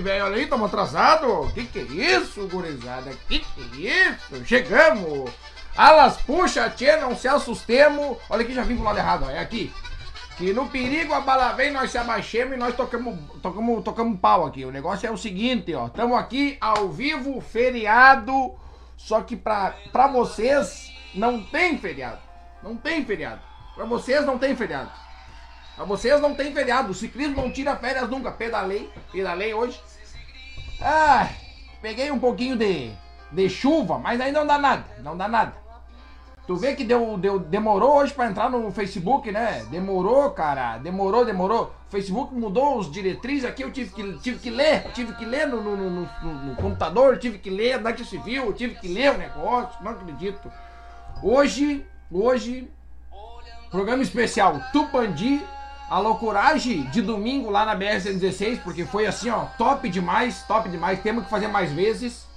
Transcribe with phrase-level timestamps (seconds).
[0.00, 1.52] velho, olha aí, estamos atrasados.
[1.52, 3.10] Que que é isso, gurizada?
[3.28, 4.44] Que que é isso?
[4.44, 5.30] Chegamos.
[5.76, 8.18] Alas, puxa, tchê, não se assustemos.
[8.28, 9.30] Olha aqui, já vim pro lado errado, ó.
[9.30, 9.72] é aqui.
[10.36, 14.46] Que no perigo a bala vem, nós se abaixemos e nós tocamos, tocamos, tocamos pau
[14.46, 14.64] aqui.
[14.64, 15.86] O negócio é o seguinte, ó.
[15.86, 18.54] Estamos aqui ao vivo, feriado.
[18.96, 22.20] Só que pra, pra vocês não tem feriado.
[22.62, 23.40] Não tem feriado.
[23.74, 24.90] Pra vocês não tem feriado.
[25.76, 26.90] Pra vocês não tem feriado.
[26.90, 28.30] O ciclismo não tira férias nunca.
[28.30, 29.80] Pedalei, pedalei hoje.
[30.82, 31.28] Ah,
[31.82, 32.90] peguei um pouquinho de,
[33.30, 34.84] de chuva, mas aí não dá nada.
[35.02, 35.54] Não dá nada.
[36.46, 39.64] Tu vê que deu, deu, demorou hoje pra entrar no Facebook, né?
[39.70, 40.78] Demorou, cara.
[40.78, 41.72] Demorou, demorou.
[41.86, 44.90] O Facebook mudou os diretrizes aqui, eu tive que, tive que ler.
[44.92, 48.74] Tive que ler no, no, no, no, no computador, tive que ler na civil, tive
[48.76, 49.80] que ler o negócio.
[49.80, 50.50] Não acredito.
[51.22, 52.68] Hoje, hoje,
[53.70, 55.40] programa especial Tupandi.
[55.90, 61.00] A loucuragem de domingo lá na BR-116, porque foi assim, ó, top demais, top demais.
[61.00, 62.28] Temos que fazer mais vezes.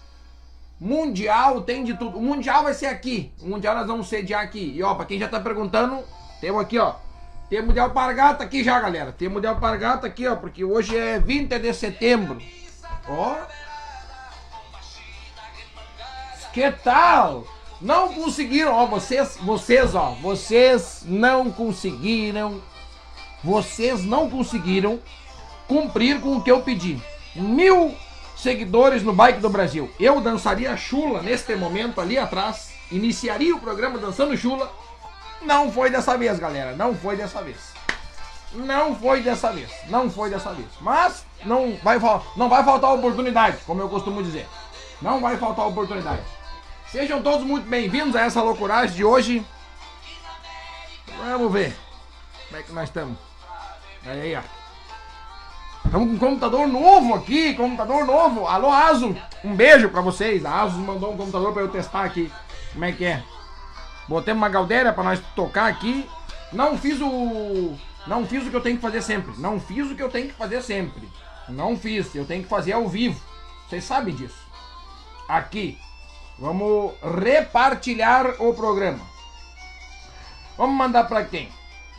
[0.79, 2.17] Mundial tem de tudo.
[2.17, 3.31] O Mundial vai ser aqui.
[3.39, 4.73] O Mundial nós vamos sediar aqui.
[4.75, 6.03] E ó, pra quem já tá perguntando,
[6.41, 6.95] temos aqui, ó.
[7.47, 9.11] Temos de alpargata aqui já, galera.
[9.11, 12.41] Temos de alpargata aqui, ó, porque hoje é 20 de setembro.
[13.07, 13.35] Ó.
[16.51, 17.45] Que tal?
[17.79, 22.61] Não conseguiram, ó, vocês, vocês, ó, vocês não conseguiram,
[23.43, 24.99] vocês não conseguiram
[25.67, 27.01] cumprir com o que eu pedi.
[27.35, 27.95] Mil
[28.35, 29.91] seguidores no Bike do Brasil.
[29.99, 34.71] Eu dançaria chula neste momento ali atrás, iniciaria o programa dançando chula.
[35.41, 37.57] Não foi dessa vez, galera, não foi dessa vez.
[38.53, 40.67] Não foi dessa vez, não foi dessa vez.
[40.79, 41.97] Mas não vai,
[42.37, 44.47] não vai faltar oportunidade, como eu costumo dizer.
[45.01, 46.21] Não vai faltar oportunidade.
[46.91, 49.43] Sejam todos muito bem-vindos a essa loucuragem de hoje.
[51.17, 51.75] Vamos ver
[52.47, 53.32] como é que nós estamos.
[54.05, 54.41] Aí, ó.
[55.85, 58.47] Estamos com um computador novo aqui, computador novo.
[58.47, 60.43] Alô, Asus, um beijo pra vocês.
[60.45, 62.31] A Asus mandou um computador pra eu testar aqui.
[62.73, 63.23] Como é que é?
[64.07, 66.09] Botei uma galdeira pra nós tocar aqui.
[66.51, 67.75] Não fiz o...
[68.05, 69.33] Não fiz o que eu tenho que fazer sempre.
[69.37, 71.07] Não fiz o que eu tenho que fazer sempre.
[71.47, 72.13] Não fiz.
[72.13, 73.21] Eu tenho que fazer ao vivo.
[73.67, 74.37] Vocês sabem disso.
[75.27, 75.77] Aqui.
[76.37, 76.93] Vamos
[77.23, 78.99] repartilhar o programa.
[80.57, 81.49] Vamos mandar para quem?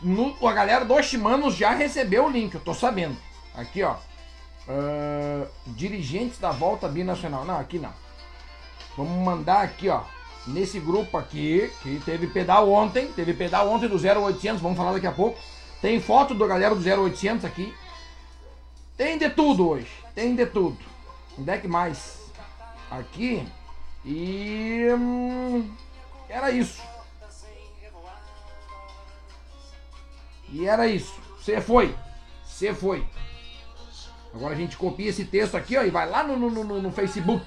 [0.01, 3.17] No, a galera do Shimanos já recebeu o link, eu tô sabendo.
[3.55, 3.95] Aqui, ó.
[4.67, 7.45] Uh, dirigentes da volta binacional.
[7.45, 7.93] Não, aqui não.
[8.97, 10.01] Vamos mandar aqui, ó.
[10.47, 13.07] Nesse grupo aqui, que teve pedal ontem.
[13.07, 15.39] Teve pedal ontem do 0800, vamos falar daqui a pouco.
[15.81, 17.73] Tem foto da galera do 0800 aqui.
[18.97, 19.91] Tem de tudo hoje.
[20.13, 20.77] Tem de tudo.
[21.37, 22.17] Onde é que mais?
[22.89, 23.47] Aqui.
[24.03, 24.87] E.
[24.97, 25.69] Hum,
[26.29, 26.81] era isso.
[30.49, 31.13] E era isso.
[31.39, 31.95] Você foi.
[32.45, 33.05] Você foi.
[34.33, 36.91] Agora a gente copia esse texto aqui, ó, e vai lá no, no, no, no
[36.91, 37.45] Facebook.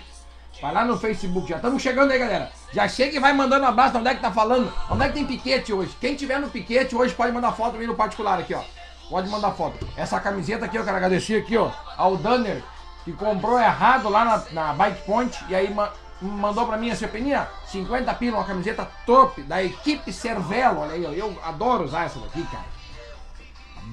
[0.61, 1.49] Vai lá no Facebook.
[1.49, 2.51] Já estamos chegando aí, galera.
[2.73, 3.99] Já chega e vai mandando um abraço.
[3.99, 4.73] Onde é que tá falando?
[4.91, 5.95] Onde é que tem piquete hoje?
[6.01, 8.63] Quem tiver no piquete hoje pode mandar foto mim no particular aqui, ó.
[9.09, 9.87] Pode mandar foto.
[9.97, 12.63] Essa camiseta aqui, eu quero agradecer aqui, ó, ao Danner,
[13.05, 15.39] que comprou errado lá na, na Bike Point.
[15.49, 15.75] E aí,
[16.21, 20.81] mandou pra mim assim, Peninha, 50 pila, uma camiseta top da equipe Cervelo.
[20.81, 22.78] Olha aí, ó, eu adoro usar essa daqui, cara.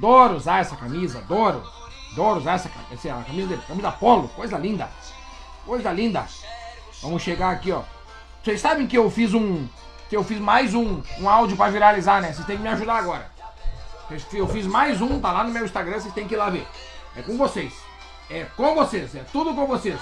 [0.05, 1.63] Adoro usar essa camisa, adoro.
[2.11, 4.87] Adoro usar essa, essa camisa, de, camisa polo, coisa linda.
[5.65, 6.27] Coisa linda.
[7.01, 7.81] Vamos chegar aqui, ó.
[8.43, 9.67] Vocês sabem que eu fiz um.
[10.07, 12.31] Que eu fiz mais um, um áudio pra viralizar, né?
[12.31, 13.31] Vocês têm que me ajudar agora.
[14.31, 16.67] Eu fiz mais um, tá lá no meu Instagram, vocês têm que ir lá ver.
[17.17, 17.73] É com vocês.
[18.29, 19.99] É com vocês, é tudo com vocês.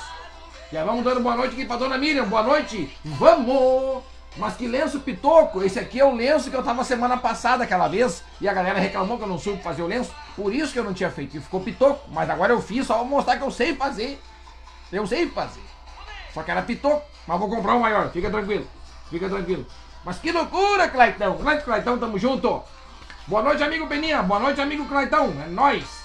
[0.69, 2.25] Já vamos dando boa noite aqui pra dona Miriam.
[2.25, 2.93] Boa noite.
[3.05, 4.12] Vamos!
[4.35, 5.63] Mas que lenço pitoco!
[5.63, 8.79] Esse aqui é o lenço que eu tava semana passada, aquela vez, e a galera
[8.79, 10.13] reclamou que eu não soube fazer o lenço.
[10.35, 12.09] Por isso que eu não tinha feito, e ficou pitoco.
[12.11, 14.21] Mas agora eu fiz, só vou mostrar que eu sei fazer.
[14.91, 15.63] Eu sei fazer.
[16.33, 18.67] Só que era pitoco, mas vou comprar um maior, fica tranquilo.
[19.09, 19.65] Fica tranquilo.
[20.03, 21.37] Mas que loucura, Claitão!
[21.37, 22.63] Grande Claitão, tamo junto!
[23.27, 24.21] Boa noite, amigo Peninha.
[24.23, 25.33] Boa noite, amigo Claitão.
[25.45, 26.03] É nóis.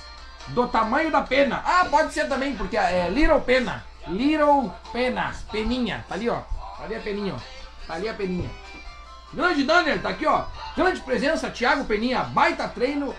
[0.48, 1.62] Do tamanho da pena.
[1.64, 3.84] Ah, pode ser também, porque é Little Pena.
[4.08, 7.57] Little Pena, Peninha, tá ali ó, tá ali a Peninha ó,
[7.88, 8.48] tá ali a Peninha.
[9.32, 10.44] Grande Danner, tá aqui ó,
[10.76, 13.12] grande presença, Thiago Peninha, baita treino,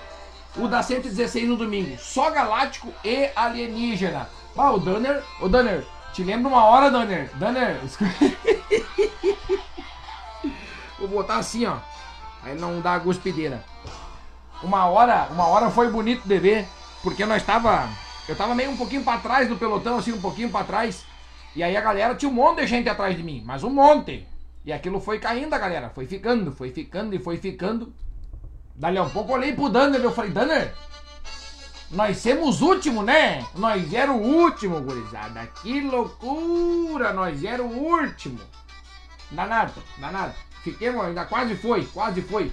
[0.56, 4.30] o da 116 no domingo, só galáctico e alienígena.
[4.58, 7.80] Ah, o Danner, o Danner, te lembro uma hora, Danner, Danner,
[10.98, 11.78] vou botar assim ó,
[12.44, 13.64] aí não dá guspideira.
[14.64, 16.68] Uma hora, uma hora foi bonito de ver,
[17.02, 17.90] porque nós tava
[18.30, 21.04] eu tava meio um pouquinho para trás do pelotão, assim, um pouquinho para trás.
[21.56, 24.28] E aí a galera tinha um monte de gente atrás de mim, mas um monte.
[24.70, 25.90] E aquilo foi caindo, galera.
[25.90, 27.92] Foi ficando, foi ficando e foi ficando.
[28.76, 30.76] Dali a um pouco eu olhei pro Danner e eu falei, Danner,
[31.90, 33.44] Nós somos último, né?
[33.56, 35.48] Nós era o último, gurizada.
[35.64, 37.12] Que loucura!
[37.14, 38.40] Nós era o último.
[39.32, 40.36] Danado, danado.
[40.64, 42.52] Fiquemos, ainda quase foi, quase foi.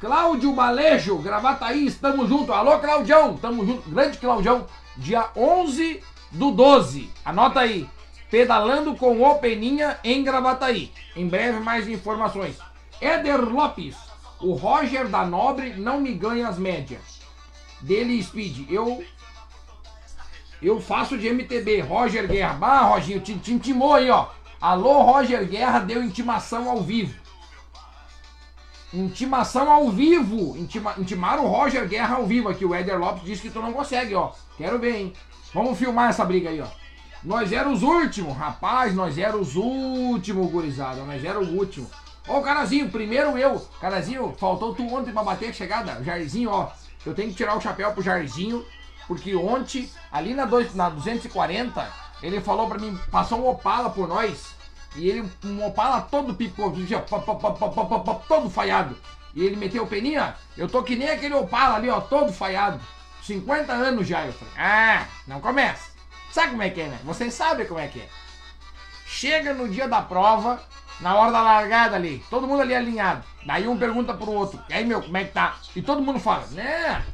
[0.00, 2.52] Cláudio Balejo, Gravataí, estamos junto.
[2.52, 3.88] Alô, Claudião, estamos junto.
[3.88, 4.66] Grande Claudião,
[4.96, 7.08] dia 11 do 12.
[7.24, 7.88] Anota aí.
[8.32, 10.90] Pedalando com o Peninha em Gravataí.
[11.14, 12.56] Em breve mais informações.
[12.98, 13.94] Éder Lopes,
[14.40, 17.20] o Roger da Nobre não me ganha as médias.
[17.82, 19.04] Dele Speed, eu
[20.62, 21.82] eu faço de MTB.
[21.82, 22.54] Roger Guerra.
[22.54, 24.28] Bah, Roginho, te, te intimou aí, ó.
[24.58, 27.14] Alô, Roger Guerra deu intimação ao vivo.
[28.94, 30.56] Intimação ao vivo.
[30.56, 32.64] Intima, intimaram o Roger Guerra ao vivo aqui.
[32.64, 34.32] O Éder Lopes disse que tu não consegue, ó.
[34.56, 35.12] Quero ver, hein?
[35.52, 36.81] Vamos filmar essa briga aí, ó.
[37.24, 38.94] Nós éramos os últimos, rapaz.
[38.94, 41.02] Nós éramos os últimos, gurizada.
[41.04, 41.90] Nós éramos o último.
[42.26, 43.60] Ó, o Carazinho, primeiro eu.
[43.80, 46.02] Carazinho, faltou tu ontem pra bater a chegada.
[46.02, 46.70] Jairzinho, ó.
[47.04, 48.64] Eu tenho que tirar o chapéu pro Jairzinho.
[49.06, 51.86] Porque ontem, ali na, dois, na 240,
[52.22, 54.54] ele falou pra mim, passou um Opala por nós.
[54.96, 56.76] E ele, um Opala todo pipoco,
[58.28, 58.96] todo falhado.
[59.34, 62.80] E ele meteu peninha, eu tô que nem aquele Opala ali, ó, todo falhado.
[63.22, 64.26] 50 anos já.
[64.26, 65.91] Eu falei, ah, não começa.
[66.32, 66.98] Sabe como é que é, né?
[67.04, 68.08] Vocês sabem como é que é.
[69.06, 70.62] Chega no dia da prova,
[70.98, 73.22] na hora da largada ali, todo mundo ali alinhado.
[73.44, 75.56] Daí um pergunta pro outro, e aí meu, como é que tá?
[75.76, 77.04] E todo mundo fala, né?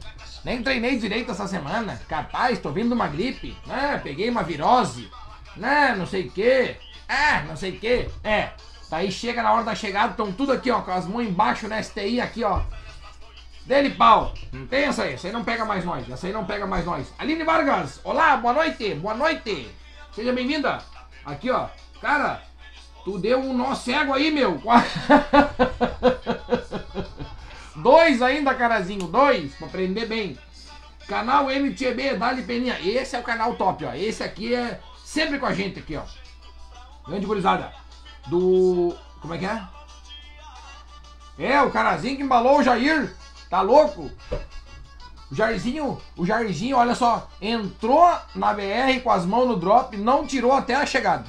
[0.45, 2.01] Nem treinei direito essa semana.
[2.09, 3.57] Capaz, tô vindo de uma gripe.
[3.67, 4.01] Né?
[4.03, 5.11] Peguei uma virose.
[5.57, 5.95] Né?
[5.99, 6.77] Não sei o que.
[7.09, 8.09] É, não sei o que.
[8.23, 8.53] É.
[8.89, 11.83] Daí chega na hora da chegada, estão tudo aqui, ó, com as mãos embaixo na
[11.83, 12.63] STI aqui, ó.
[13.69, 14.33] Dele pau.
[14.71, 15.13] Tem essa aí.
[15.13, 16.09] Essa aí não pega mais nós.
[16.09, 17.13] Essa aí não pega mais nós.
[17.19, 18.01] Aline Vargas.
[18.03, 18.95] Olá, boa noite.
[18.95, 19.69] Boa noite.
[20.15, 20.79] Seja bem-vinda.
[21.23, 21.69] Aqui, ó.
[22.01, 22.43] Cara,
[23.05, 24.59] tu deu um nó cego aí, meu.
[27.77, 30.39] Dois ainda, carazinho, dois, pra aprender bem.
[31.07, 32.81] Canal MTB, Dali Peninha.
[32.81, 33.93] Esse é o canal top, ó.
[33.93, 36.05] Esse aqui é sempre com a gente aqui, ó.
[37.07, 37.71] Grande gurizada.
[38.29, 38.97] Do.
[39.21, 39.63] Como é que é?
[41.39, 43.15] É, o carazinho que embalou o Jair.
[43.49, 44.11] Tá louco?
[45.31, 50.27] O Jairzinho, o Jairzinho, olha só, entrou na BR com as mãos no drop, não
[50.27, 51.25] tirou até a chegada.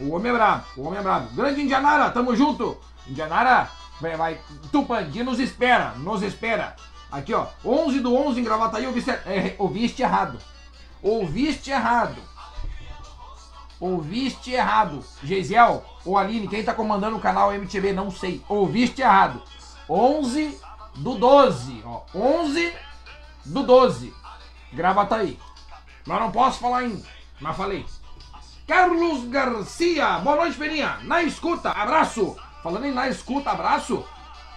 [0.00, 1.34] O homem é brabo, o homem é brabo.
[1.34, 2.76] Grande Indianara, tamo junto.
[3.06, 3.70] Indianara,
[4.00, 4.40] Vai, vai.
[4.70, 6.76] Tupandi nos espera, nos espera.
[7.10, 7.46] Aqui, ó.
[7.64, 10.38] 11 do 11 em Gravataí, ouviste, é, ouviste errado.
[11.02, 12.16] Ouviste errado.
[13.80, 15.04] Ouviste errado.
[15.22, 18.42] Geisiel ou Aline, quem tá comandando o canal MTV, não sei.
[18.48, 19.42] Ouviste errado.
[19.88, 20.58] 11
[20.98, 22.02] do 12, ó.
[22.14, 22.72] 11
[23.44, 24.12] do 12.
[24.72, 25.38] Gravataí.
[26.06, 27.06] Mas não posso falar ainda,
[27.40, 27.84] mas falei.
[28.66, 30.98] Carlos Garcia, boa noite, Peninha.
[31.02, 32.36] Na escuta, abraço.
[32.62, 34.04] Falando em na escuta, abraço.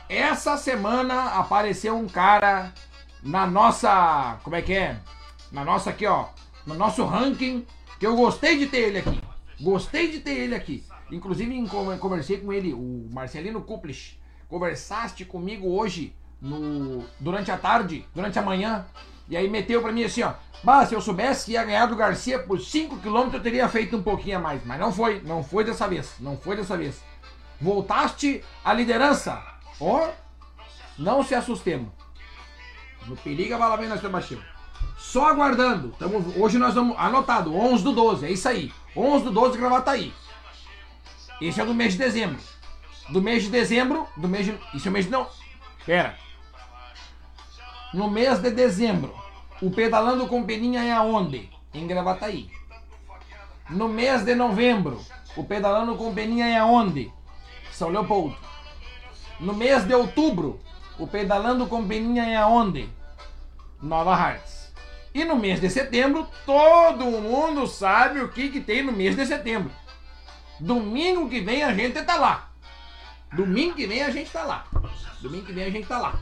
[0.10, 2.74] Essa semana apareceu um cara
[3.24, 4.38] na nossa.
[4.44, 5.00] Como é que é?
[5.52, 6.26] Na nossa aqui, ó.
[6.66, 7.66] No nosso ranking.
[8.00, 9.22] Que eu gostei de ter ele aqui.
[9.62, 10.84] Gostei de ter ele aqui.
[11.12, 11.68] Inclusive,
[12.00, 14.20] conversei com ele, o Marcelino Kuplich.
[14.50, 18.86] Conversaste comigo hoje, no, durante a tarde, durante a manhã.
[19.30, 20.34] E aí meteu pra mim assim, ó.
[20.64, 24.04] Bah, se eu soubesse que ia ganhar do Garcia por 5km, eu teria feito um
[24.04, 24.64] pouquinho a mais.
[24.66, 26.16] Mas não foi, não foi dessa vez.
[26.20, 27.02] Não foi dessa vez.
[27.60, 29.42] Voltaste à liderança.
[29.80, 30.10] Ó, oh,
[30.98, 31.90] não se assustemos.
[33.08, 34.44] No perigo a bala vem nós baixinho.
[34.98, 35.90] Só aguardando.
[35.98, 36.96] Tamo, hoje nós vamos.
[36.98, 38.72] Anotado, 11 do 12, é isso aí.
[38.96, 40.13] 11 do 12, gravata aí.
[41.39, 42.38] Esse é do mês de dezembro.
[43.10, 44.08] Do mês de dezembro.
[44.15, 44.60] Do mês de.
[44.75, 45.12] Isso é o mês de.
[45.12, 45.27] Não.
[45.86, 46.15] Pera.
[47.93, 49.13] No mês de dezembro.
[49.62, 51.50] O Pedalando com Peninha é aonde?
[51.74, 52.50] Em Gravataí.
[53.69, 55.00] No mês de novembro.
[55.36, 57.12] O Pedalando com Peninha é aonde?
[57.71, 58.36] São Leopoldo.
[59.39, 60.60] No mês de outubro,
[60.98, 62.89] o Pedalando com Peninha é aonde?
[63.81, 64.71] Nova Hartz.
[65.13, 69.25] E no mês de setembro, todo mundo sabe o que, que tem no mês de
[69.25, 69.71] setembro.
[70.60, 72.51] Domingo que vem a gente tá lá.
[73.33, 74.65] Domingo que vem a gente tá lá.
[75.19, 76.15] Domingo que vem a gente tá lá.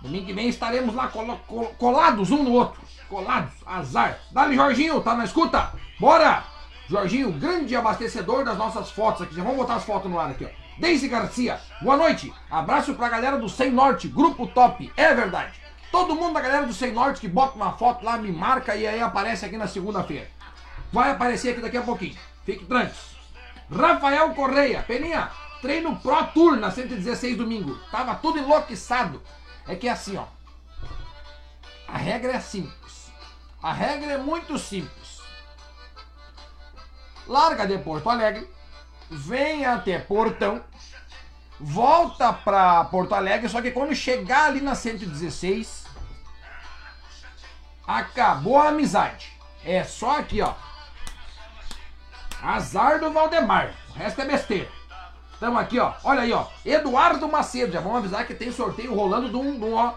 [0.00, 2.80] Domingo que vem estaremos lá col col colados um no outro.
[3.08, 4.18] Colados, azar.
[4.30, 5.72] Dali, Jorginho, tá na escuta?
[5.98, 6.44] Bora!
[6.88, 9.34] Jorginho, grande abastecedor das nossas fotos aqui.
[9.34, 10.66] Já vamos botar as fotos no ar aqui, ó.
[10.78, 12.32] Deise Garcia, boa noite.
[12.50, 14.92] Abraço pra galera do Sem Norte, grupo top.
[14.96, 15.58] É verdade.
[15.90, 18.86] Todo mundo da galera do Sem Norte que bota uma foto lá, me marca e
[18.86, 20.28] aí aparece aqui na segunda-feira.
[20.92, 22.16] Vai aparecer aqui daqui a pouquinho.
[22.44, 23.16] Fique tranquilos.
[23.74, 27.76] Rafael Correia, Peninha, treino Pro Tour na 116 domingo.
[27.90, 29.22] Tava tudo enlouquecido.
[29.68, 30.26] É que é assim, ó.
[31.88, 33.10] A regra é simples.
[33.62, 35.16] A regra é muito simples
[37.26, 38.48] larga de Porto Alegre,
[39.10, 40.62] vem até Portão,
[41.58, 45.86] volta para Porto Alegre, só que quando chegar ali na 116,
[47.86, 49.32] Acabou a amizade.
[49.64, 50.54] É só aqui, ó.
[52.42, 53.72] Azar do Valdemar.
[53.90, 54.68] O resto é besteira.
[55.36, 55.92] Estamos aqui, ó.
[56.02, 56.46] Olha aí, ó.
[56.64, 57.70] Eduardo Macedo.
[57.70, 59.92] Já vamos avisar que tem sorteio rolando de um, de um,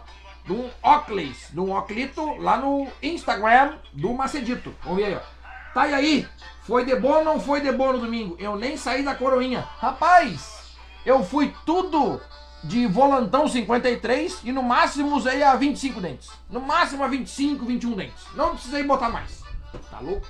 [0.46, 4.76] de um Oclis, de um Oclito lá no Instagram do Macedito.
[4.84, 5.74] Vamos ver aí, ó.
[5.74, 6.28] Tá aí?
[6.64, 8.36] Foi de boa ou não foi de boa no domingo?
[8.38, 9.66] Eu nem saí da coroinha.
[9.80, 12.20] Rapaz, eu fui tudo
[12.62, 16.30] de volantão 53 e no máximo usei a 25 dentes.
[16.50, 18.26] No máximo a 25, 21 dentes.
[18.36, 19.42] Não precisei botar mais.
[19.90, 20.28] Tá louco?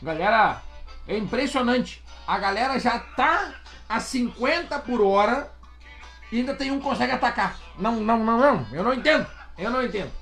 [0.00, 0.62] Galera,
[1.06, 2.02] é impressionante.
[2.28, 3.54] A galera já tá
[3.88, 5.50] a 50 por hora
[6.30, 7.56] e ainda tem um que consegue atacar.
[7.78, 8.66] Não, não, não, não.
[8.70, 9.26] Eu não entendo.
[9.56, 10.12] Eu não entendo.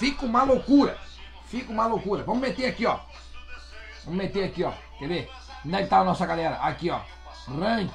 [0.00, 0.98] Fica uma loucura.
[1.46, 2.24] Fica uma loucura.
[2.24, 2.98] Vamos meter aqui, ó.
[4.04, 4.72] Vamos meter aqui, ó.
[4.98, 5.30] Quer ver?
[5.64, 6.56] Onde é que tá a nossa galera?
[6.56, 7.00] Aqui, ó.
[7.46, 7.92] Rank.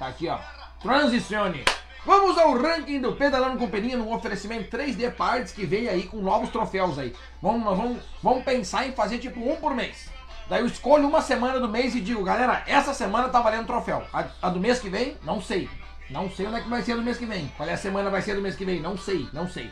[0.00, 0.40] Tá aqui, ó.
[0.82, 1.64] Transicione.
[2.04, 6.16] Vamos ao ranking do Pedalando com Peninha no oferecimento 3D Parts que vem aí com
[6.16, 7.14] novos troféus aí.
[7.40, 10.10] Vamos, vamos, vamos pensar em fazer tipo um por mês.
[10.50, 14.02] Daí eu escolho uma semana do mês e digo, galera, essa semana tá valendo troféu.
[14.12, 15.70] A, a, do mês que vem, não sei.
[16.10, 17.46] Não sei onde é que vai ser do mês que vem.
[17.56, 18.80] Qual é a semana vai ser do mês que vem?
[18.80, 19.70] Não sei, não sei.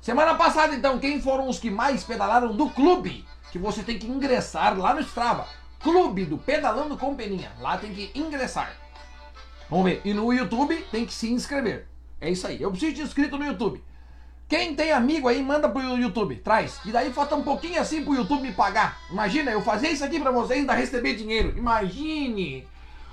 [0.00, 3.26] Semana passada, então, quem foram os que mais pedalaram do clube?
[3.50, 5.44] Que você tem que ingressar lá no Strava.
[5.80, 7.50] Clube do Pedalando com Peninha.
[7.58, 8.76] Lá tem que ingressar.
[9.68, 10.02] Vamos ver.
[10.04, 11.88] E no YouTube tem que se inscrever.
[12.20, 12.62] É isso aí.
[12.62, 13.82] Eu preciso de inscrito no YouTube.
[14.52, 16.36] Quem tem amigo aí, manda pro YouTube.
[16.36, 16.78] Traz.
[16.84, 19.00] E daí falta um pouquinho assim pro YouTube me pagar.
[19.10, 21.56] Imagina, eu fazer isso aqui pra vocês e ainda receber dinheiro.
[21.56, 22.68] Imagine.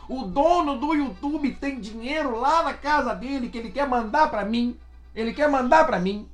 [0.09, 4.43] O dono do YouTube tem dinheiro lá na casa dele que ele quer mandar pra
[4.43, 4.77] mim.
[5.15, 6.27] Ele quer mandar pra mim.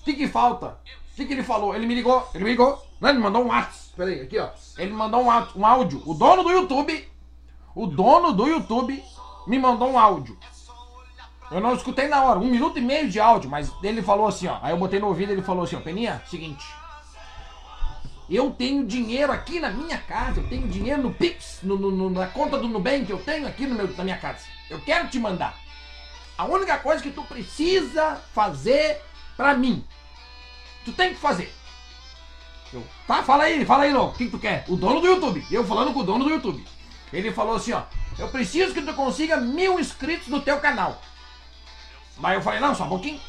[0.00, 0.78] O que, que falta?
[1.10, 1.74] O que, que ele falou?
[1.74, 2.24] Ele me ligou.
[2.32, 2.80] Ele me ligou.
[3.00, 3.96] Não, ele mandou um WhatsApp.
[3.96, 4.48] Peraí, aqui ó.
[4.78, 5.26] Ele mandou um,
[5.56, 6.00] um áudio.
[6.06, 7.08] O dono do YouTube.
[7.74, 9.02] O dono do YouTube
[9.44, 10.38] me mandou um áudio.
[11.52, 14.46] Eu não escutei na hora, um minuto e meio de áudio, mas ele falou assim,
[14.46, 14.58] ó.
[14.62, 16.64] Aí eu botei no ouvido ele falou assim, ó, Peninha, seguinte.
[18.30, 22.26] Eu tenho dinheiro aqui na minha casa, eu tenho dinheiro no Pix, no, no, na
[22.26, 24.46] conta do Nubank, eu tenho aqui no meu, na minha casa.
[24.70, 25.54] Eu quero te mandar.
[26.38, 29.02] A única coisa que tu precisa fazer
[29.36, 29.84] pra mim,
[30.86, 31.52] tu tem que fazer.
[32.72, 34.64] Eu, tá, fala aí, fala aí, louco, o que tu quer?
[34.68, 35.44] O dono do YouTube.
[35.50, 36.64] Eu falando com o dono do YouTube.
[37.12, 37.82] Ele falou assim, ó.
[38.18, 41.00] Eu preciso que tu consiga mil inscritos no teu canal.
[42.22, 43.20] Daí eu falei, não, só um pouquinho.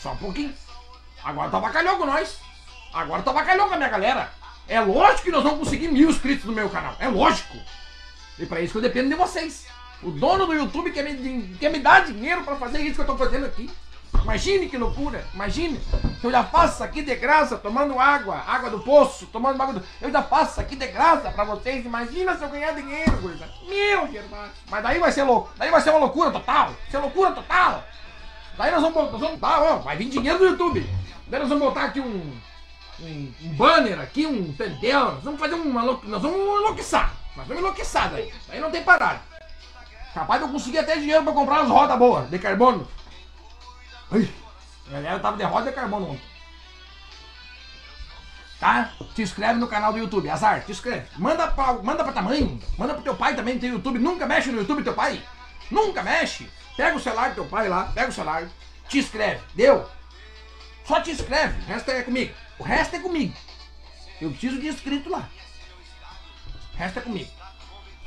[0.00, 0.54] Só um pouquinho.
[1.22, 2.38] Agora tá bacalhou com nós.
[2.92, 4.32] Agora tá bacalhou com a minha galera.
[4.66, 6.96] É lógico que nós vamos conseguir mil inscritos no meu canal.
[6.98, 7.58] É lógico.
[8.38, 9.66] E para isso que eu dependo de vocês.
[10.02, 13.06] O dono do YouTube quer me, quer me dar dinheiro para fazer isso que eu
[13.06, 13.70] tô fazendo aqui.
[14.22, 15.78] Imagine que loucura, imagine.
[16.22, 19.82] Eu já faço aqui de graça, tomando água, água do poço, tomando água do...
[20.00, 21.84] Eu já faço aqui de graça pra vocês.
[21.84, 23.46] Imagina se eu ganhar dinheiro, coisa.
[23.68, 24.48] Meu irmão.
[24.70, 25.50] Mas daí vai ser louco.
[25.58, 26.68] Daí vai ser uma loucura total.
[26.68, 27.84] Vai ser loucura total.
[28.56, 30.88] Daí nós vamos, nós vamos tá, ó, vai vir dinheiro do YouTube.
[31.26, 32.32] Daí nós vamos botar aqui um,
[33.00, 35.12] um, um banner aqui, um pentel.
[35.12, 35.82] Nós vamos fazer uma.
[35.82, 37.12] Nós vamos enlouqueçar.
[37.36, 38.32] Nós vamos enlouqueçar daí.
[38.48, 39.20] Daí não tem parada.
[40.14, 42.86] Capaz de eu conseguir até dinheiro pra comprar as rodas boas de carbono.
[44.12, 44.28] Ai,
[44.88, 46.34] a galera tava de roda de carbono ontem.
[48.60, 48.92] Tá?
[49.14, 50.30] Te inscreve no canal do YouTube.
[50.30, 51.06] Azar, te inscreve.
[51.18, 52.60] Manda pra, manda pra tamanho.
[52.78, 53.98] Manda pro teu pai também, tem YouTube.
[53.98, 55.20] Nunca mexe no YouTube teu pai.
[55.70, 56.48] Nunca mexe.
[56.76, 58.48] Pega o celular do teu pai lá, pega o celular,
[58.88, 59.40] te inscreve.
[59.54, 59.88] Deu?
[60.84, 61.60] Só te inscreve.
[61.62, 62.34] O resto é comigo.
[62.58, 63.34] O resto é comigo.
[64.20, 65.28] Eu preciso de inscrito lá.
[66.74, 67.30] O resto é comigo.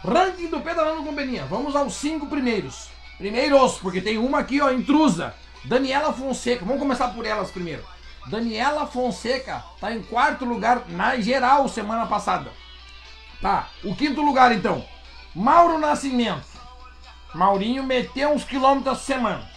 [0.03, 1.45] Ranking do Pedalando com Beninha.
[1.45, 2.89] Vamos aos cinco primeiros.
[3.17, 5.33] Primeiros, porque tem uma aqui, ó, intrusa.
[5.65, 7.83] Daniela Fonseca, vamos começar por elas primeiro.
[8.27, 12.51] Daniela Fonseca tá em quarto lugar na geral semana passada.
[13.41, 14.85] Tá, o quinto lugar então.
[15.33, 16.56] Mauro Nascimento.
[17.37, 19.47] Maurinho meteu uns quilômetros a semana.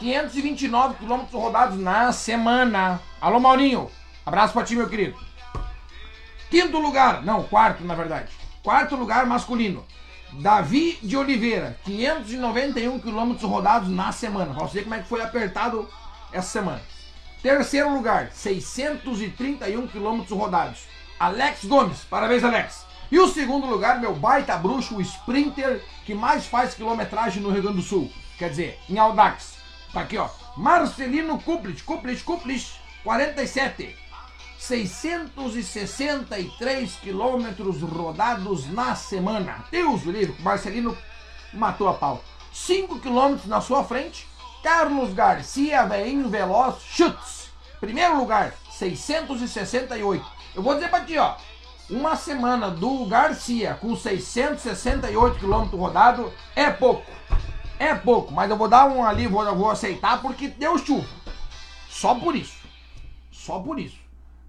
[0.00, 3.00] 529 quilômetros rodados na semana.
[3.20, 3.88] Alô Maurinho,
[4.26, 5.16] abraço pra ti meu querido.
[6.50, 8.32] Quinto lugar, não, quarto na verdade.
[8.60, 9.86] Quarto lugar masculino.
[10.32, 14.52] Davi de Oliveira, 591 quilômetros rodados na semana.
[14.52, 15.88] Pra você como é que foi apertado
[16.32, 16.82] essa semana.
[17.40, 20.88] Terceiro lugar, 631 quilômetros rodados.
[21.20, 22.84] Alex Gomes, parabéns Alex.
[23.12, 27.60] E o segundo lugar, meu baita bruxo, o sprinter que mais faz quilometragem no Rio
[27.60, 28.10] Grande do Sul.
[28.38, 29.58] Quer dizer, em Audax.
[29.92, 30.30] Tá aqui, ó.
[30.56, 32.72] Marcelino Kuplich, Kuplich, Kuplich,
[33.04, 33.94] 47.
[34.58, 39.62] 663 quilômetros rodados na semana.
[39.70, 40.96] Deus do livro, Marcelino
[41.52, 42.24] matou a pau.
[42.50, 44.26] 5 quilômetros na sua frente,
[44.62, 47.50] Carlos Garcia, veinho veloz, chutes.
[47.78, 50.24] Primeiro lugar, 668.
[50.54, 51.36] Eu vou dizer pra ti, ó.
[51.90, 57.10] Uma semana do Garcia com 668 quilômetros rodado é pouco.
[57.78, 61.08] É pouco, mas eu vou dar um ali, vou, vou aceitar porque deu chuva.
[61.88, 62.56] Só por isso.
[63.30, 63.98] Só por isso.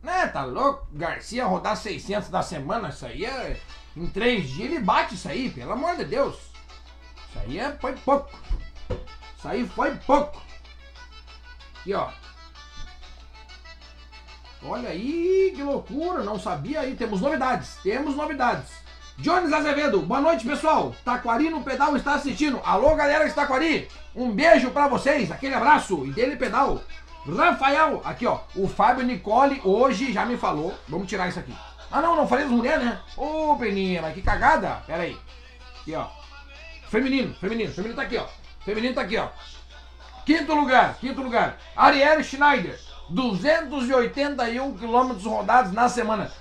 [0.01, 0.87] Né, tá louco?
[0.91, 3.59] Garcia rodar 600 na semana, isso aí é.
[3.95, 6.35] Em três dias ele bate isso aí, pelo amor de Deus.
[7.29, 8.29] Isso aí é, foi pouco.
[9.37, 10.41] Isso aí foi pouco.
[11.79, 12.09] Aqui, ó.
[14.65, 16.95] Olha aí, que loucura, não sabia aí.
[16.95, 18.71] Temos novidades, temos novidades.
[19.17, 20.95] Jones Azevedo, boa noite pessoal.
[21.03, 22.61] Taquari no pedal está assistindo.
[22.63, 26.81] Alô galera de Taquari, um beijo para vocês, aquele abraço e dele pedal.
[27.25, 30.73] Rafael, aqui ó, o Fábio Nicole hoje já me falou.
[30.87, 31.53] Vamos tirar isso aqui.
[31.91, 32.99] Ah não, não falei das mulheres, né?
[33.17, 34.81] Ô oh, Peninha, mas que cagada.
[34.87, 35.17] Pera aí.
[35.81, 36.07] Aqui ó.
[36.89, 38.25] Feminino, feminino, feminino tá aqui ó.
[38.63, 39.27] Feminino tá aqui ó.
[40.25, 41.57] Quinto lugar, quinto lugar.
[41.75, 42.79] Ariel Schneider.
[43.13, 46.31] 281 quilômetros rodados na semana.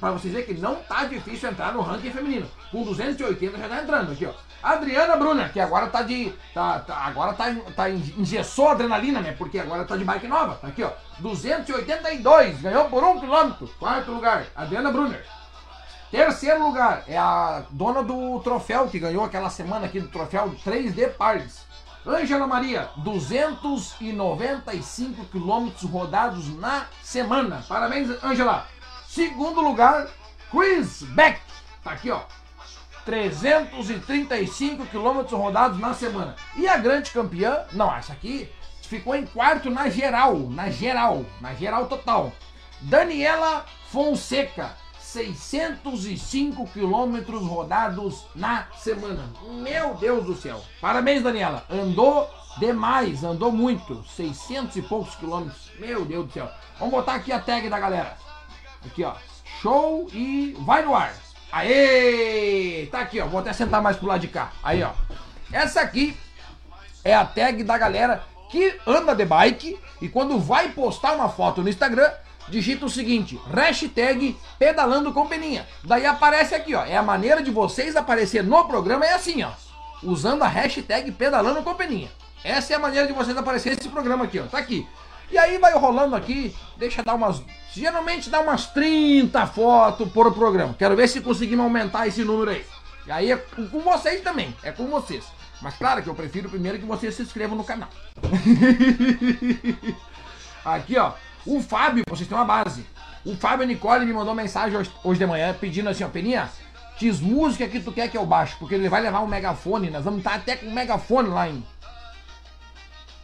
[0.00, 2.48] Pra vocês verem que não tá difícil entrar no ranking feminino.
[2.70, 4.32] Com 280 já tá entrando aqui, ó.
[4.62, 6.32] Adriana Brunner, que agora tá de.
[6.54, 9.32] Tá, tá, agora tá, tá engessou a adrenalina, né?
[9.32, 10.54] Porque agora tá de bike nova.
[10.54, 10.90] Tá aqui, ó.
[11.18, 13.68] 282, ganhou por um quilômetro.
[13.78, 15.24] Quarto lugar, Adriana Brunner.
[16.10, 21.10] Terceiro lugar é a dona do troféu que ganhou aquela semana aqui do troféu 3D
[21.14, 21.66] Paris.
[22.06, 27.62] Ângela Maria, 295 quilômetros rodados na semana.
[27.68, 28.66] Parabéns, Ângela.
[29.08, 30.08] Segundo lugar,
[30.50, 31.40] Chris Beck.
[31.84, 32.22] Tá aqui, ó.
[33.04, 36.34] 335 quilômetros rodados na semana.
[36.56, 38.50] E a grande campeã, não, essa aqui
[38.82, 42.32] ficou em quarto na geral, na geral, na geral total.
[42.80, 44.76] Daniela Fonseca,
[45.12, 49.22] 605 quilômetros rodados na semana.
[49.62, 50.62] Meu Deus do céu.
[50.80, 51.66] Parabéns, Daniela.
[51.68, 54.02] Andou demais, andou muito.
[54.16, 55.70] 600 e poucos quilômetros.
[55.78, 56.50] Meu Deus do céu.
[56.78, 58.16] Vamos botar aqui a tag da galera.
[58.86, 59.12] Aqui, ó.
[59.60, 61.12] Show e vai no ar.
[61.52, 62.88] Aê!
[62.90, 63.26] Tá aqui, ó.
[63.26, 64.52] Vou até sentar mais pro lado de cá.
[64.62, 64.92] Aí, ó.
[65.52, 66.16] Essa aqui
[67.04, 71.62] é a tag da galera que anda de bike e quando vai postar uma foto
[71.62, 72.10] no Instagram,
[72.48, 75.66] digita o seguinte: hashtag pedalando com peninha.
[75.84, 76.84] Daí aparece aqui, ó.
[76.84, 79.50] É a maneira de vocês aparecer no programa, é assim, ó.
[80.02, 82.10] Usando a hashtag pedalando com peninha.
[82.44, 84.44] Essa é a maneira de vocês aparecer nesse programa aqui, ó.
[84.44, 84.86] Tá aqui.
[85.30, 87.42] E aí vai rolando aqui, deixa dar umas.
[87.72, 90.74] Geralmente dá umas 30 fotos por programa.
[90.78, 92.66] Quero ver se conseguimos aumentar esse número aí.
[93.06, 95.24] E aí é com vocês também, é com vocês.
[95.62, 97.88] Mas claro que eu prefiro primeiro que vocês se inscrevam no canal.
[100.64, 101.12] aqui, ó.
[101.44, 102.86] O Fábio, vocês têm uma base.
[103.24, 106.50] O Fábio Nicole me mandou mensagem hoje, de manhã pedindo assim, ó, Peninha,
[106.98, 110.04] diz música que tu quer que eu baixo, porque ele vai levar um megafone, nós
[110.04, 111.64] vamos estar até com um megafone lá em.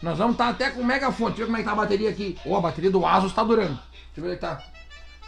[0.01, 1.31] Nós vamos estar até com um megafone.
[1.31, 2.39] Deixa eu ver como é que tá a bateria aqui.
[2.47, 3.75] Ó, oh, a bateria do Asus tá durando.
[3.75, 4.63] Deixa eu ver onde é tá.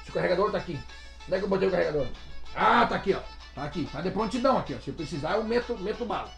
[0.04, 0.78] Se o carregador tá aqui.
[1.26, 2.06] Onde é que eu botei o carregador?
[2.54, 3.20] Ah, tá aqui, ó.
[3.54, 3.88] Tá aqui.
[3.92, 4.80] Tá de prontidão aqui, ó.
[4.80, 6.30] Se eu precisar, eu meto, meto bala.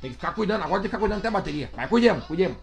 [0.00, 0.64] Tem que ficar cuidando.
[0.64, 1.70] Agora tem que ficar cuidando até a bateria.
[1.72, 2.56] Vai, cuidemos, cuidemos.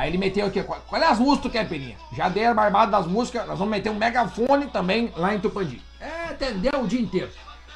[0.00, 1.94] Aí ele meteu aqui, qual é as músicas que tu quer, Peninha?
[2.16, 5.82] Já dei a barbada das músicas, nós vamos meter um megafone também lá em Tupandi.
[6.00, 6.80] É, entendeu?
[6.80, 7.30] O dia inteiro.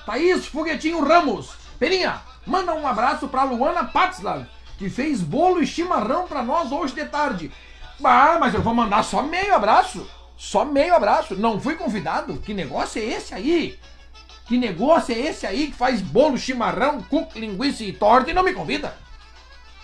[0.06, 1.50] Thaís Foguetinho Ramos.
[1.78, 4.46] Peninha, manda um abraço pra Luana Patslav,
[4.78, 7.52] que fez bolo e chimarrão pra nós hoje de tarde.
[8.02, 10.08] Ah, mas eu vou mandar só meio abraço.
[10.34, 11.36] Só meio abraço.
[11.36, 12.38] Não fui convidado?
[12.38, 13.78] Que negócio é esse aí?
[14.46, 18.42] Que negócio é esse aí que faz bolo, chimarrão, cuco, linguiça e torta e não
[18.42, 18.96] me convida?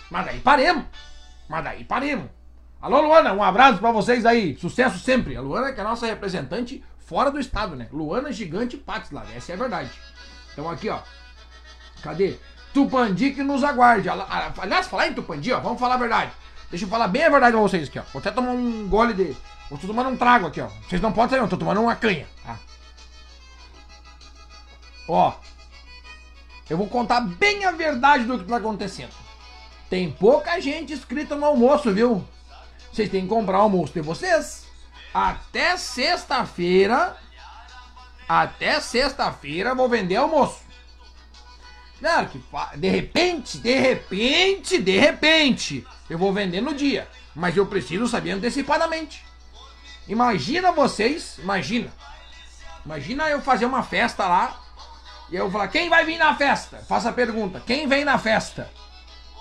[0.09, 0.85] Mas daí paremos.
[1.51, 2.29] Mas daí paremos.
[2.81, 4.55] Alô, Luana, um abraço para vocês aí.
[4.55, 5.35] Sucesso sempre.
[5.35, 7.89] A Luana que é a nossa representante fora do estado, né?
[7.91, 9.91] Luana Gigante lá, essa é a verdade.
[10.53, 10.99] Então aqui, ó.
[12.01, 12.39] Cadê?
[12.73, 14.07] Tupandi que nos aguarde.
[14.07, 16.31] Aliás, falar em Tupandi, ó, vamos falar a verdade.
[16.69, 18.03] Deixa eu falar bem a verdade pra vocês aqui, ó.
[18.13, 19.35] Vou até tomar um gole de.
[19.69, 20.69] Vou tomando um trago aqui, ó.
[20.87, 21.49] Vocês não podem sair, não.
[21.49, 22.57] Tô tomando uma canha, tá?
[25.05, 25.33] Ó.
[26.69, 29.11] Eu vou contar bem a verdade do que tá acontecendo.
[29.91, 32.25] Tem pouca gente inscrita no almoço, viu?
[32.93, 34.65] Vocês têm que comprar o almoço de vocês.
[35.13, 37.17] Até sexta-feira.
[38.25, 40.61] Até sexta-feira vou vender almoço.
[41.99, 42.41] Não, que
[42.77, 47.05] de repente, de repente, de repente, eu vou vender no dia.
[47.35, 49.25] Mas eu preciso saber antecipadamente.
[50.07, 51.91] Imagina vocês, imagina.
[52.85, 54.57] Imagina eu fazer uma festa lá
[55.29, 56.77] e eu falar, quem vai vir na festa?
[56.87, 58.71] Faça a pergunta, quem vem na festa?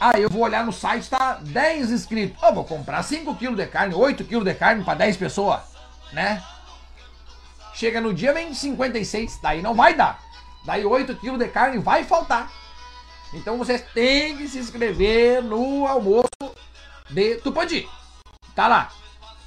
[0.02, 2.42] Ah, eu vou olhar no site, tá 10 inscritos.
[2.42, 5.60] Oh, vou comprar 5 kg de carne, 8 kg de carne para 10 pessoas,
[6.10, 6.42] né?
[7.74, 10.18] Chega no dia, vem 56, daí não vai dar.
[10.64, 12.50] Daí 8 kg de carne vai faltar.
[13.34, 16.28] Então vocês têm que se inscrever no almoço
[17.10, 17.86] de Tupandi.
[18.54, 18.90] Tá lá.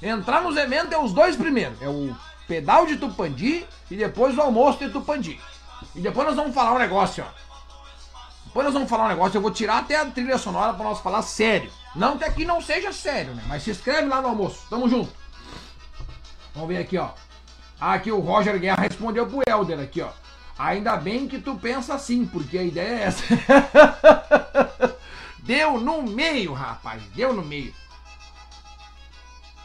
[0.00, 1.82] Entrar nos eventos é os dois primeiros.
[1.82, 2.14] É o
[2.46, 5.40] pedal de Tupandi e depois o almoço de Tupandi.
[5.96, 7.43] E depois nós vamos falar um negócio, ó.
[8.54, 11.00] Depois nós vamos falar um negócio, eu vou tirar até a trilha sonora para nós
[11.00, 11.72] falar sério.
[11.92, 13.42] Não que aqui não seja sério, né?
[13.48, 14.64] Mas se inscreve lá no almoço.
[14.70, 15.12] Tamo junto.
[16.54, 17.10] Vamos ver aqui, ó.
[17.80, 20.10] Aqui o Roger Guerra respondeu pro Helder aqui, ó.
[20.56, 23.24] Ainda bem que tu pensa assim, porque a ideia é essa.
[25.42, 27.02] Deu no meio, rapaz.
[27.12, 27.74] Deu no meio.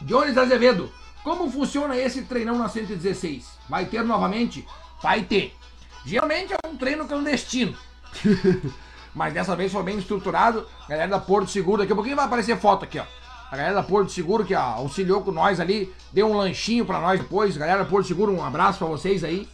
[0.00, 0.92] Jones Azevedo.
[1.22, 3.46] Como funciona esse treinão na 116?
[3.68, 4.66] Vai ter novamente?
[5.00, 5.56] Vai ter.
[6.04, 7.78] Geralmente é um treino clandestino.
[9.14, 10.66] Mas dessa vez foi bem estruturado.
[10.88, 13.04] Galera da Porto Seguro, daqui a pouquinho vai aparecer foto aqui, ó.
[13.50, 17.00] A galera da Porto Seguro que ó, auxiliou com nós ali, deu um lanchinho para
[17.00, 17.56] nós depois.
[17.56, 19.48] Galera da Porto Seguro, um abraço para vocês aí.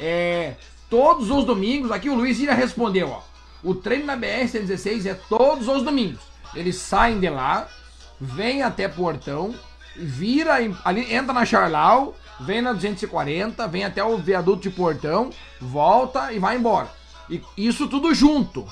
[0.00, 0.54] É,
[0.88, 3.22] todos os domingos, aqui o Luiz já respondeu, ó.
[3.62, 6.20] O treino na BR-116 é todos os domingos.
[6.54, 7.68] Eles saem de lá,
[8.18, 9.54] vêm até Portão,
[9.94, 16.32] vira ali, entra na Charlau, vem na 240, vem até o viaduto de Portão, volta
[16.32, 16.88] e vai embora.
[17.28, 18.66] E isso tudo junto.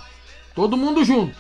[0.54, 1.36] Todo mundo junto.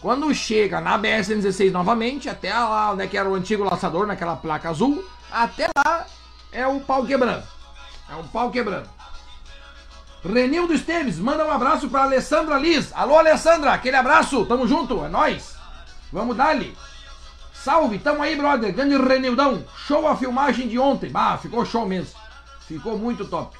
[0.00, 4.68] Quando chega na BR-116 novamente, até lá onde é era o antigo laçador, naquela placa
[4.68, 6.06] azul, até lá
[6.50, 7.44] é o pau quebrando.
[8.10, 8.88] É um pau quebrando.
[10.24, 12.92] Renildo Esteves, manda um abraço para Alessandra Liz.
[12.94, 15.56] Alô, Alessandra, aquele abraço, tamo junto, é nós.
[16.12, 16.76] Vamos dar-lhe.
[17.52, 18.74] Salve, tamo aí, brother.
[18.74, 19.64] Grande Renildão.
[19.86, 21.10] Show a filmagem de ontem.
[21.10, 22.18] Bah, ficou show mesmo.
[22.66, 23.56] Ficou muito top.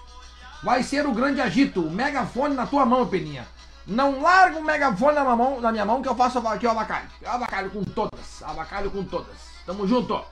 [0.62, 3.46] Vai ser o grande agito, o megafone na tua mão, Peninha.
[3.84, 7.08] Não larga o megafone na, mão, na minha mão que eu faço aqui o abacalho.
[7.26, 8.42] Abacalho com todas.
[8.42, 9.36] Abacalho com todas.
[9.66, 10.24] Tamo junto.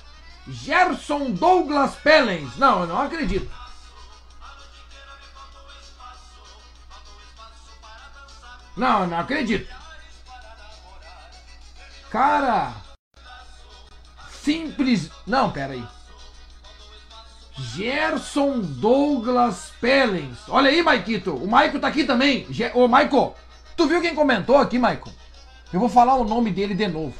[0.47, 2.57] Gerson Douglas Pellens.
[2.57, 3.51] Não, eu não acredito.
[8.77, 9.75] Não, eu não acredito.
[12.09, 12.73] Cara.
[14.31, 15.11] Simples.
[15.27, 16.00] Não, pera aí.
[17.61, 20.39] Gerson Douglas Pellens.
[20.49, 21.35] Olha aí, Maikito.
[21.35, 22.47] O Maico tá aqui também.
[22.51, 23.35] Ge Ô, Maico,
[23.77, 25.13] tu viu quem comentou aqui, Maico?
[25.73, 27.15] Eu vou falar o nome dele de novo.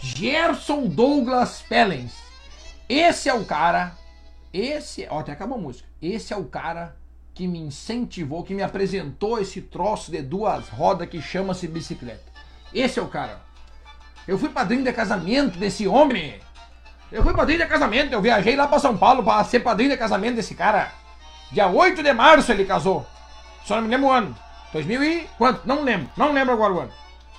[0.00, 2.14] Gerson Douglas Pellens.
[2.88, 3.96] Esse é o cara.
[4.52, 5.06] Esse.
[5.08, 5.88] Ó, até acabou a música.
[6.02, 6.96] Esse é o cara
[7.32, 12.24] que me incentivou, que me apresentou esse troço de duas rodas que chama-se bicicleta.
[12.74, 13.40] Esse é o cara.
[14.26, 16.40] Eu fui padrinho de casamento desse homem.
[17.10, 18.12] Eu fui padrinho de casamento.
[18.12, 20.92] Eu viajei lá para São Paulo para ser padrinho de casamento desse cara.
[21.50, 23.06] Dia 8 de março ele casou.
[23.64, 24.36] Só não me lembro o ano.
[24.72, 25.66] 2000 e quanto?
[25.66, 26.08] Não lembro.
[26.16, 26.92] Não lembro agora o ano.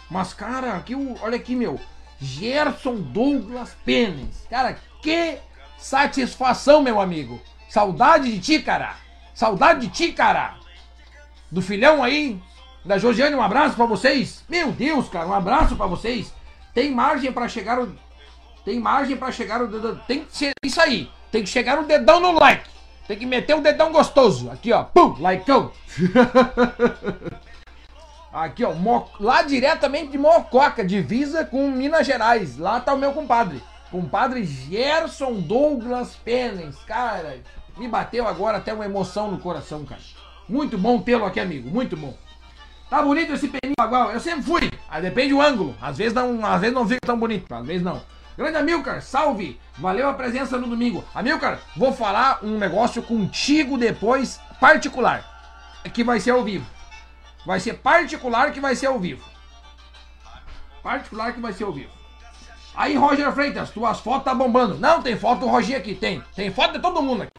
[0.09, 1.79] Mas, cara, aqui, olha aqui, meu.
[2.19, 4.45] Gerson Douglas Pênis.
[4.49, 5.37] Cara, que
[5.77, 7.41] satisfação, meu amigo.
[7.69, 8.95] Saudade de ti, cara.
[9.33, 10.55] Saudade de ti, cara.
[11.49, 12.41] Do filhão aí,
[12.83, 14.43] da Josiane, um abraço para vocês.
[14.49, 16.33] Meu Deus, cara, um abraço para vocês.
[16.73, 17.95] Tem margem para chegar o.
[18.63, 19.99] Tem margem para chegar o dedão.
[20.07, 21.09] Tem que ser isso aí.
[21.31, 22.69] Tem que chegar o dedão no like.
[23.07, 24.49] Tem que meter o dedão gostoso.
[24.51, 24.83] Aqui, ó.
[24.83, 25.71] Pum, likeão.
[28.31, 28.73] Aqui, ó.
[28.73, 29.09] Mo...
[29.19, 32.57] Lá diretamente de Mococa, divisa com Minas Gerais.
[32.57, 33.61] Lá tá o meu compadre.
[33.89, 36.75] Compadre Gerson Douglas Pennens.
[36.85, 37.39] Cara,
[37.77, 40.01] me bateu agora até uma emoção no coração, cara.
[40.47, 41.69] Muito bom tê-lo aqui, amigo.
[41.69, 42.15] Muito bom.
[42.89, 44.11] Tá bonito esse peninho bagual?
[44.11, 44.71] Eu sempre fui.
[44.89, 45.75] Aí depende do ângulo.
[45.81, 48.01] Às vezes não, às vezes não fica tão bonito, às vezes não.
[48.41, 49.61] Grande Amilcar, salve!
[49.77, 51.05] Valeu a presença no domingo.
[51.13, 55.23] Amilcar, vou falar um negócio contigo depois, particular.
[55.93, 56.65] Que vai ser ao vivo.
[57.45, 59.23] Vai ser particular que vai ser ao vivo.
[60.81, 61.91] Particular que vai ser ao vivo.
[62.73, 64.75] Aí, Roger Freitas, tuas fotos tá bombando.
[64.79, 66.23] Não, tem foto do Roger aqui, tem.
[66.35, 67.33] Tem foto de todo mundo aqui.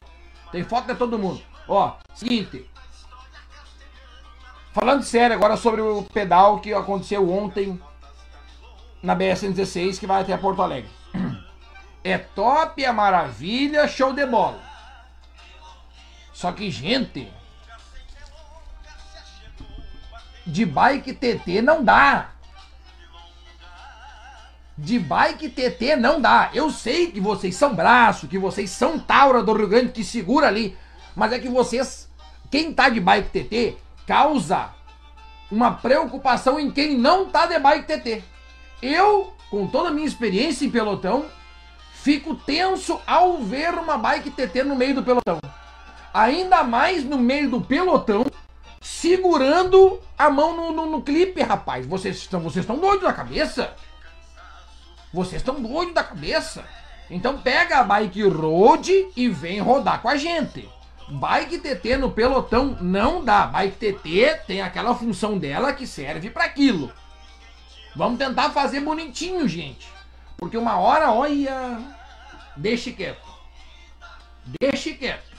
[0.53, 1.41] Tem foto de todo mundo.
[1.67, 2.65] Ó, seguinte,
[4.73, 7.79] Falando sério agora sobre o pedal que aconteceu ontem
[9.03, 10.89] na BS-116 que vai até Porto Alegre.
[12.05, 14.61] É top, é maravilha, show de bola.
[16.33, 17.31] Só que, gente,
[20.45, 22.31] de bike TT não dá.
[24.77, 26.49] De bike TT não dá.
[26.53, 30.47] Eu sei que vocês são braço, que vocês são taura do Rio Grande que segura
[30.47, 30.77] ali.
[31.15, 32.09] Mas é que vocês,
[32.51, 34.71] quem tá de bike TT, causa
[35.49, 38.32] uma preocupação em quem não tá de bike TT.
[38.83, 41.27] Eu, com toda a minha experiência em pelotão,
[41.93, 45.39] fico tenso ao ver uma bike TT no meio do pelotão.
[46.13, 48.25] Ainda mais no meio do pelotão,
[48.81, 51.85] segurando a mão no, no, no clipe, rapaz.
[51.85, 53.73] Vocês estão, vocês estão doidos da cabeça?
[55.13, 56.65] Vocês estão doidos da cabeça?
[57.09, 60.69] Então pega a bike road e vem rodar com a gente.
[61.07, 63.47] Bike TT no pelotão não dá.
[63.47, 66.91] Bike TT tem aquela função dela que serve para aquilo.
[67.95, 69.87] Vamos tentar fazer bonitinho, gente.
[70.37, 71.79] Porque uma hora, olha,
[72.55, 73.21] deixe quieto.
[74.59, 75.31] Deixe quieto.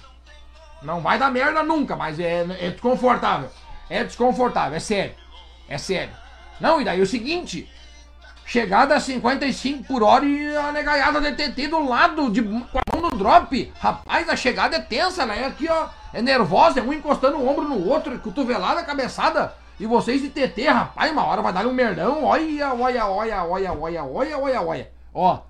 [0.83, 3.51] Não vai dar merda nunca, mas é, é desconfortável.
[3.89, 5.15] É desconfortável, é sério.
[5.69, 6.15] É sério.
[6.61, 7.69] Não, e daí o seguinte,
[8.47, 12.83] Chegada a 55 por hora e a negaiada de TT do lado, de, com a
[12.93, 13.73] mão no drop.
[13.81, 15.47] Rapaz, a chegada é tensa, né?
[15.47, 19.55] Aqui, ó, é nervosa, é um encostando o ombro no outro, cotovelada, cabeçada.
[19.79, 22.25] E vocês de TT, rapaz, uma hora vai dar um merdão.
[22.25, 24.93] Olha, olha, olha, olha, olha, olha, olha, olha.
[25.13, 25.41] Ó,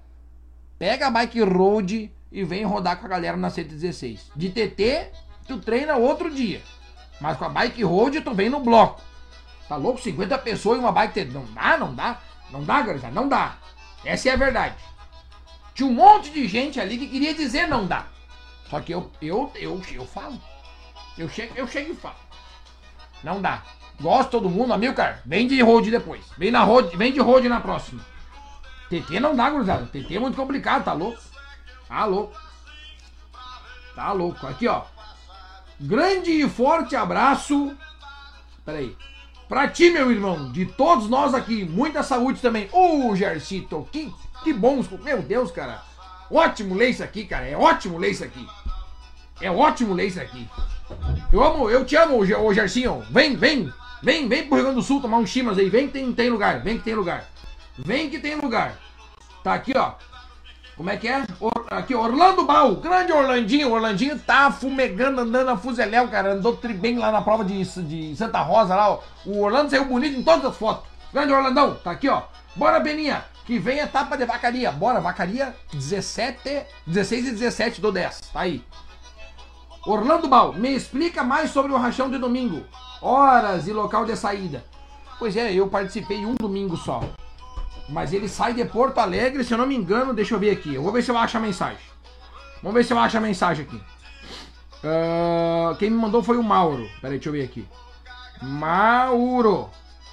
[0.79, 4.31] pega a bike road e vem rodar com a galera na 116.
[4.35, 5.11] De TT,
[5.47, 6.63] tu treina outro dia.
[7.21, 9.01] Mas com a bike road, tu vem no bloco.
[9.69, 10.01] Tá louco?
[10.01, 11.25] 50 pessoas e uma bike.
[11.27, 12.21] Não dá, não dá.
[12.51, 13.57] Não dá, gurizada, não dá.
[14.05, 14.77] Essa é a verdade.
[15.75, 18.07] Tinha um monte de gente ali que queria dizer não dá.
[18.71, 20.41] Só que eu, eu, eu, eu falo.
[21.19, 22.17] Eu chego, eu chego e falo.
[23.23, 23.63] Não dá.
[24.00, 25.20] Gosto todo mundo, Amilcar.
[25.24, 26.22] Vem de road depois.
[26.37, 28.00] Vem, na road, vem de road na próxima.
[28.88, 29.87] TT não dá, gurizada.
[29.87, 31.18] TT é muito complicado, tá louco?
[31.88, 32.37] Tá louco.
[33.94, 34.46] Tá louco.
[34.46, 34.83] Aqui, ó.
[35.80, 37.76] Grande e forte abraço.
[38.64, 38.96] Peraí.
[39.48, 42.68] Pra ti, meu irmão, de todos nós aqui, muita saúde também.
[42.72, 44.88] Ô, oh, Gercito, que, que bons.
[45.02, 45.83] Meu Deus, cara.
[46.30, 47.46] Ótimo ler isso aqui, cara.
[47.46, 48.46] É ótimo ler isso aqui.
[49.40, 50.48] É ótimo ler isso aqui.
[51.33, 53.03] Eu amo, eu te amo, ô Gercinho.
[53.11, 53.73] Vem, vem.
[54.03, 55.68] Vem, vem pro Rio Grande do Sul tomar um chimas aí.
[55.68, 56.61] Vem que tem, tem lugar.
[56.61, 57.25] Vem que tem lugar.
[57.79, 58.79] Vem que tem lugar.
[59.42, 59.94] Tá aqui, ó.
[60.77, 61.25] Como é que é?
[61.38, 63.73] Or, aqui, Orlando Bal, grande Orlandinho.
[63.73, 66.33] Orlandinho tá fumegando, andando a fuzeléu, cara.
[66.33, 69.01] Andou bem lá na prova de, de Santa Rosa lá, ó.
[69.25, 70.85] O Orlando saiu bonito em todas as fotos.
[71.12, 72.23] Grande Orlandão, tá aqui, ó.
[72.57, 74.73] Bora, Beninha, que vem etapa de vacaria.
[74.73, 78.20] Bora, vacaria 17, 16 e 17 do 10.
[78.33, 78.64] Tá aí.
[79.87, 82.64] Orlando Bal, me explica mais sobre o rachão de domingo.
[83.03, 84.64] Horas e local de saída.
[85.18, 87.03] Pois é, eu participei um domingo só.
[87.88, 90.75] Mas ele sai de Porto Alegre, se eu não me engano, deixa eu ver aqui.
[90.75, 91.85] Eu vou ver se eu acho a mensagem.
[92.62, 93.77] Vamos ver se eu acho a mensagem aqui.
[93.77, 96.88] Uh, quem me mandou foi o Mauro.
[97.01, 97.68] Peraí, deixa eu ver aqui.
[98.40, 99.68] Mauro.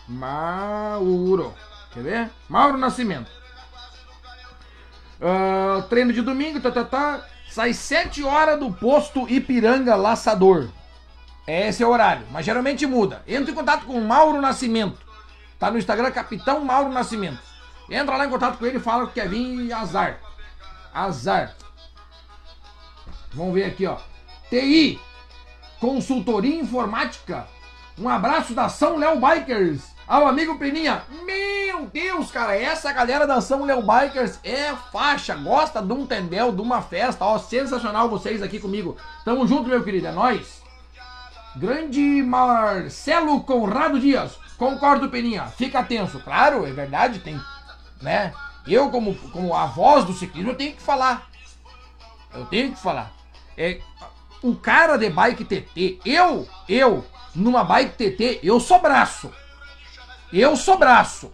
[0.07, 1.53] Mauro.
[1.93, 2.29] Quer ver?
[2.49, 3.31] Mauro Nascimento.
[5.21, 7.25] Uh, treino de domingo, tá, tá, tá.
[7.51, 10.69] Sai 7 horas do posto Ipiranga Laçador.
[11.45, 13.21] Esse é o horário, mas geralmente muda.
[13.27, 14.97] Entra em contato com o Mauro Nascimento.
[15.59, 17.41] Tá no Instagram, Capitão Mauro Nascimento.
[17.89, 20.19] Entra lá em contato com ele fala que quer vir e azar.
[20.93, 21.53] Azar.
[23.33, 23.97] Vamos ver aqui, ó.
[24.49, 24.97] TI,
[25.77, 27.47] consultoria informática.
[27.99, 29.90] Um abraço da São Léo Bikers.
[30.07, 31.03] Ao amigo Peninha.
[31.25, 35.35] Meu Deus, cara, essa galera da São Léo Bikers é faixa.
[35.35, 37.25] Gosta de um tendel, de uma festa.
[37.25, 38.97] Ó, sensacional vocês aqui comigo.
[39.23, 40.07] Tamo junto, meu querido.
[40.07, 40.61] É nóis.
[41.55, 44.37] Grande Marcelo Conrado Dias.
[44.57, 45.47] Concordo, Peninha.
[45.47, 46.19] Fica tenso.
[46.19, 47.39] Claro, é verdade, tem
[48.01, 48.33] né?
[48.67, 51.29] Eu, como, como a voz do ciclismo, eu tenho que falar.
[52.33, 53.11] Eu tenho que falar.
[53.57, 53.79] É,
[54.41, 59.31] o cara de bike TT, eu, eu, numa bike TT, eu sou braço.
[60.31, 61.31] Eu sou braço.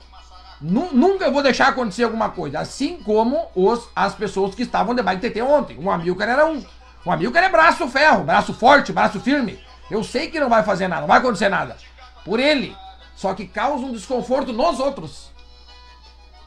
[0.59, 2.59] Nunca vou deixar acontecer alguma coisa.
[2.59, 5.77] Assim como os, as pessoas que estavam de bike TT ontem.
[5.79, 6.63] Um Amilcar era um.
[7.05, 9.59] Um Amilcar é braço ferro, braço forte, braço firme.
[9.89, 11.77] Eu sei que não vai fazer nada, não vai acontecer nada.
[12.25, 12.75] Por ele.
[13.15, 15.31] Só que causa um desconforto nos outros.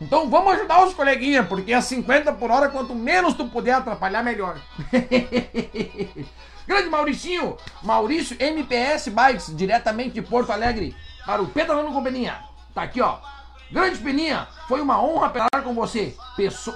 [0.01, 4.23] Então vamos ajudar os coleguinhas, porque a 50 por hora, quanto menos tu puder atrapalhar,
[4.23, 4.59] melhor.
[6.67, 10.95] Grande Mauricinho, Maurício MPS Bikes, diretamente de Porto Alegre,
[11.31, 12.43] para o Pedalando com Peninha.
[12.75, 13.19] Tá aqui, ó.
[13.71, 16.17] Grande Peninha, foi uma honra pedalar com você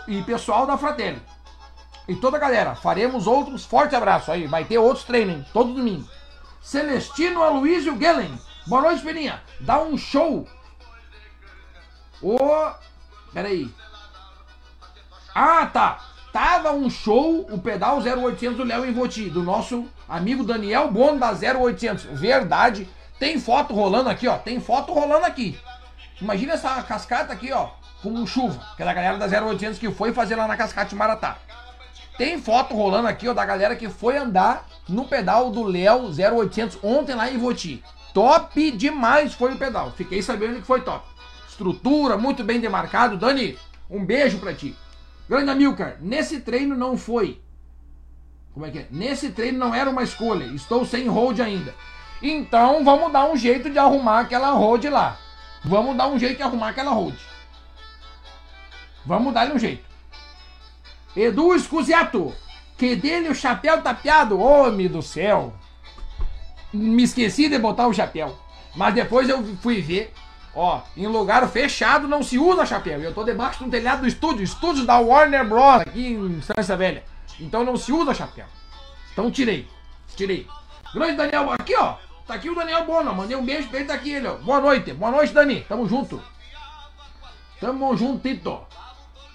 [0.06, 1.20] e pessoal da Fratelli.
[2.06, 3.64] E toda a galera, faremos outros.
[3.64, 6.08] Forte abraço aí, vai ter outros treinos todo domingo.
[6.62, 8.38] Celestino Aloysio Gellen,
[8.68, 9.42] boa noite, Peninha.
[9.58, 10.46] Dá um show.
[12.22, 12.38] O
[13.32, 13.68] Pera aí.
[15.34, 15.98] Ah, tá.
[16.32, 21.32] Tava um show, o pedal 0800 do Léo Invoti, do nosso amigo Daniel Bono da
[21.32, 22.04] 0800.
[22.04, 22.88] Verdade.
[23.24, 24.36] Tem foto rolando aqui, ó.
[24.36, 25.58] Tem foto rolando aqui.
[26.20, 27.70] Imagina essa cascata aqui, ó,
[28.02, 28.60] com chuva.
[28.76, 31.38] Que é da galera da 0800 que foi fazer lá na cascata de Maratá.
[32.18, 36.78] Tem foto rolando aqui, ó, da galera que foi andar no pedal do Léo 0800
[36.82, 37.82] ontem lá em Voti.
[38.12, 39.90] Top demais foi o pedal.
[39.92, 41.08] Fiquei sabendo que foi top
[41.48, 43.16] estrutura, muito bem demarcado.
[43.16, 43.56] Dani,
[43.88, 44.76] um beijo para ti.
[45.26, 47.40] Grande Amilcar, nesse treino não foi.
[48.52, 48.86] Como é que é?
[48.90, 50.44] Nesse treino não era uma escolha.
[50.44, 51.74] Estou sem hold ainda.
[52.22, 55.18] Então vamos dar um jeito de arrumar aquela hold lá.
[55.64, 57.14] Vamos dar um jeito de arrumar aquela hold.
[59.04, 59.84] Vamos dar um jeito.
[61.16, 62.34] Edu Escusiato,
[62.76, 64.40] que dele o chapéu tapeado.
[64.40, 65.54] Homem do céu.
[66.72, 68.36] Me esqueci de botar o chapéu.
[68.74, 70.12] Mas depois eu fui ver.
[70.56, 73.00] Ó, em lugar fechado não se usa chapéu.
[73.00, 75.82] Eu tô debaixo de um telhado do estúdio, estúdio da Warner Bros.
[75.82, 77.04] aqui em Estância Velha.
[77.40, 78.46] Então não se usa chapéu.
[79.12, 79.68] Então tirei.
[80.16, 80.46] Tirei.
[80.94, 81.96] Grande Daniel, aqui ó.
[82.26, 83.14] Tá aqui o Daniel Bono.
[83.14, 84.36] Mandei um beijo pra ele, tá aqui ele, ó.
[84.36, 84.92] Boa noite.
[84.94, 85.60] Boa noite, Dani.
[85.62, 86.22] Tamo junto.
[87.60, 88.60] Tamo juntito.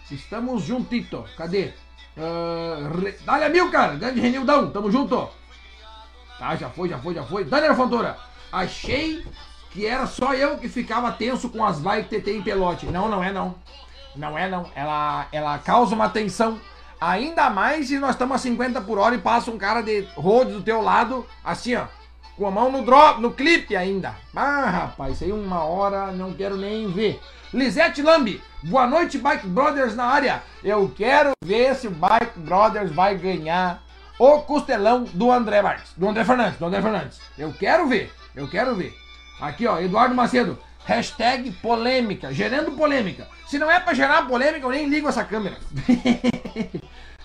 [0.09, 1.25] Estamos juntito.
[1.37, 1.73] Cadê?
[2.17, 3.11] Uh, re...
[3.25, 5.29] Dale Amilcar, grande Renildão, tamo junto.
[6.37, 7.43] Tá, já foi, já foi, já foi.
[7.43, 8.17] Daniel Fontoura,
[8.51, 9.25] achei
[9.71, 12.85] que era só eu que ficava tenso com as que TT em pelote.
[12.87, 13.55] Não, não é não.
[14.15, 14.69] Não é não.
[14.75, 16.59] Ela, ela causa uma tensão.
[16.99, 20.51] Ainda mais se nós estamos a 50 por hora e passa um cara de road
[20.51, 21.85] do teu lado, assim, ó.
[22.35, 24.15] Com a mão no drop, no clipe ainda.
[24.35, 27.19] Ah, rapaz, isso aí uma hora não quero nem ver.
[27.53, 30.43] Lisete Lambi, boa noite, Bike Brothers na área.
[30.63, 33.81] Eu quero ver se o Bike Brothers vai ganhar
[34.19, 37.19] o costelão do André Marques, do André Fernandes, do André Fernandes.
[37.37, 38.93] Eu quero ver, eu quero ver.
[39.41, 43.27] Aqui, ó, Eduardo Macedo, hashtag polêmica, gerando polêmica.
[43.47, 45.57] Se não é pra gerar polêmica, eu nem ligo essa câmera.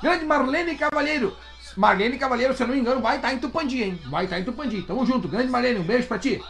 [0.04, 1.34] Grande Marlene Cavalheiro.
[1.78, 3.98] Marlene Cavalheiro, se eu não me engano, vai estar tá em Tupandi, hein?
[4.10, 4.82] Vai estar tá em Tupandi.
[4.82, 5.26] Tamo junto.
[5.26, 6.44] Grande Marlene, um beijo pra ti.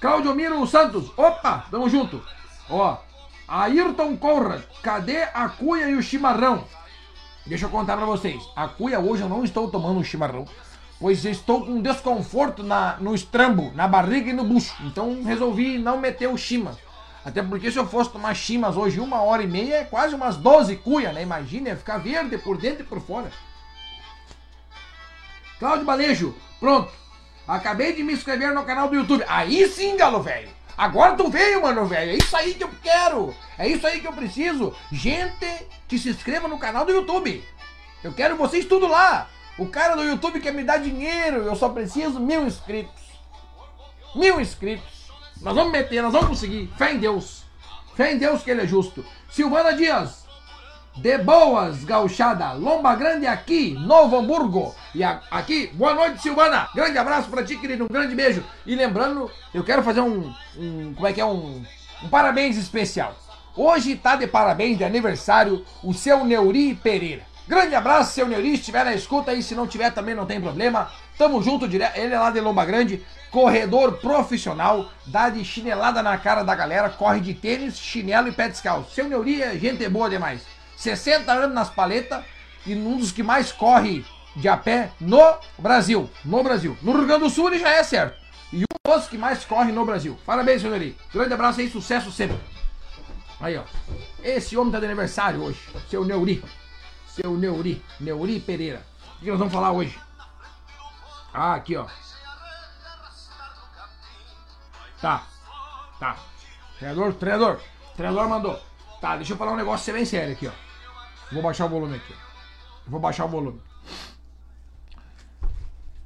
[0.00, 1.12] Claudio Miro Santos.
[1.16, 2.20] Opa, tamo junto.
[2.68, 2.98] Ó,
[3.46, 6.64] Ayrton Conrad, cadê a cuia e o chimarrão?
[7.46, 8.42] Deixa eu contar pra vocês.
[8.56, 10.44] A cuia hoje eu não estou tomando um chimarrão,
[10.98, 14.74] pois estou com desconforto na, no estrambo, na barriga e no bucho.
[14.80, 16.76] Então resolvi não meter o chima.
[17.26, 20.36] Até porque se eu fosse tomar chimas hoje uma hora e meia, é quase umas
[20.36, 21.22] 12 cuia, né?
[21.22, 23.32] Imagina, ia ficar verde por dentro e por fora.
[25.58, 26.92] Cláudio Balejo, pronto.
[27.48, 29.24] Acabei de me inscrever no canal do YouTube.
[29.26, 30.48] Aí sim, galo velho.
[30.78, 32.12] Agora tu veio, mano, velho.
[32.12, 33.34] É isso aí que eu quero.
[33.58, 34.72] É isso aí que eu preciso.
[34.92, 37.44] Gente que se inscreva no canal do YouTube.
[38.04, 39.28] Eu quero vocês tudo lá.
[39.58, 41.38] O cara do YouTube quer me dar dinheiro.
[41.38, 43.02] Eu só preciso mil inscritos.
[44.14, 44.95] Mil inscritos.
[45.40, 46.70] Nós vamos meter, nós vamos conseguir.
[46.76, 47.44] Fé em Deus.
[47.94, 49.04] Fé em Deus que ele é justo.
[49.30, 50.26] Silvana Dias.
[50.96, 52.52] De boas, gauchada.
[52.52, 54.74] Lomba Grande aqui, Novo Hamburgo.
[54.94, 56.70] E a, aqui, boa noite, Silvana.
[56.74, 57.84] Grande abraço pra ti, querido.
[57.84, 58.42] Um grande beijo.
[58.64, 60.32] E lembrando, eu quero fazer um.
[60.56, 61.24] um como é que é?
[61.24, 61.62] Um,
[62.02, 63.14] um parabéns especial.
[63.54, 67.22] Hoje tá de parabéns de aniversário o seu Neuri Pereira.
[67.46, 68.52] Grande abraço, seu Neuri.
[68.52, 70.90] Se estiver na escuta aí, se não tiver também não tem problema.
[71.18, 71.96] Tamo junto direto.
[71.98, 76.88] Ele é lá de Lomba Grande, corredor profissional, dá de chinelada na cara da galera,
[76.88, 78.94] corre de tênis, chinelo e pé descalço.
[78.94, 80.42] Seu Neuri é gente boa demais.
[80.76, 82.24] 60 anos nas paletas
[82.66, 86.10] e um dos que mais corre de a pé no Brasil.
[86.24, 86.76] No Brasil.
[86.82, 88.18] No Rio Grande do Sul ele já é certo.
[88.52, 90.18] E um dos que mais corre no Brasil.
[90.26, 90.96] Parabéns, senhor Neri.
[91.12, 92.38] Grande abraço aí, sucesso sempre.
[93.40, 93.62] Aí, ó.
[94.22, 95.60] Esse homem tá de aniversário hoje.
[95.90, 96.42] Seu Neuri.
[97.08, 97.82] Seu Neuri.
[98.00, 98.82] Neuri Pereira.
[99.16, 99.98] O que nós vamos falar hoje?
[101.32, 101.86] Ah, aqui, ó.
[105.00, 105.26] Tá.
[105.98, 106.16] Tá.
[106.78, 107.60] Treinador, treinador.
[107.96, 108.60] Treinador mandou.
[109.00, 110.52] Tá, deixa eu falar um negócio bem sério aqui, ó.
[111.32, 112.14] Vou baixar o volume aqui.
[112.86, 113.60] Vou baixar o volume.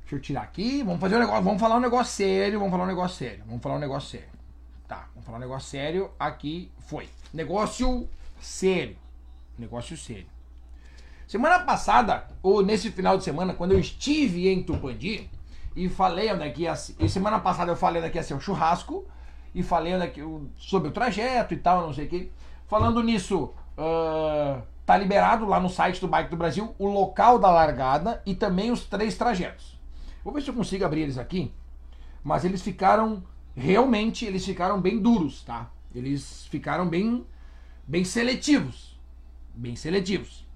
[0.01, 0.83] Deixa eu tirar aqui.
[0.83, 1.43] Vamos fazer um negócio.
[1.43, 2.59] Vamos falar um negócio sério.
[2.59, 3.45] Vamos falar um negócio sério.
[3.47, 4.29] Vamos falar um negócio sério.
[4.89, 6.11] Tá, vamos falar um negócio sério.
[6.19, 7.09] Aqui foi.
[7.33, 8.09] Negócio
[8.41, 8.97] sério.
[9.59, 10.27] Negócio sério.
[11.29, 15.31] Semana passada, ou nesse final de semana, quando eu estive em Tupandi
[15.75, 19.07] e falei onde é ia E semana passada eu falei onde ia ser o churrasco.
[19.55, 20.23] E falei onde aqui,
[20.57, 22.31] sobre o trajeto e tal, não sei o que.
[22.69, 27.51] Falando nisso, uh, tá liberado lá no site do Bike do Brasil o local da
[27.51, 29.79] largada e também os três trajetos.
[30.23, 31.53] Vou ver se eu consigo abrir eles aqui,
[32.23, 33.25] mas eles ficaram
[33.57, 35.71] realmente, eles ficaram bem duros, tá?
[35.93, 37.27] Eles ficaram bem
[37.87, 38.97] bem seletivos,
[39.53, 40.47] bem seletivos.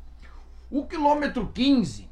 [0.71, 2.09] O quilômetro 15,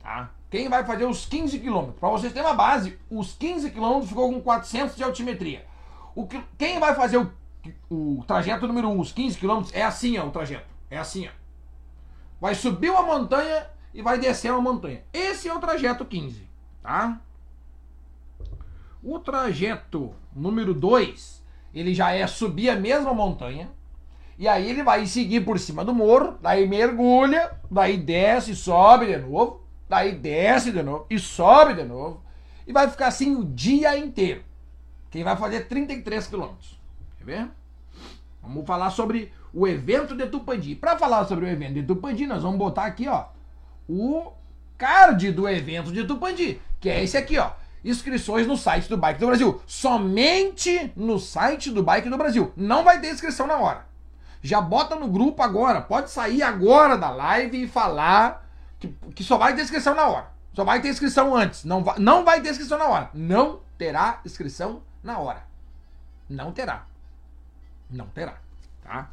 [0.00, 0.30] tá?
[0.50, 1.98] Quem vai fazer os 15 quilômetros?
[1.98, 5.64] Para vocês terem uma base, os 15 quilômetros ficou com 400 de altimetria.
[6.14, 7.30] O que, quem vai fazer o
[7.88, 10.66] o trajeto número 1, um, os 15 quilômetros, é assim ó, o trajeto.
[10.90, 11.30] É assim, ó.
[12.40, 15.02] Vai subir uma montanha e vai descer uma montanha.
[15.12, 16.48] Esse é o trajeto 15,
[16.82, 17.20] tá?
[19.02, 23.70] O trajeto número 2, ele já é subir a mesma montanha.
[24.38, 29.18] E aí ele vai seguir por cima do morro, daí mergulha, daí desce, sobe de
[29.18, 32.22] novo, daí desce de novo e sobe de novo.
[32.64, 34.44] E vai ficar assim o dia inteiro.
[35.10, 36.80] Quem vai fazer 33 quilômetros.
[37.18, 37.48] Quer ver?
[38.40, 40.76] Vamos falar sobre o evento de Tupandi.
[40.76, 43.26] Para falar sobre o evento de Tupandi, nós vamos botar aqui, ó,
[43.88, 44.32] o
[44.78, 47.50] card do evento de Tupandi, que é esse aqui, ó.
[47.84, 49.60] Inscrições no site do Bike do Brasil.
[49.66, 52.52] Somente no site do Bike do Brasil.
[52.56, 53.86] Não vai ter inscrição na hora.
[54.40, 55.80] Já bota no grupo agora.
[55.80, 58.49] Pode sair agora da live e falar
[58.80, 60.28] que, que só vai ter inscrição na hora.
[60.52, 61.64] Só vai ter inscrição antes.
[61.64, 63.10] Não vai, não vai ter inscrição na hora.
[63.14, 65.44] Não terá inscrição na hora.
[66.28, 66.86] Não terá.
[67.88, 68.38] Não terá,
[68.82, 69.10] tá?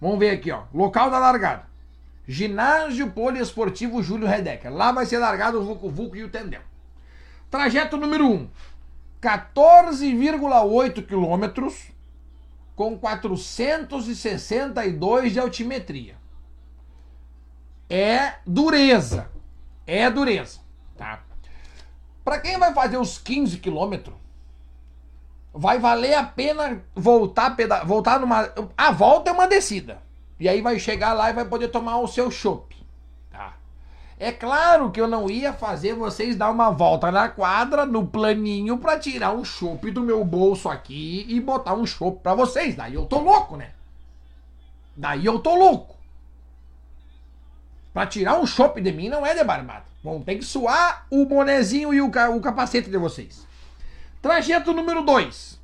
[0.00, 0.62] Vamos ver aqui, ó.
[0.72, 1.66] Local da largada.
[2.28, 4.72] Ginásio Poliesportivo Júlio Redecker.
[4.72, 6.60] Lá vai ser largado o Vucu Vucu e o Tendel.
[7.50, 8.48] Trajeto número 1.
[9.22, 11.90] 14,8 quilômetros.
[12.74, 16.16] com 462 de altimetria.
[17.88, 19.30] É dureza.
[19.86, 20.58] É dureza,
[20.96, 21.20] tá?
[22.24, 24.16] Para quem vai fazer os 15 quilômetros,
[25.54, 28.50] vai valer a pena voltar, peda voltar numa.
[28.76, 30.02] A volta é uma descida.
[30.38, 32.76] E aí vai chegar lá e vai poder tomar o seu chopp.
[33.30, 33.54] Tá?
[34.18, 38.76] É claro que eu não ia fazer vocês dar uma volta na quadra, no planinho,
[38.76, 42.74] para tirar um chopp do meu bolso aqui e botar um chopp para vocês.
[42.74, 43.70] Daí eu tô louco, né?
[44.96, 45.95] Daí eu tô louco.
[47.96, 49.86] Pra tirar um chopp de mim não é de barbada.
[50.04, 53.46] Vão ter que suar o bonezinho e o, o capacete de vocês.
[54.20, 55.58] Trajeto número 2.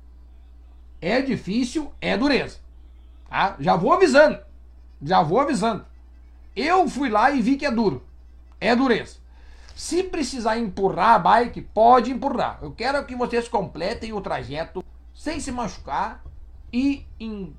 [1.00, 2.62] É difícil, é dureza.
[3.34, 3.56] Tá?
[3.58, 4.38] Já vou avisando.
[5.02, 5.84] Já vou avisando.
[6.54, 8.00] Eu fui lá e vi que é duro.
[8.60, 9.16] É dureza.
[9.74, 12.60] Se precisar empurrar a bike, pode empurrar.
[12.62, 16.22] Eu quero que vocês completem o trajeto sem se machucar
[16.72, 17.52] e em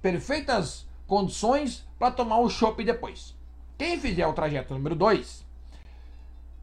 [0.00, 3.36] perfeitas condições para tomar o chopp depois.
[3.76, 5.44] Quem fizer o trajeto número 2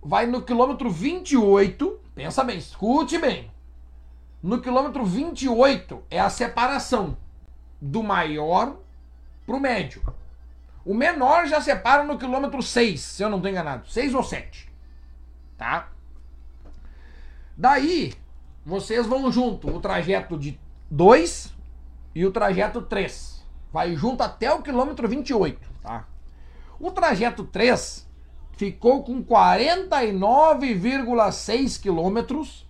[0.01, 1.99] vai no quilômetro 28.
[2.15, 3.51] Pensa bem, escute bem.
[4.41, 7.15] No quilômetro 28 é a separação
[7.85, 8.77] do maior
[9.45, 10.01] para o médio.
[10.83, 13.87] O menor já separa no quilômetro 6, se eu não estou enganado.
[13.87, 14.69] 6 ou 7.
[15.57, 15.89] Tá?
[17.55, 18.13] Daí,
[18.65, 20.59] vocês vão junto o trajeto de
[20.89, 21.53] 2
[22.13, 23.45] e o trajeto 3.
[23.71, 26.05] Vai junto até o quilômetro 28, tá?
[26.79, 28.07] O trajeto 3
[28.53, 32.65] ficou com 49,6 quilômetros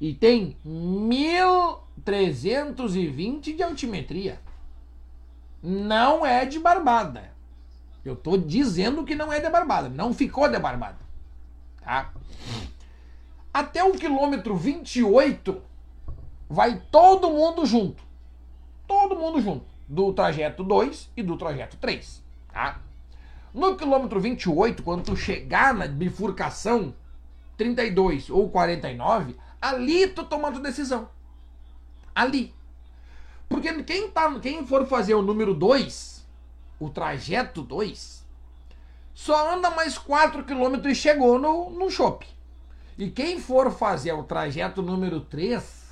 [0.00, 4.43] e tem 1.320 de altimetria
[5.64, 7.32] não é de barbada.
[8.04, 9.88] Eu tô dizendo que não é de barbada.
[9.88, 10.98] Não ficou de barbada.
[11.82, 12.12] Tá?
[13.52, 15.62] Até o quilômetro 28
[16.50, 18.04] vai todo mundo junto.
[18.86, 19.64] Todo mundo junto.
[19.88, 22.22] Do trajeto 2 e do trajeto 3.
[22.52, 22.80] Tá?
[23.54, 26.94] No quilômetro 28, quando tu chegar na bifurcação
[27.56, 31.08] 32 ou 49, ali tu toma a tua decisão.
[32.14, 32.52] Ali.
[33.48, 36.26] Porque quem, tá, quem for fazer o número 2,
[36.80, 38.24] o trajeto 2,
[39.14, 42.26] só anda mais 4 km e chegou no, no shopping.
[42.98, 45.84] E quem for fazer o trajeto número 3,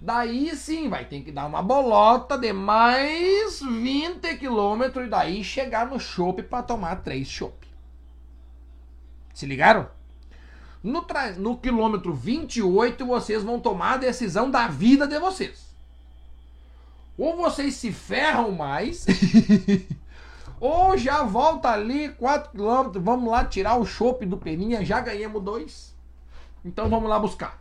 [0.00, 5.86] daí sim vai ter que dar uma bolota de mais 20 km e daí chegar
[5.86, 7.66] no shopping para tomar 3 chopp.
[9.34, 9.88] Se ligaram?
[10.82, 11.06] No,
[11.38, 15.61] no quilômetro 28 vocês vão tomar a decisão da vida de vocês.
[17.16, 19.06] Ou vocês se ferram mais,
[20.58, 25.42] ou já volta ali 4 km, vamos lá tirar o chopp do Peninha, já ganhamos
[25.42, 25.94] dois.
[26.64, 27.60] Então vamos lá buscar.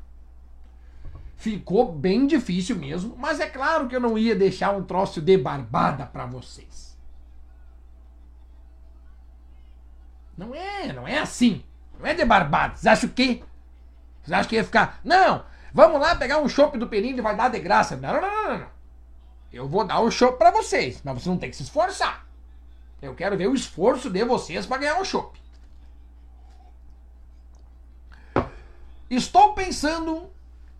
[1.36, 5.38] Ficou bem difícil mesmo, mas é claro que eu não ia deixar um troço de
[5.38, 6.96] barbada para vocês.
[10.38, 11.64] Não é, não é assim.
[12.00, 12.76] Não é de barbada.
[12.76, 13.44] Vocês acham que?
[14.22, 15.00] Vocês acham que ia ficar?
[15.04, 15.44] Não,
[15.74, 17.96] vamos lá pegar um chopp do Peninha e vai dar de graça.
[17.98, 18.60] Não, não, não, não.
[18.60, 18.81] não.
[19.52, 22.26] Eu vou dar o show para vocês, mas vocês não tem que se esforçar.
[23.02, 25.40] Eu quero ver o esforço de vocês para ganhar o chopp.
[29.10, 30.30] Estou pensando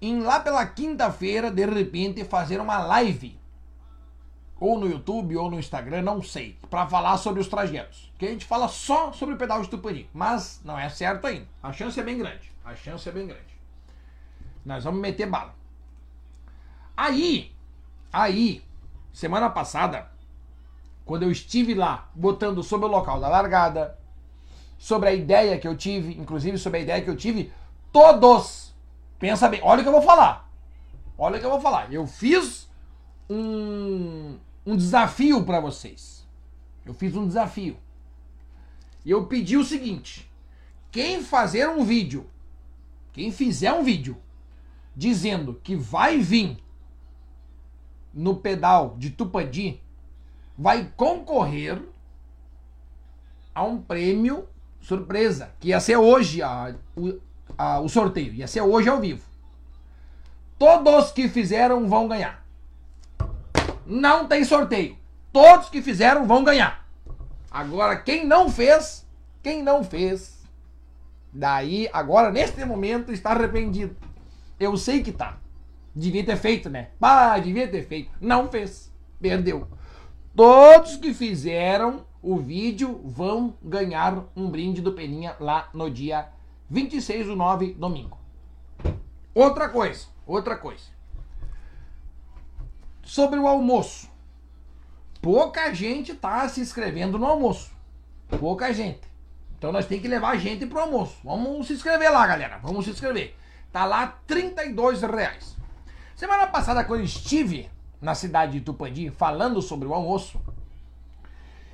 [0.02, 3.38] em lá pela quinta-feira, de repente, fazer uma live.
[4.58, 6.58] Ou no YouTube, ou no Instagram, não sei.
[6.70, 8.12] para falar sobre os trajetos.
[8.18, 10.10] Que a gente fala só sobre o pedal de Tupani.
[10.14, 11.48] Mas não é certo ainda.
[11.62, 12.52] A chance é bem grande.
[12.64, 13.52] A chance é bem grande.
[14.64, 15.56] Nós vamos meter bala.
[16.96, 17.52] Aí,
[18.12, 18.62] Aí,
[19.14, 20.10] semana passada,
[21.06, 23.98] quando eu estive lá botando sobre o local da largada,
[24.78, 27.52] sobre a ideia que eu tive, inclusive sobre a ideia que eu tive,
[27.92, 28.74] todos,
[29.20, 30.50] pensa bem, olha o que eu vou falar.
[31.18, 31.94] Olha o que eu vou falar.
[31.94, 32.68] Eu fiz
[33.30, 36.28] um, um desafio para vocês.
[36.86, 37.78] Eu fiz um desafio.
[39.06, 40.30] E eu pedi o seguinte:
[40.92, 42.28] quem fazer um vídeo,
[43.14, 44.18] quem fizer um vídeo
[44.96, 46.58] dizendo que vai vir
[48.14, 49.82] no pedal de Tupandi
[50.58, 51.82] vai concorrer
[53.54, 54.48] a um prêmio
[54.80, 57.20] surpresa, que ia ser hoje a, o,
[57.58, 59.24] a, o sorteio, ia ser hoje ao vivo.
[60.58, 62.46] Todos que fizeram vão ganhar.
[63.86, 64.96] Não tem sorteio.
[65.34, 66.86] Todos que fizeram vão ganhar.
[67.50, 69.06] Agora, quem não fez,
[69.42, 70.40] quem não fez,
[71.34, 73.96] daí, agora, neste momento, está arrependido.
[74.60, 75.41] Eu sei que tá.
[75.96, 76.90] Devia ter feito, né?
[77.02, 78.12] Ah, devia ter feito.
[78.20, 78.92] Não fez.
[79.20, 79.68] Perdeu.
[80.36, 86.30] Todos que fizeram o vídeo vão ganhar um brinde do Peninha lá no dia
[86.70, 88.18] 26 do 9, domingo.
[89.34, 90.86] Outra coisa, outra coisa.
[93.04, 94.10] Sobre o almoço.
[95.22, 97.72] Pouca gente tá se inscrevendo no almoço.
[98.40, 99.02] Pouca gente.
[99.58, 101.18] Então nós temos que levar gente pro almoço.
[101.24, 102.58] Vamos se inscrever lá, galera.
[102.60, 103.36] Vamos se inscrever.
[103.72, 105.58] Tá lá 32 reais.
[106.22, 107.68] Semana passada, quando estive
[108.00, 110.40] na cidade de Tupandi falando sobre o almoço,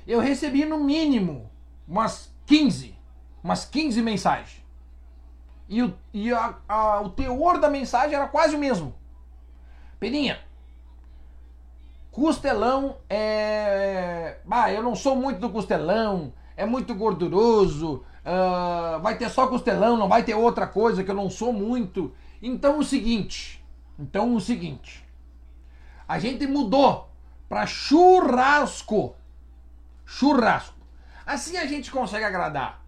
[0.06, 1.50] eu recebi no mínimo
[1.86, 2.96] umas 15,
[3.44, 4.64] umas 15 mensagens.
[5.68, 8.94] E, o, e a, a, o teor da mensagem era quase o mesmo.
[10.00, 10.40] Peninha,
[12.10, 14.38] costelão é.
[14.50, 19.98] Ah, eu não sou muito do costelão, é muito gorduroso, uh, vai ter só costelão,
[19.98, 22.14] não vai ter outra coisa que eu não sou muito.
[22.40, 23.57] Então o seguinte,
[23.98, 25.04] então o seguinte,
[26.06, 27.10] a gente mudou
[27.48, 29.16] para churrasco.
[30.06, 30.76] Churrasco.
[31.26, 32.82] Assim a gente consegue agradar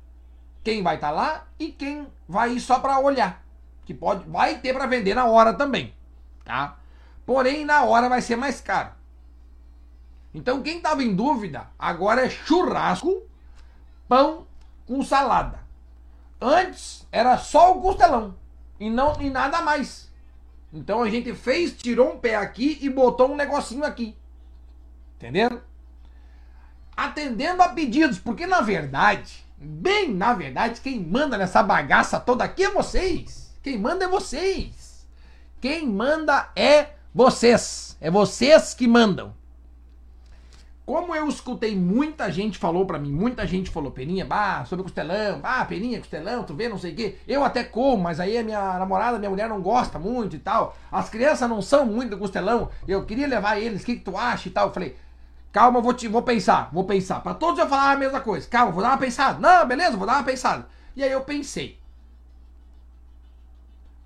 [0.62, 3.42] quem vai estar tá lá e quem vai ir só para olhar,
[3.84, 5.94] que pode vai ter para vender na hora também,
[6.44, 6.78] tá?
[7.26, 8.92] Porém na hora vai ser mais caro.
[10.32, 13.22] Então quem estava em dúvida, agora é churrasco,
[14.08, 14.46] pão
[14.86, 15.60] com salada.
[16.40, 18.34] Antes era só o costelão
[18.78, 20.09] e não e nada mais.
[20.72, 24.16] Então a gente fez, tirou um pé aqui e botou um negocinho aqui.
[25.16, 25.60] Entendendo?
[26.96, 32.64] Atendendo a pedidos, porque na verdade, bem na verdade, quem manda nessa bagaça toda aqui
[32.64, 33.54] é vocês.
[33.62, 35.06] Quem manda é vocês.
[35.60, 37.96] Quem manda é vocês.
[38.00, 39.34] É vocês que mandam.
[40.90, 45.38] Como eu escutei muita gente falou para mim, muita gente falou, Peninha, bah, sobre costelão,
[45.38, 47.16] bah, Peninha, costelão, tu vê, não sei o quê.
[47.28, 50.76] Eu até como, mas aí a minha namorada, minha mulher não gosta muito e tal.
[50.90, 52.70] As crianças não são muito do costelão.
[52.88, 54.66] Eu queria levar eles, o que, que tu acha e tal.
[54.66, 54.96] Eu falei,
[55.52, 57.20] calma, vou, te, vou pensar, vou pensar.
[57.20, 58.48] Para todos eu falar a mesma coisa.
[58.48, 59.38] Calma, vou dar uma pensada.
[59.38, 60.66] Não, beleza, vou dar uma pensada.
[60.96, 61.78] E aí eu pensei.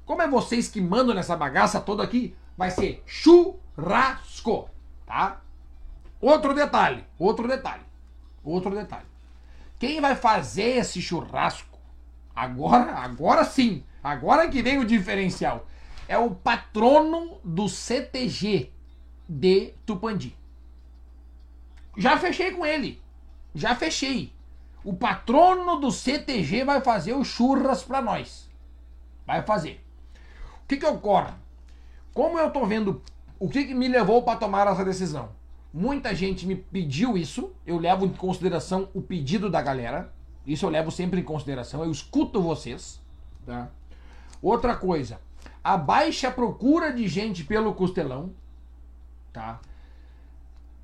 [0.05, 4.69] Como é vocês que mandam nessa bagaça toda aqui, vai ser churrasco,
[5.07, 5.41] tá?
[6.25, 7.83] Outro detalhe, outro detalhe,
[8.43, 9.05] outro detalhe.
[9.79, 11.79] Quem vai fazer esse churrasco?
[12.35, 15.67] Agora, agora sim, agora que vem o diferencial.
[16.09, 18.73] É o patrono do CTG
[19.29, 20.35] de Tupandi.
[21.95, 23.03] Já fechei com ele.
[23.55, 24.33] Já fechei.
[24.83, 28.49] O patrono do CTG vai fazer o churras para nós.
[29.27, 29.85] Vai fazer.
[30.63, 31.35] O que que ocorre?
[32.15, 33.03] Como eu tô vendo
[33.39, 35.44] o que, que me levou para tomar essa decisão?
[35.77, 37.53] Muita gente me pediu isso.
[37.67, 40.15] Eu levo em consideração o pedido da galera.
[40.47, 41.83] Isso eu levo sempre em consideração.
[41.83, 43.01] Eu escuto vocês.
[43.45, 43.69] Tá?
[44.41, 45.21] Outra coisa.
[45.65, 48.33] A baixa procura de gente pelo costelão.
[49.33, 49.59] Tá?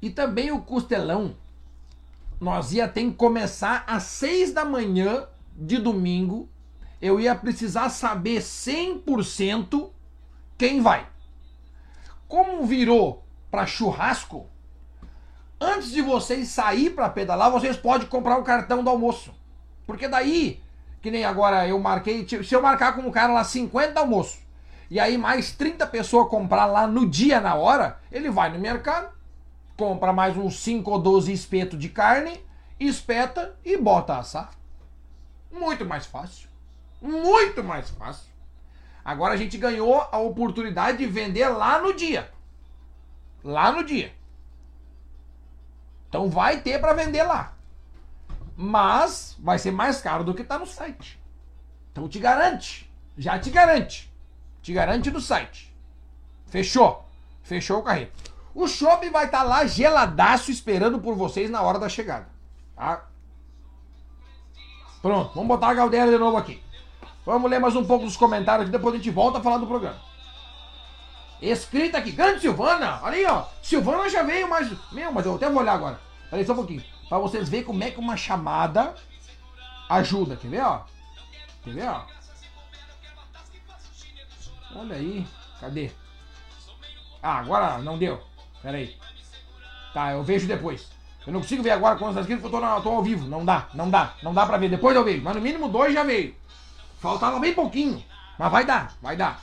[0.02, 1.36] E também o costelão.
[2.40, 6.48] Nós ia ter que começar às seis da manhã de domingo.
[7.00, 9.88] Eu ia precisar saber 100%
[10.58, 11.08] quem vai.
[12.26, 14.49] Como virou para churrasco,
[15.60, 19.34] antes de vocês sair para pedalar, vocês podem comprar o cartão do almoço.
[19.86, 20.62] Porque daí,
[21.02, 24.38] que nem agora eu marquei, se eu marcar com o cara lá 50 almoço,
[24.90, 29.12] e aí mais 30 pessoas comprar lá no dia, na hora, ele vai no mercado,
[29.76, 32.40] compra mais uns 5 ou 12 espetos de carne,
[32.78, 34.50] espeta e bota assar.
[35.52, 36.48] Muito mais fácil.
[37.00, 38.30] Muito mais fácil.
[39.04, 42.30] Agora a gente ganhou a oportunidade de vender lá no dia.
[43.42, 44.12] Lá no dia.
[46.10, 47.54] Então vai ter para vender lá.
[48.56, 51.18] Mas vai ser mais caro do que está no site.
[51.92, 52.92] Então te garante.
[53.16, 54.12] Já te garante.
[54.60, 55.72] Te garante no site.
[56.46, 57.08] Fechou.
[57.44, 58.30] Fechou o carreto.
[58.52, 62.28] O shopping vai estar tá lá geladaço esperando por vocês na hora da chegada.
[62.74, 63.06] Tá?
[65.00, 66.60] Pronto, vamos botar a Galdera de novo aqui.
[67.24, 69.66] Vamos ler mais um pouco dos comentários aqui, depois a gente volta a falar do
[69.66, 70.09] programa.
[71.40, 73.00] Escrita aqui, grande Silvana.
[73.02, 73.44] Olha aí, ó.
[73.62, 74.70] Silvana já veio, mas.
[74.92, 76.00] Meu, mas eu até vou olhar agora.
[76.30, 76.84] Olha aí só um pouquinho.
[77.08, 78.94] Pra vocês verem como é que uma chamada
[79.88, 80.36] ajuda.
[80.36, 80.82] Quer ver, ó?
[81.64, 82.04] Quer ver, ó?
[84.76, 85.26] Olha aí.
[85.60, 85.90] Cadê?
[87.22, 88.22] Ah, agora não deu.
[88.62, 88.96] Pera aí.
[89.92, 90.88] Tá, eu vejo depois.
[91.26, 93.26] Eu não consigo ver agora quando está escrito porque eu tô, na, tô ao vivo.
[93.26, 94.70] Não dá, não dá, não dá pra ver.
[94.70, 95.22] Depois eu vejo.
[95.22, 96.34] Mas no mínimo dois já veio.
[96.98, 98.02] Faltava bem pouquinho.
[98.38, 99.40] Mas vai dar, vai dar.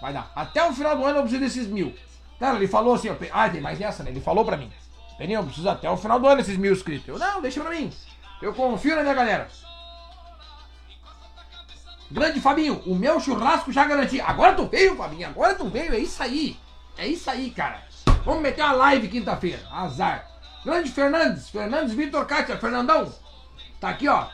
[0.00, 0.30] Vai dar.
[0.34, 1.94] Até o final do ano eu preciso desses mil.
[2.38, 3.14] Cara, ele falou assim, ó.
[3.32, 4.10] Ah, tem mais essa, né?
[4.10, 4.72] Ele falou pra mim.
[5.18, 7.06] Peninho, eu preciso até o final do ano esses mil inscritos.
[7.06, 7.92] Eu, não, deixa pra mim.
[8.40, 9.48] Eu confio na minha galera.
[12.10, 14.20] Grande Fabinho, o meu churrasco já garanti.
[14.20, 16.58] Agora tu veio, Fabinho, agora tu veio, é isso aí.
[16.96, 17.82] É isso aí, cara.
[18.24, 19.62] Vamos meter uma live quinta-feira.
[19.70, 20.26] Azar.
[20.64, 23.12] Grande Fernandes, Fernandes Vitor Cátia, Fernandão.
[23.78, 24.26] Tá aqui, ó.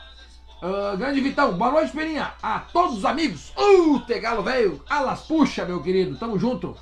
[0.61, 2.33] Uh, grande Vitão, boa noite, Peninha.
[2.41, 3.53] A todos os amigos.
[3.55, 4.81] Uh, Tegalo velho.
[4.89, 6.17] Alas puxa, meu querido.
[6.17, 6.75] Tamo junto.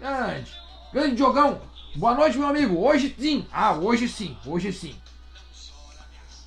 [0.00, 0.52] Grande.
[0.92, 1.60] Grande Diogão.
[1.94, 2.84] Boa noite, meu amigo.
[2.84, 3.46] Hoje sim.
[3.52, 4.36] Ah, hoje sim.
[4.44, 4.96] Hoje sim.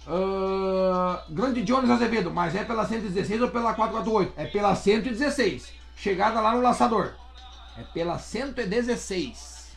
[0.06, 4.34] Uh, grande Jones Azevedo, mas é pela 116 ou pela 448?
[4.36, 5.74] É pela 116.
[5.96, 7.14] Chegada lá no laçador.
[7.78, 9.72] É pela 116.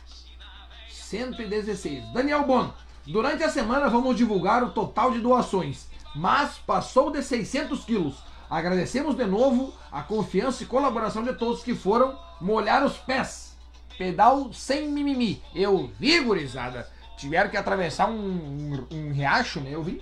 [0.91, 2.13] 116.
[2.13, 2.73] Daniel Bono.
[3.07, 8.15] Durante a semana vamos divulgar o total de doações, mas passou de 600 quilos.
[8.49, 13.55] Agradecemos de novo a confiança e colaboração de todos que foram molhar os pés.
[13.97, 15.41] Pedal sem mimimi.
[15.53, 16.89] Eu vi, gurizada.
[17.17, 19.69] Tiveram que atravessar um, um, um riacho, né?
[19.71, 20.01] Eu vi.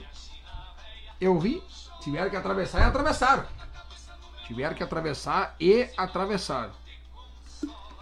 [1.20, 1.62] Eu vi.
[2.00, 3.46] Tiveram que atravessar e atravessaram.
[4.46, 6.72] Tiveram que atravessar e atravessaram.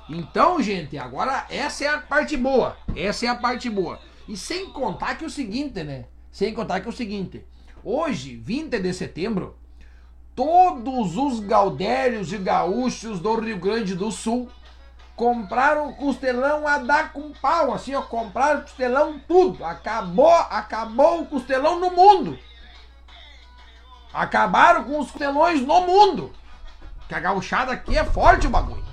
[0.07, 2.77] Então, gente, agora essa é a parte boa.
[2.95, 3.99] Essa é a parte boa.
[4.27, 6.05] E sem contar que é o seguinte, né?
[6.31, 7.43] Sem contar que é o seguinte.
[7.87, 9.55] Hoje, 20 de setembro,
[10.35, 14.49] todos os gaudérios e gaúchos do Rio Grande do Sul
[15.15, 19.63] compraram costelão a dar com pau, assim, ó, compraram costelão tudo.
[19.63, 22.39] Acabou, acabou o costelão no mundo.
[24.11, 26.33] Acabaram com os costelões no mundo.
[27.07, 28.83] Que a gauchada aqui é forte o bagulho.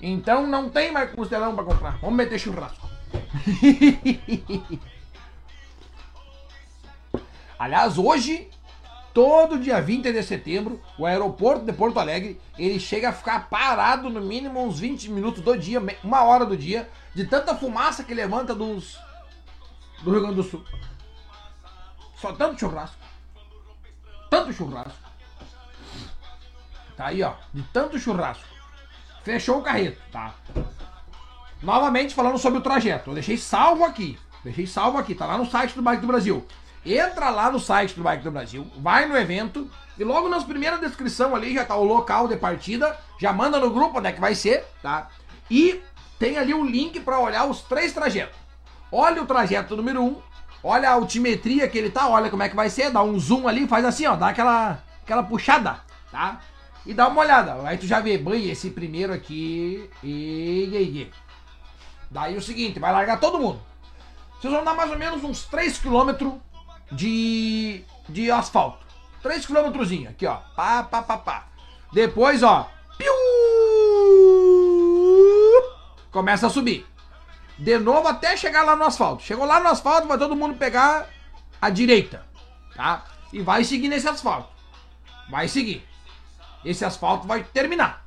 [0.00, 1.98] Então não tem mais costelão para comprar.
[1.98, 2.88] Vamos meter churrasco.
[7.58, 8.48] Aliás, hoje,
[9.14, 14.10] todo dia 20 de setembro, o aeroporto de Porto Alegre, ele chega a ficar parado
[14.10, 18.12] no mínimo uns 20 minutos do dia, uma hora do dia, de tanta fumaça que
[18.12, 18.98] levanta dos
[20.02, 20.62] do Rio Grande do Sul.
[22.16, 22.96] Só tanto churrasco.
[24.28, 25.06] Tanto churrasco.
[26.96, 28.44] Tá aí, ó, de tanto churrasco.
[29.22, 30.34] Fechou o carreto, tá?
[31.62, 33.10] Novamente falando sobre o trajeto.
[33.10, 34.18] Eu deixei salvo aqui.
[34.44, 36.46] Deixei salvo aqui, tá lá no site do Bike do Brasil.
[36.86, 39.68] Entra lá no site do Bike do Brasil, vai no evento
[39.98, 43.70] e logo nas primeiras descrição ali já tá o local de partida, já manda no
[43.70, 45.08] grupo onde é que vai ser, tá?
[45.50, 45.82] E
[46.16, 48.36] tem ali o link para olhar os três trajetos.
[48.92, 50.22] Olha o trajeto número 1, um,
[50.62, 53.48] olha a altimetria que ele tá, olha como é que vai ser, dá um zoom
[53.48, 55.80] ali, faz assim, ó, dá aquela aquela puxada,
[56.12, 56.40] tá?
[56.84, 57.56] E dá uma olhada.
[57.66, 61.10] Aí tu já vê, bem, esse primeiro aqui e, e, e.
[62.08, 63.60] Daí o seguinte, vai largar todo mundo.
[64.40, 66.38] Vocês vão dar mais ou menos uns 3 km
[66.90, 68.84] de, de asfalto.
[69.22, 70.36] 3 km aqui, ó.
[70.54, 71.46] Pá, pá, pá, pá.
[71.92, 72.70] Depois, ó.
[72.96, 73.12] Piu!
[76.10, 76.86] Começa a subir.
[77.58, 79.22] De novo até chegar lá no asfalto.
[79.22, 81.08] Chegou lá no asfalto, vai todo mundo pegar
[81.60, 82.24] a direita,
[82.74, 83.04] tá?
[83.32, 84.48] E vai seguir nesse asfalto.
[85.30, 85.86] Vai seguir.
[86.64, 88.06] Esse asfalto vai terminar.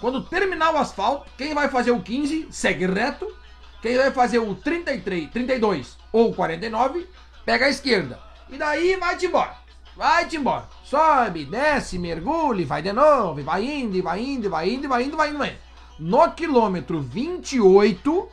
[0.00, 3.34] Quando terminar o asfalto, quem vai fazer o 15 segue reto.
[3.80, 7.08] Quem vai fazer o 33, 32 ou 49
[7.46, 8.20] pega a esquerda.
[8.50, 9.56] E daí vai-te embora.
[9.96, 10.68] Vai-te embora.
[10.84, 15.30] Sobe, desce, mergulha, vai de novo, vai indo, vai indo, vai indo, vai indo, vai
[15.30, 15.58] indo, vai indo.
[15.98, 18.28] No quilômetro 28,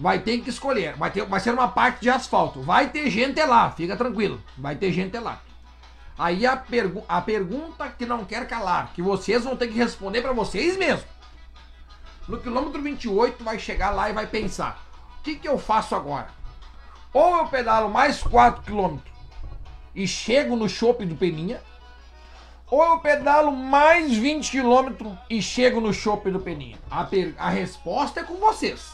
[0.00, 0.96] vai ter que escolher.
[0.96, 2.60] Vai, ter, vai ser uma parte de asfalto.
[2.62, 4.42] Vai ter gente lá, fica tranquilo.
[4.56, 5.40] Vai ter gente lá.
[6.18, 10.20] Aí a, pergu a pergunta que não quer calar, que vocês vão ter que responder
[10.20, 11.06] para vocês mesmos.
[12.26, 14.84] No quilômetro 28 vai chegar lá e vai pensar:
[15.20, 16.37] o que, que eu faço agora?
[17.18, 19.12] Ou eu pedalo mais 4 quilômetros
[19.92, 21.60] e chego no shopping do Peninha,
[22.70, 26.78] ou eu pedalo mais 20 quilômetros e chego no shopping do Peninha.
[26.88, 27.08] A,
[27.38, 28.92] a resposta é com vocês.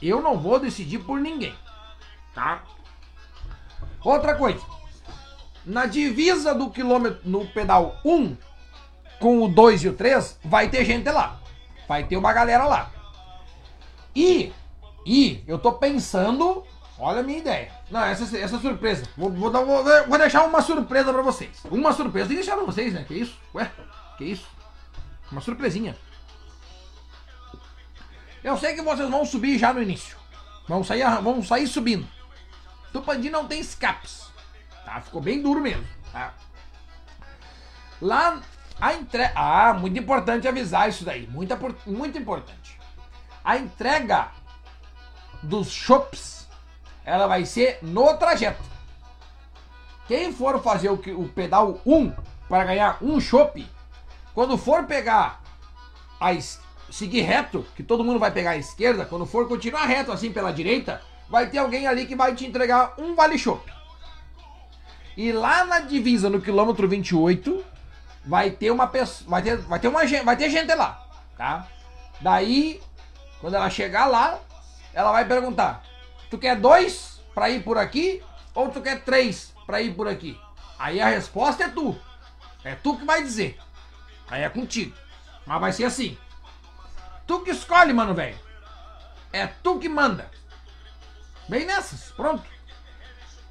[0.00, 1.52] Eu não vou decidir por ninguém,
[2.32, 2.62] tá?
[4.04, 4.64] Outra coisa
[5.66, 8.36] na divisa do quilômetro, no pedal 1,
[9.18, 11.40] com o 2 e o 3, vai ter gente lá.
[11.88, 12.92] Vai ter uma galera lá.
[14.14, 14.52] E,
[15.04, 16.63] e eu tô pensando,
[16.98, 17.72] olha a minha ideia.
[17.90, 19.04] Não, essa, essa surpresa.
[19.16, 21.62] Vou, vou, dar, vou, vou deixar uma surpresa pra vocês.
[21.70, 22.28] Uma surpresa.
[22.28, 23.04] Tem que deixar pra vocês, né?
[23.06, 23.38] Que isso?
[23.54, 23.70] Ué,
[24.18, 24.46] que isso?
[25.30, 25.96] Uma surpresinha.
[28.42, 30.16] Eu sei que vocês vão subir já no início.
[30.68, 32.06] Vão sair, vão sair subindo.
[32.92, 34.28] Tupandi não tem escapes.
[34.84, 35.00] Tá?
[35.00, 35.84] Ficou bem duro mesmo.
[36.12, 36.34] Tá?
[38.00, 38.40] Lá
[38.80, 39.32] a entrega.
[39.34, 41.26] Ah, muito importante avisar isso daí.
[41.26, 41.54] Muito,
[41.86, 42.78] muito importante.
[43.42, 44.28] A entrega
[45.42, 46.33] dos shops
[47.04, 48.62] ela vai ser no trajeto.
[50.06, 52.12] Quem for fazer o, o pedal 1
[52.48, 53.66] para ganhar um chopp,
[54.34, 55.42] quando for pegar
[56.20, 56.30] a
[56.90, 60.52] seguir reto, que todo mundo vai pegar a esquerda, quando for continuar reto assim pela
[60.52, 63.72] direita, vai ter alguém ali que vai te entregar um vale chopp.
[65.16, 67.64] E lá na divisa, no quilômetro 28,
[68.24, 69.28] vai ter uma pessoa.
[69.30, 70.04] Vai ter, vai ter uma.
[70.24, 71.68] Vai ter gente lá, tá?
[72.20, 72.80] Daí,
[73.40, 74.38] quando ela chegar lá,
[74.92, 75.84] ela vai perguntar:
[76.34, 78.20] Tu quer dois pra ir por aqui?
[78.56, 80.36] Ou tu quer três pra ir por aqui?
[80.76, 81.96] Aí a resposta é tu.
[82.64, 83.56] É tu que vai dizer.
[84.28, 84.96] Aí é contigo.
[85.46, 86.18] Mas vai ser assim.
[87.24, 88.36] Tu que escolhe, mano, velho.
[89.32, 90.28] É tu que manda.
[91.48, 92.42] Bem nessas, pronto.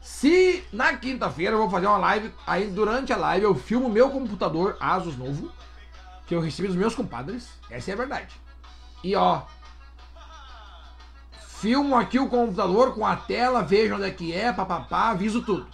[0.01, 4.09] Se na quinta-feira eu vou fazer uma live, aí durante a live eu filmo meu
[4.09, 5.53] computador Asus novo,
[6.27, 8.36] que eu recebi dos meus compadres, essa é a verdade.
[9.01, 9.43] E ó,
[11.64, 15.66] filmo aqui o computador com a tela, vejo onde é que é, papapá, aviso tudo.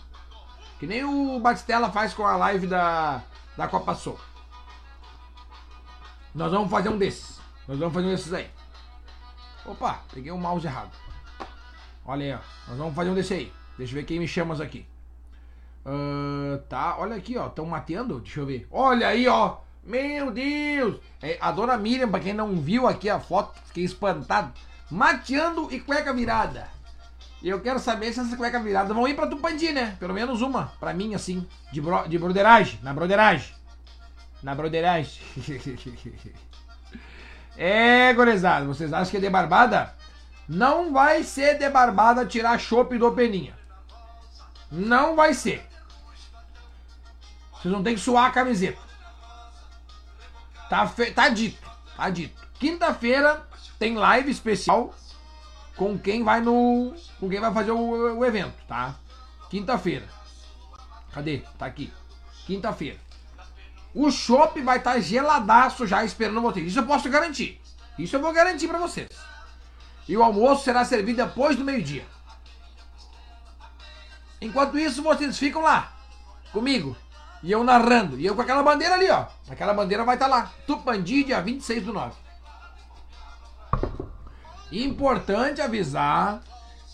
[0.80, 3.24] Que nem o Batistella faz com a live da,
[3.58, 4.20] da Copa Soul.
[6.36, 7.42] Nós vamos fazer um desses.
[7.68, 8.48] Nós vamos fazer um desses aí.
[9.66, 10.92] Opa, peguei o mouse errado.
[12.06, 12.70] Olha aí, ó.
[12.70, 13.54] Nós vamos fazer um desse aí.
[13.76, 14.86] Deixa eu ver quem me chama aqui.
[15.84, 17.48] Uh, tá, olha aqui, ó.
[17.48, 18.20] Estão mateando.
[18.20, 18.68] Deixa eu ver.
[18.70, 19.58] Olha aí, ó.
[19.84, 21.00] Meu Deus!
[21.20, 24.54] É, a dona Miriam, pra quem não viu aqui a foto, fiquei espantado.
[24.90, 26.68] Mateando e cueca virada.
[27.42, 29.96] E eu quero saber se essas cuecas viradas vão ir pra Tupandi, né?
[30.00, 33.54] Pelo menos uma, pra mim, assim, de, bro, de broderagem, na broderagem.
[34.44, 35.22] Na broderagem.
[37.56, 39.96] é, gorizada, vocês acham que é de barbada?
[40.48, 43.58] Não vai ser de barbada tirar chopp do Peninha.
[44.72, 45.66] Não vai ser.
[47.54, 48.80] Vocês não tem que suar a camiseta.
[50.70, 51.12] Tá, fe...
[51.12, 52.40] tá dito, tá dito.
[52.60, 53.48] Quinta-feira
[53.80, 54.94] tem live especial
[55.76, 56.94] com quem vai no.
[57.20, 58.96] com quem vai fazer o, o evento, tá?
[59.50, 60.06] Quinta-feira.
[61.14, 61.42] Cadê?
[61.58, 61.92] Tá aqui.
[62.46, 63.00] Quinta-feira.
[63.96, 66.68] O chopp vai estar tá geladaço já esperando vocês.
[66.68, 67.60] Isso eu posso garantir.
[67.98, 69.10] Isso eu vou garantir para vocês.
[70.08, 72.06] E o almoço será servido depois do meio-dia.
[74.42, 75.92] Enquanto isso, vocês ficam lá
[76.52, 76.96] comigo.
[77.42, 78.20] E eu narrando.
[78.20, 79.26] E eu com aquela bandeira ali, ó.
[79.50, 80.52] Aquela bandeira vai estar tá lá.
[80.68, 82.29] Tupandi, dia 26 do 9.
[84.72, 86.42] Importante avisar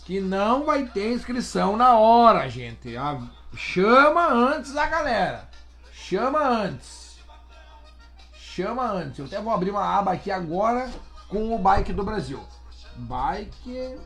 [0.04, 2.94] que não vai ter inscrição na hora, gente.
[3.54, 5.48] Chama antes a galera.
[5.92, 7.18] Chama antes.
[8.34, 9.18] Chama antes.
[9.18, 10.88] Eu até vou abrir uma aba aqui agora
[11.28, 12.40] com o Bike do Brasil.
[12.96, 13.98] Bike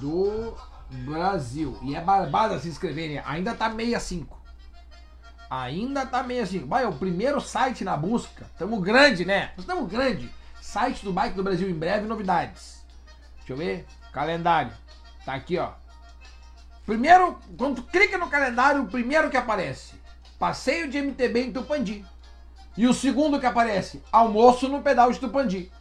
[0.00, 0.54] do
[0.90, 1.78] Brasil.
[1.82, 3.22] E é barbada se inscreverem.
[3.24, 4.36] Ainda tá 65.
[5.48, 6.66] Ainda tá 65.
[6.66, 8.50] Vai, é o primeiro site na busca.
[8.58, 9.52] Tamo grande, né?
[9.56, 10.30] Estamos grande.
[10.60, 12.75] Site do Bike do Brasil em breve novidades.
[13.46, 13.86] Deixa eu ver.
[14.12, 14.72] Calendário.
[15.24, 15.70] Tá aqui, ó.
[16.84, 19.94] Primeiro, quando tu clica no calendário, o primeiro que aparece:
[20.36, 22.04] Passeio de MTB em Tupandi.
[22.76, 25.72] E o segundo que aparece: Almoço no pedal de Tupandi.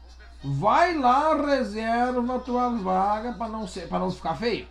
[0.43, 4.67] Vai lá, reserva tua vaga para não ser, para não ficar feio.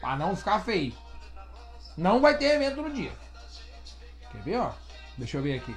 [0.00, 0.92] Para não ficar feio.
[1.96, 3.12] Não vai ter evento no dia.
[4.32, 4.72] Quer ver, ó?
[5.16, 5.76] Deixa eu ver aqui.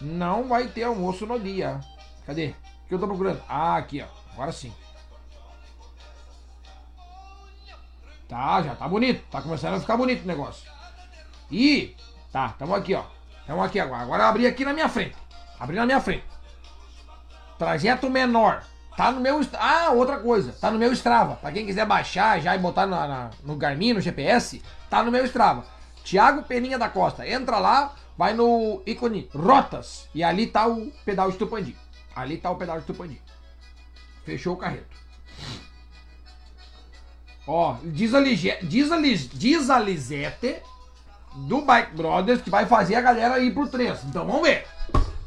[0.00, 1.80] Não vai ter almoço no dia.
[2.26, 2.54] Cadê?
[2.88, 3.42] Que eu tô procurando?
[3.48, 4.32] Ah, aqui, ó.
[4.32, 4.72] Agora sim.
[8.28, 9.24] Tá, já tá bonito.
[9.30, 10.70] Tá começando a ficar bonito o negócio.
[11.50, 11.94] E,
[12.32, 13.04] tá, tamo aqui, ó.
[13.46, 14.02] Tamo aqui agora.
[14.02, 15.16] Agora eu abri aqui na minha frente.
[15.58, 16.24] Abri na minha frente.
[17.58, 18.62] Trajeto menor.
[18.96, 19.40] Tá no meu.
[19.54, 20.52] Ah, outra coisa.
[20.52, 21.36] Tá no meu Strava.
[21.36, 25.12] Pra quem quiser baixar já e botar na, na, no Garmin, no GPS, tá no
[25.12, 25.64] meu Strava.
[26.02, 27.26] Tiago Peninha da Costa.
[27.28, 30.08] Entra lá, vai no ícone Rotas.
[30.14, 31.76] E ali tá o pedal de Tupandi.
[32.16, 33.20] Ali tá o pedal de Tupandi.
[34.24, 34.96] Fechou o carreto.
[37.46, 39.78] Ó, diz a, diz a, diz a
[41.36, 44.04] do Bike Brothers que vai fazer a galera ir pro 3.
[44.04, 44.66] Então vamos ver.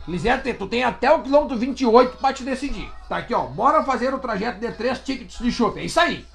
[0.07, 2.91] Lisete, tu tem até o quilômetro 28 pra te decidir.
[3.07, 3.45] Tá aqui, ó.
[3.45, 5.79] Bora fazer o trajeto de 3 tickets de chopp.
[5.79, 6.25] É isso aí.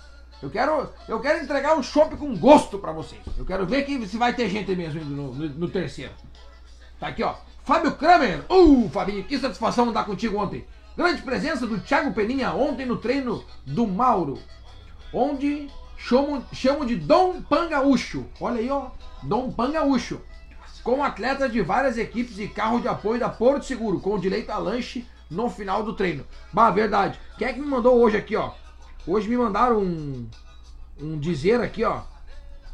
[0.41, 3.21] Eu quero, eu quero entregar o chopp com gosto pra vocês.
[3.37, 6.13] Eu quero ver que, se vai ter gente mesmo no, no, no terceiro.
[7.01, 7.35] Tá aqui, ó.
[7.65, 8.45] Fábio Kramer.
[8.51, 10.67] Uh, Fabinho, que satisfação andar contigo ontem.
[10.95, 14.39] Grande presença do Thiago Peninha ontem no treino do Mauro.
[15.13, 18.27] Onde chamo, chamo de Dom Pangaúcho.
[18.39, 18.91] Olha aí, ó.
[19.23, 20.21] Dom Pangaúcho.
[20.83, 24.59] Com atletas de várias equipes e carro de apoio da Porto Seguro, com direito a
[24.59, 26.27] lanche no final do treino.
[26.53, 27.19] Bah, verdade.
[27.39, 28.53] Quem é que me mandou hoje aqui, ó?
[29.07, 30.29] Hoje me mandaram um,
[31.01, 32.03] um dizer aqui, ó.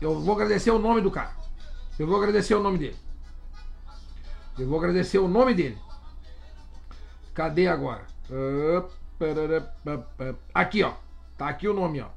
[0.00, 1.30] Eu vou agradecer o nome do cara.
[1.96, 2.96] Eu vou agradecer o nome dele.
[4.60, 5.78] Eu vou agradecer o nome dele.
[7.32, 8.04] Cadê agora?
[10.52, 10.92] Aqui, ó.
[11.38, 12.08] Tá aqui o nome, ó.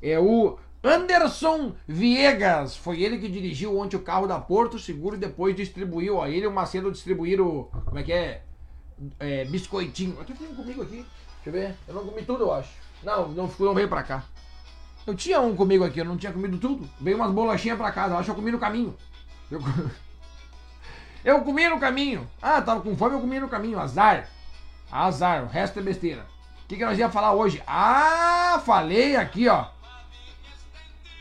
[0.00, 2.74] É o Anderson Viegas.
[2.74, 6.16] Foi ele que dirigiu ontem o carro da Porto Seguro e depois distribuiu.
[6.16, 7.68] Ó, ele e o Macedo distribuíram.
[7.84, 8.42] Como é que é?
[9.20, 10.18] é biscoitinho.
[10.18, 11.04] Aqui tem comigo aqui.
[11.44, 11.74] Deixa eu ver.
[11.86, 12.70] Eu não comi tudo, eu acho.
[13.02, 14.24] Não, não, não veio pra cá.
[15.06, 16.88] Eu tinha um comigo aqui, eu não tinha comido tudo.
[16.98, 18.96] Veio umas bolachinhas pra casa, eu acho que eu comi no caminho.
[19.50, 19.60] Eu,
[21.24, 22.28] eu comi no caminho.
[22.40, 23.78] Ah, tava com fome, eu comi no caminho.
[23.78, 24.28] Azar.
[24.90, 26.26] Azar, o resto é besteira.
[26.64, 27.62] O que, que nós ia falar hoje?
[27.66, 29.66] Ah, falei aqui, ó.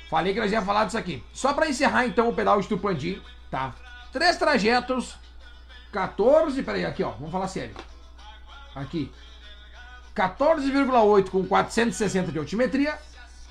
[0.09, 1.23] Falei que nós ia falar disso aqui.
[1.33, 3.73] Só para encerrar então o pedal de Tupandi, tá?
[4.11, 5.15] Três trajetos,
[5.91, 7.75] 14, peraí, aqui ó, vamos falar sério.
[8.75, 9.09] Aqui.
[10.13, 12.97] 14,8 com 460 de altimetria,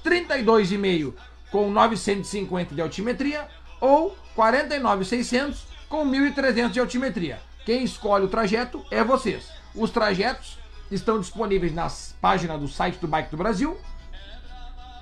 [0.05, 1.15] 32,5
[1.51, 3.49] com 950 de altimetria
[3.81, 7.39] ou 49,600 com 1.300 de altimetria.
[7.67, 9.51] Quem escolhe o trajeto é vocês.
[9.75, 10.59] Os trajetos
[10.91, 13.77] estão disponíveis nas páginas do site do Bike do Brasil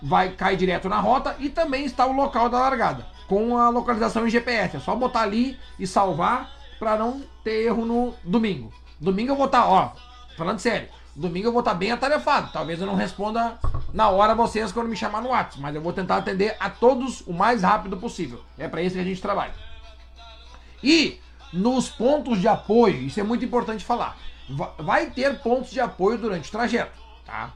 [0.02, 4.26] vai cair direto na rota e também está o local da largada, com a localização
[4.26, 4.76] em GPS.
[4.76, 8.72] É só botar ali e salvar para não ter erro no domingo.
[9.00, 9.92] Domingo eu vou estar, tá, ó,
[10.36, 12.50] falando sério, domingo eu vou estar tá bem atarefado.
[12.52, 13.58] Talvez eu não responda
[13.92, 17.22] na hora vocês quando me chamar no WhatsApp, mas eu vou tentar atender a todos
[17.26, 18.40] o mais rápido possível.
[18.56, 19.67] É para isso que a gente trabalha.
[20.82, 21.20] E
[21.52, 24.16] nos pontos de apoio, isso é muito importante falar.
[24.78, 27.52] Vai ter pontos de apoio durante o trajeto, tá?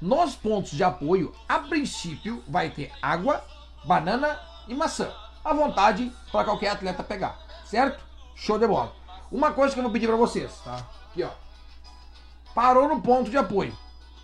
[0.00, 3.44] Nos pontos de apoio, a princípio, vai ter água,
[3.84, 4.38] banana
[4.68, 5.12] e maçã.
[5.44, 8.04] À vontade para qualquer atleta pegar, certo?
[8.34, 8.94] Show de bola.
[9.30, 10.86] Uma coisa que eu vou pedir para vocês, tá?
[11.10, 11.30] Aqui, ó.
[12.54, 13.76] Parou no ponto de apoio.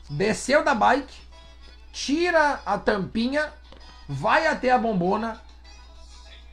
[0.09, 1.15] Desceu da bike,
[1.93, 3.53] tira a tampinha,
[4.09, 5.41] vai até a bombona,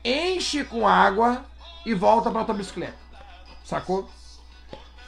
[0.04, 1.44] enche com água
[1.84, 2.98] e volta para tua bicicleta.
[3.64, 4.08] Sacou?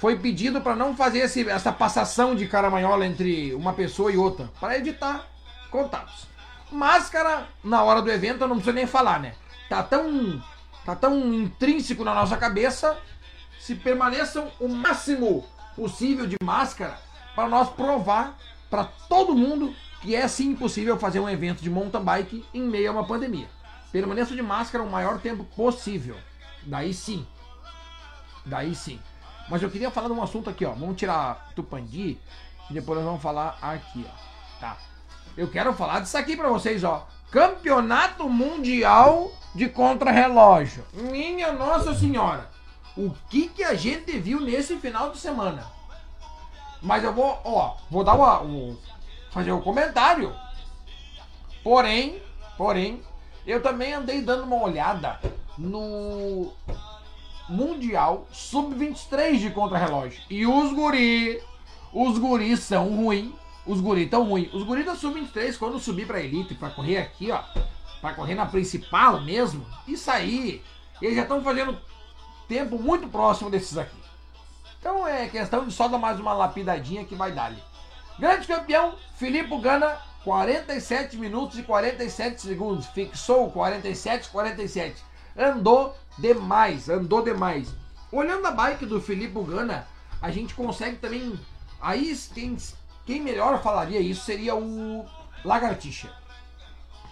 [0.05, 4.51] foi pedido para não fazer esse, essa passação de caramanhola entre uma pessoa e outra,
[4.61, 5.27] para evitar
[5.71, 6.27] contatos.
[6.71, 9.35] Máscara, na hora do evento, eu não preciso nem falar, né?
[9.67, 10.43] Tá tão,
[10.85, 12.99] tá tão intrínseco na nossa cabeça,
[13.59, 16.99] se permaneçam o máximo possível de máscara
[17.35, 18.37] para nós provar
[18.69, 22.91] para todo mundo que é sim possível fazer um evento de mountain bike em meio
[22.91, 23.49] a uma pandemia.
[23.91, 26.17] Permaneça de máscara o maior tempo possível.
[26.67, 27.27] Daí sim.
[28.45, 29.01] Daí sim.
[29.49, 30.73] Mas eu queria falar de um assunto aqui, ó.
[30.73, 32.19] Vamos tirar Tupandi
[32.71, 34.61] e depois nós vamos falar aqui, ó.
[34.61, 34.77] Tá.
[35.37, 37.07] Eu quero falar disso aqui para vocês, ó.
[37.31, 40.85] Campeonato Mundial de Contrarrelógio.
[40.93, 42.49] Minha Nossa Senhora.
[42.97, 45.67] O que que a gente viu nesse final de semana?
[46.81, 48.77] Mas eu vou, ó, vou dar uma, um,
[49.33, 50.35] fazer um comentário.
[51.63, 52.23] Porém,
[52.57, 53.03] porém,
[53.47, 55.19] eu também andei dando uma olhada
[55.59, 56.53] no
[57.49, 60.23] Mundial Sub-23 de contrarrelógio.
[60.31, 61.43] E os guri,
[61.93, 63.33] os guris são ruins.
[63.67, 64.53] Os guris tão ruins.
[64.53, 67.43] Os guris da Sub-23, quando subir pra Elite, pra correr aqui, ó,
[68.01, 70.63] pra correr na principal mesmo, isso aí,
[71.01, 71.79] eles já estão fazendo
[72.47, 73.97] tempo muito próximo desses aqui.
[74.79, 77.63] Então é questão de só dar mais uma lapidadinha que vai dar ali.
[78.19, 82.87] Grande campeão, Filipe Gana, 47 minutos e 47 segundos.
[82.89, 85.03] Fixou 47 47.
[85.37, 87.75] Andou demais, andou demais.
[88.13, 89.87] Olhando a bike do Felipe Bugana,
[90.23, 91.39] a gente consegue também.
[91.81, 92.57] Aí quem,
[93.05, 95.05] quem melhor falaria isso seria o
[95.45, 96.09] Lagartixa.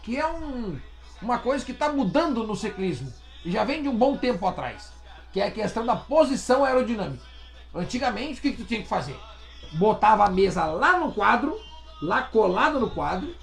[0.05, 0.79] Que é um,
[1.21, 3.13] uma coisa que está mudando no ciclismo.
[3.45, 4.93] E já vem de um bom tempo atrás.
[5.33, 7.25] Que é a questão da posição aerodinâmica.
[7.75, 9.19] Antigamente, o que, que tu tinha que fazer?
[9.73, 11.59] Botava a mesa lá no quadro,
[12.01, 13.35] lá colado no quadro,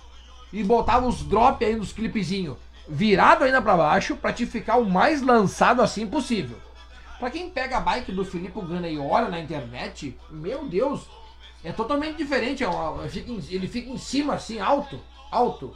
[0.54, 2.58] e botava os drop aí nos clipezinhos
[2.90, 6.58] virado ainda para baixo para te ficar o mais lançado assim possível.
[7.20, 11.06] Para quem pega a bike do Filipe Gana e olha na internet, meu Deus,
[11.64, 12.64] é totalmente diferente.
[12.64, 12.68] É
[13.50, 15.76] ele fica em cima assim, alto, alto,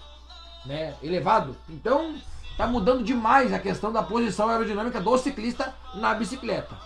[0.66, 1.55] né, elevado.
[1.70, 2.16] Então
[2.57, 6.78] tá mudando demais a questão da posição aerodinâmica do ciclista na bicicleta.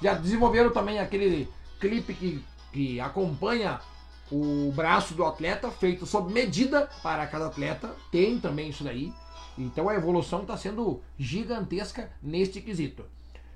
[0.00, 1.48] Já desenvolveram também aquele
[1.80, 3.80] clipe que, que acompanha
[4.30, 7.90] o braço do atleta, feito sob medida para cada atleta.
[8.10, 9.12] Tem também isso daí.
[9.56, 13.04] Então a evolução está sendo gigantesca neste quesito.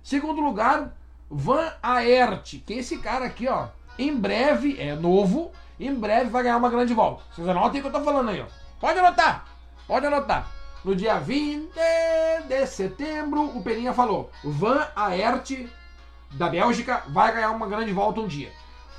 [0.02, 0.96] Segundo lugar,
[1.30, 3.68] Van Aert, que esse cara aqui, ó,
[3.98, 7.24] em breve, é novo, em breve vai ganhar uma grande volta.
[7.34, 8.46] Vocês anotem o que eu tô falando aí, ó.
[8.80, 9.46] Pode anotar,
[9.86, 10.50] pode anotar.
[10.84, 11.72] No dia 20
[12.46, 15.66] de setembro, o Peninha falou: Van Aert,
[16.32, 18.52] da Bélgica, vai ganhar uma grande volta um dia.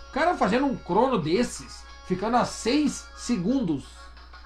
[0.09, 3.85] O cara fazendo um crono desses, ficando a 6 segundos.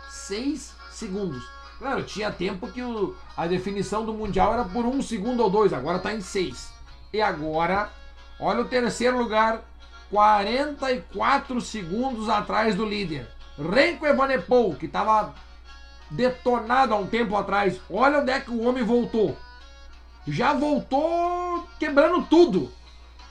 [0.09, 1.60] 6 segundos.
[1.81, 5.73] Claro, tinha tempo que o, a definição do Mundial era por um segundo ou dois,
[5.73, 6.71] agora está em seis.
[7.11, 7.89] E agora,
[8.39, 9.63] olha o terceiro lugar,
[10.11, 13.27] 44 segundos atrás do líder.
[13.57, 15.33] Renko Evanepou, que estava
[16.11, 17.81] detonado há um tempo atrás.
[17.89, 19.35] Olha onde é que o homem voltou.
[20.27, 22.71] Já voltou quebrando tudo.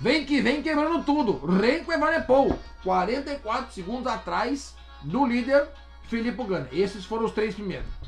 [0.00, 1.46] Vem que vem quebrando tudo.
[1.46, 5.68] Renko Evanepou, 44 segundos atrás do líder
[6.08, 6.68] Filipe Gana.
[6.72, 7.99] Esses foram os três primeiros.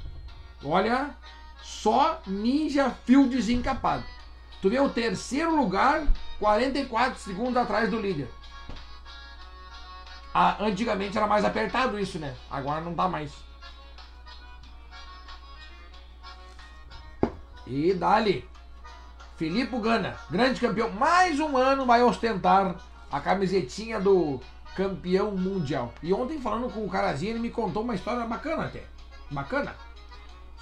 [0.64, 1.10] Olha,
[1.62, 4.04] só Ninja Fio desencapado.
[4.60, 6.06] Tu vê o terceiro lugar,
[6.38, 8.28] 44 segundos atrás do líder.
[10.34, 12.34] Ah, antigamente era mais apertado isso, né?
[12.50, 13.32] Agora não tá mais.
[17.66, 18.48] E dali.
[19.36, 22.76] Filipe Gana, grande campeão, mais um ano vai ostentar
[23.10, 24.40] a camisetinha do
[24.76, 25.92] campeão mundial.
[26.02, 28.84] E ontem, falando com o Carazinho, ele me contou uma história bacana até.
[29.30, 29.74] Bacana.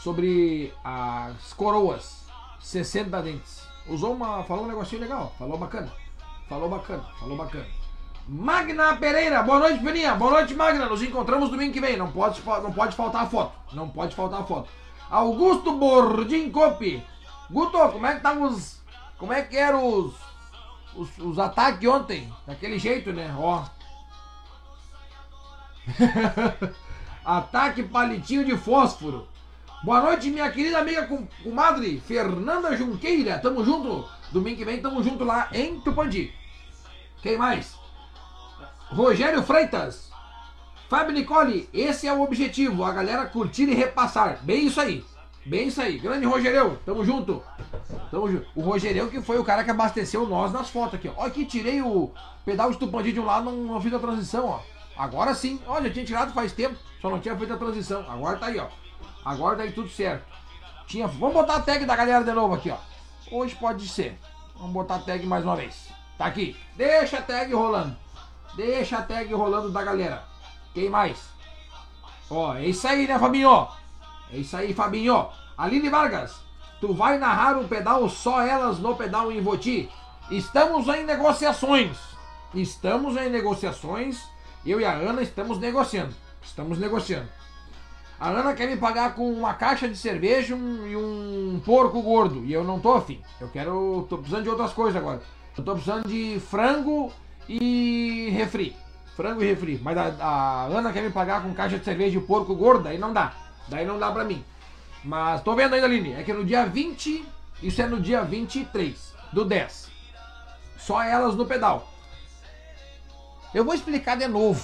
[0.03, 2.24] Sobre as coroas.
[2.59, 3.62] 60 dentes.
[3.86, 4.42] Usou uma.
[4.44, 5.32] Falou um negocinho legal.
[5.38, 5.92] Falou bacana.
[6.48, 7.05] Falou bacana.
[7.18, 7.66] Falou bacana.
[8.26, 10.14] Magna Pereira, boa noite, Peninha.
[10.14, 10.86] Boa noite, Magna.
[10.86, 11.96] Nos encontramos domingo que vem.
[11.96, 13.53] Não pode, não pode faltar a foto.
[13.72, 14.68] Não pode faltar a foto.
[15.11, 17.03] Augusto Bordim Copi.
[17.51, 18.80] Guto, como é que tá os.
[19.18, 20.14] Como é que eram os.
[20.94, 22.32] Os, os ataques ontem?
[22.46, 23.34] Daquele jeito, né?
[23.36, 23.64] Ó.
[27.24, 29.26] Ataque palitinho de fósforo.
[29.82, 31.08] Boa noite, minha querida amiga
[31.42, 33.38] comadre Fernanda Junqueira.
[33.38, 34.06] Tamo junto.
[34.30, 36.34] Domingo que vem tamo junto lá em Tupandi.
[37.22, 37.78] Quem mais?
[38.90, 40.10] Rogério Freitas.
[40.86, 44.40] Fábio Nicole, esse é o objetivo, a galera curtir e repassar.
[44.42, 45.02] Bem isso aí.
[45.46, 45.98] Bem isso aí.
[45.98, 47.42] Grande Rogereu, tamo junto.
[48.10, 48.46] Tamo junto.
[48.54, 51.10] O Rogereu que foi o cara que abasteceu nós nas fotos aqui.
[51.16, 52.12] Olha aqui, tirei o
[52.44, 54.60] pedal de Tupandi de um lado, não, não fiz a transição, ó.
[54.94, 58.04] Agora sim, olha, já tinha tirado faz tempo, só não tinha feito a transição.
[58.10, 58.66] Agora tá aí, ó.
[59.24, 60.24] Agora tá aí tudo certo.
[60.86, 62.76] Tinha, vamos botar a tag da galera de novo aqui, ó.
[63.30, 64.18] Hoje pode ser.
[64.56, 65.88] Vamos botar a tag mais uma vez.
[66.18, 66.56] Tá aqui.
[66.76, 67.96] Deixa a tag rolando.
[68.54, 70.24] Deixa a tag rolando da galera.
[70.74, 71.28] Quem mais?
[72.28, 73.68] Ó, é isso aí, né, Fabinho?
[74.32, 75.28] É isso aí, Fabinho.
[75.56, 76.40] Aline Vargas,
[76.80, 79.90] tu vai narrar um pedal só elas no pedal em Voti?
[80.30, 81.96] Estamos em negociações.
[82.54, 84.20] Estamos em negociações
[84.64, 86.14] eu e a Ana estamos negociando.
[86.42, 87.28] Estamos negociando.
[88.20, 92.44] A Ana quer me pagar com uma caixa de cerveja um, e um porco gordo.
[92.44, 93.18] E eu não tô afim.
[93.40, 94.06] Eu quero.
[94.10, 95.22] tô precisando de outras coisas agora.
[95.56, 97.10] Eu tô precisando de frango
[97.48, 98.76] e refri.
[99.16, 99.80] Frango e refri.
[99.82, 102.98] Mas a, a Ana quer me pagar com caixa de cerveja e porco gordo, aí
[102.98, 103.32] não dá.
[103.68, 104.44] Daí não dá pra mim.
[105.02, 106.12] Mas tô vendo ainda, Aline.
[106.12, 107.24] É que no dia 20.
[107.62, 109.88] Isso é no dia 23 do 10.
[110.76, 111.88] Só elas no pedal.
[113.54, 114.62] Eu vou explicar de novo.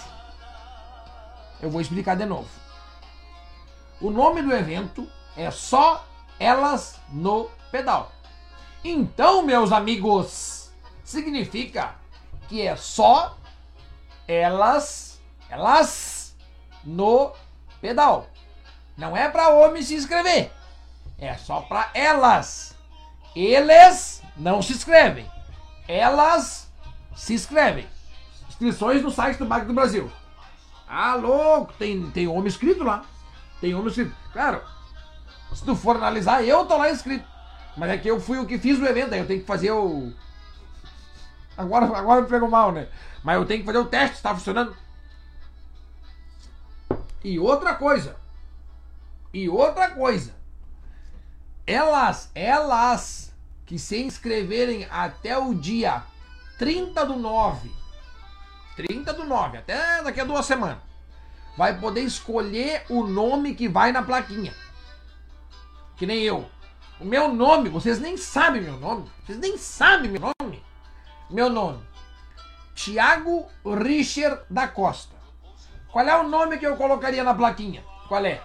[1.62, 2.65] Eu vou explicar de novo.
[4.00, 6.06] O nome do evento é só
[6.38, 8.12] Elas no Pedal.
[8.84, 10.70] Então, meus amigos,
[11.02, 11.94] significa
[12.48, 13.36] que é só
[14.28, 16.36] elas, elas
[16.84, 17.32] no
[17.80, 18.28] pedal.
[18.96, 20.52] Não é para homem se inscrever.
[21.18, 22.74] É só para elas.
[23.34, 25.28] Eles não se inscrevem.
[25.88, 26.70] Elas
[27.14, 27.86] se inscrevem.
[28.48, 30.10] Inscrições no site do Banco do Brasil.
[30.88, 33.04] Ah, louco, tem, tem homem inscrito lá.
[33.60, 34.14] Tem homem inscrito.
[34.32, 34.62] Claro,
[35.52, 37.26] se tu for analisar, eu tô lá inscrito.
[37.76, 39.70] Mas é que eu fui o que fiz o evento, aí eu tenho que fazer
[39.70, 40.12] o.
[41.56, 42.88] Agora, agora me pegou mal, né?
[43.22, 44.76] Mas eu tenho que fazer o teste, está funcionando.
[47.24, 48.16] E outra coisa.
[49.32, 50.34] E outra coisa.
[51.66, 53.34] Elas, elas
[53.64, 56.04] que se inscreverem até o dia
[56.58, 57.86] 30 do 9
[58.76, 60.78] 30 do 9, até daqui a duas semanas,
[61.56, 64.54] vai poder escolher o nome que vai na plaquinha.
[65.96, 66.48] Que nem eu.
[67.00, 69.10] O meu nome, vocês nem sabem meu nome.
[69.24, 70.62] Vocês nem sabem meu nome.
[71.30, 71.82] Meu nome.
[72.74, 75.14] Tiago Richard da Costa.
[75.90, 77.82] Qual é o nome que eu colocaria na plaquinha?
[78.06, 78.42] Qual é?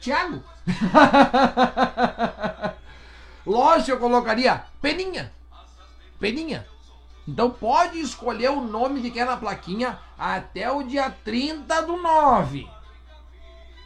[0.00, 0.42] Tiago.
[3.46, 5.30] Lógico, eu colocaria Peninha.
[6.18, 6.66] Peninha.
[7.26, 12.68] Então pode escolher o nome que quer na plaquinha até o dia 30 do 9.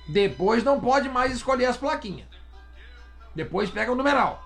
[0.08, 2.26] Depois não pode mais escolher as plaquinhas.
[3.34, 4.44] Depois pega o numeral.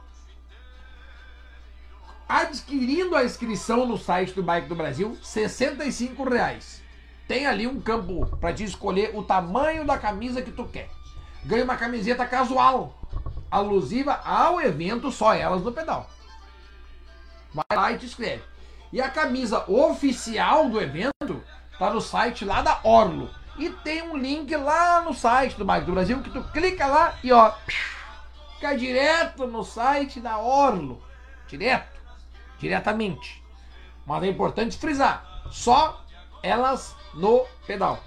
[2.29, 6.83] Adquirindo a inscrição no site do Bike do Brasil, R$ reais.
[7.29, 10.91] Tem ali um campo para te escolher o tamanho da camisa que tu quer.
[11.45, 12.99] Ganha uma camiseta casual,
[13.51, 16.09] alusiva ao evento, só elas no pedal.
[17.55, 18.52] Vai lá e te escreve.
[18.93, 21.43] E a camisa oficial do evento
[21.79, 23.31] tá no site lá da Orlo.
[23.57, 27.15] E tem um link lá no site do Bike do Brasil que tu clica lá
[27.23, 27.53] e ó,
[28.61, 31.03] cai direto no site da Orlo.
[31.49, 32.01] Direto,
[32.59, 33.43] diretamente.
[34.07, 36.05] Mas é importante frisar, só
[36.43, 37.99] elas no pedal.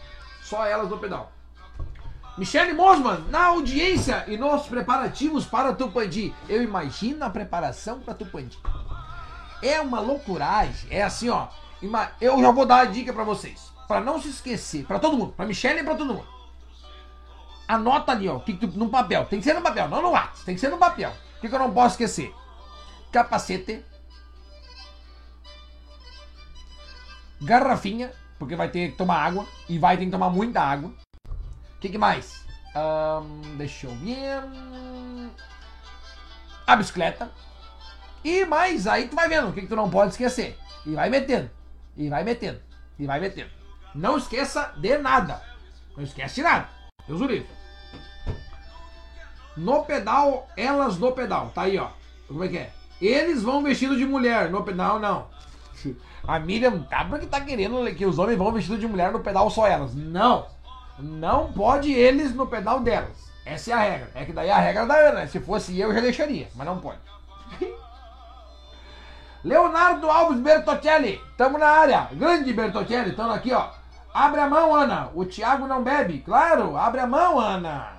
[0.43, 1.31] Só elas no pedal.
[2.37, 6.35] Michele Mosman, na audiência e nos preparativos para Tupandi.
[6.49, 8.59] Eu imagino a preparação para Tupandi.
[9.65, 10.87] É uma loucuragem.
[10.91, 11.47] É assim, ó.
[12.21, 13.71] Eu já vou dar a dica para vocês.
[13.87, 16.27] pra não se esquecer, pra todo mundo, pra Michelle e pra todo mundo.
[17.67, 19.25] Anota ali, ó, que, num papel.
[19.25, 20.45] Tem que ser no papel, não no WhatsApp.
[20.45, 21.11] Tem que ser no papel.
[21.37, 22.33] O que, que eu não posso esquecer?
[23.11, 23.83] Capacete.
[27.41, 29.47] Garrafinha, porque vai ter que tomar água.
[29.67, 30.93] E vai ter que tomar muita água.
[31.27, 32.45] O que, que mais?
[32.75, 34.43] Ahn, deixa eu ver.
[36.67, 37.31] A bicicleta.
[38.25, 40.57] E mais, aí tu vai vendo o que, que tu não pode esquecer.
[40.83, 41.47] E vai metendo.
[41.95, 42.59] E vai metendo.
[42.97, 43.51] E vai metendo.
[43.93, 45.39] Não esqueça de nada.
[45.95, 46.67] Não esquece de nada.
[47.07, 47.47] Deus o livre.
[49.55, 51.51] No pedal, elas no pedal.
[51.53, 51.89] Tá aí, ó.
[52.27, 52.71] Como é que é?
[52.99, 54.49] Eles vão vestido de mulher.
[54.49, 55.27] No pedal, não.
[56.27, 59.51] A Miriam tá porque tá querendo que os homens vão vestido de mulher no pedal
[59.51, 59.93] só elas.
[59.93, 60.47] Não.
[60.97, 63.31] Não pode eles no pedal delas.
[63.45, 64.11] Essa é a regra.
[64.15, 65.27] É que daí a regra da Ana.
[65.27, 66.47] Se fosse eu, já deixaria.
[66.55, 66.97] Mas não pode.
[69.45, 71.21] Leonardo Alves Bertocelli.
[71.37, 72.09] Tamo na área.
[72.13, 73.11] Grande Bertocelli.
[73.15, 73.69] Tamo aqui, ó.
[74.11, 75.11] Abre a mão, Ana.
[75.13, 76.19] O Thiago não bebe.
[76.19, 77.89] Claro, abre a mão, Ana.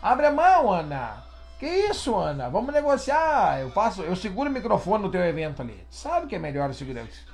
[0.00, 1.24] Abre a mão, Ana.
[1.58, 2.48] Que isso, Ana?
[2.48, 3.60] Vamos negociar.
[3.60, 5.84] Eu faço, eu seguro o microfone no teu evento ali.
[5.90, 7.26] Sabe que é melhor segurar isso.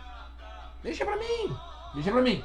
[0.83, 1.55] Deixa pra mim.
[1.93, 2.43] Deixa pra mim.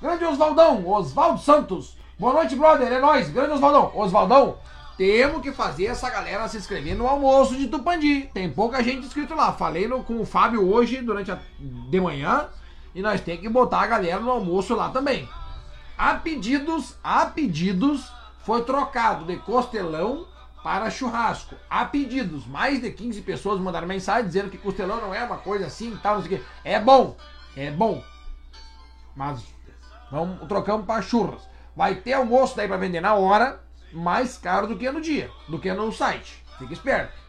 [0.00, 1.98] Grande Osvaldão, Osvaldo Santos.
[2.18, 2.90] Boa noite, brother.
[2.90, 3.28] É nóis.
[3.28, 3.92] Grande Osvaldão.
[3.94, 4.56] Osvaldão,
[4.96, 8.30] temos que fazer essa galera se inscrever no almoço de Tupandi.
[8.32, 9.52] Tem pouca gente inscrito lá.
[9.52, 12.48] Falei no, com o Fábio hoje, durante a de manhã.
[12.94, 15.28] E nós temos que botar a galera no almoço lá também.
[15.98, 18.12] A pedidos, a pedidos,
[18.44, 20.26] foi trocado de costelão
[20.62, 21.56] para churrasco.
[21.68, 25.66] A pedidos, mais de 15 pessoas mandaram mensagem dizendo que costelão não é uma coisa
[25.66, 26.44] assim e tal, não sei o quê.
[26.64, 27.16] É bom,
[27.56, 28.02] é bom.
[29.16, 29.42] Mas
[30.10, 31.42] vamos, trocamos para churras.
[31.74, 33.63] Vai ter almoço daí para vender na hora,
[33.94, 36.44] mais caro do que no dia, do que no site.
[36.58, 37.24] Fica esperto.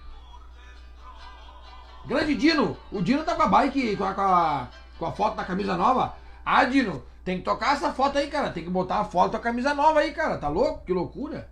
[2.06, 4.68] Grande Dino, o Dino tá com a bike, com a, com a,
[5.00, 6.16] com a foto da camisa nova.
[6.46, 8.52] Ah, Dino, tem que tocar essa foto aí, cara.
[8.52, 10.38] Tem que botar a foto da camisa nova aí, cara.
[10.38, 10.86] Tá louco?
[10.86, 11.50] Que loucura.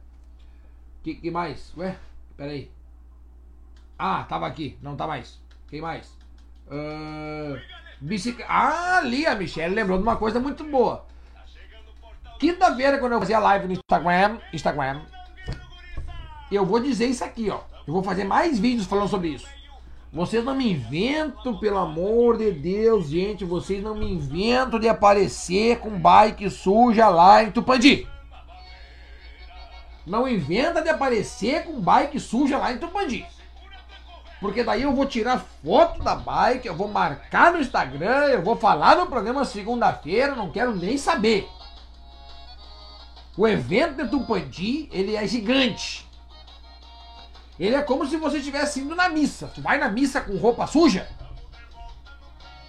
[1.01, 1.73] Que, que mais?
[1.75, 1.97] Ué,
[2.37, 2.71] peraí.
[3.97, 4.77] Ah, tava aqui.
[4.81, 5.41] Não tá mais.
[5.67, 6.15] Quem mais?
[6.67, 7.59] Uh,
[7.99, 8.43] bicic...
[8.47, 11.05] Ah, ali a Michelle lembrou de uma coisa muito boa.
[12.43, 14.99] Quinta-feira, quando eu fazia live no Instagram, Instagram,
[16.51, 17.61] eu vou dizer isso aqui, ó.
[17.87, 19.47] Eu vou fazer mais vídeos falando sobre isso.
[20.11, 23.45] Vocês não me inventam, pelo amor de Deus, gente.
[23.45, 28.05] Vocês não me inventam de aparecer com bike suja lá em Tupandi.
[30.05, 33.25] Não inventa de aparecer com bike suja lá em Tupandi.
[34.41, 38.57] Porque daí eu vou tirar foto da bike, eu vou marcar no Instagram, eu vou
[38.57, 41.47] falar no programa segunda-feira, não quero nem saber.
[43.35, 46.07] O evento de Tupandi, ele é gigante.
[47.59, 49.47] Ele é como se você estivesse indo na missa.
[49.47, 51.07] Tu vai na missa com roupa suja?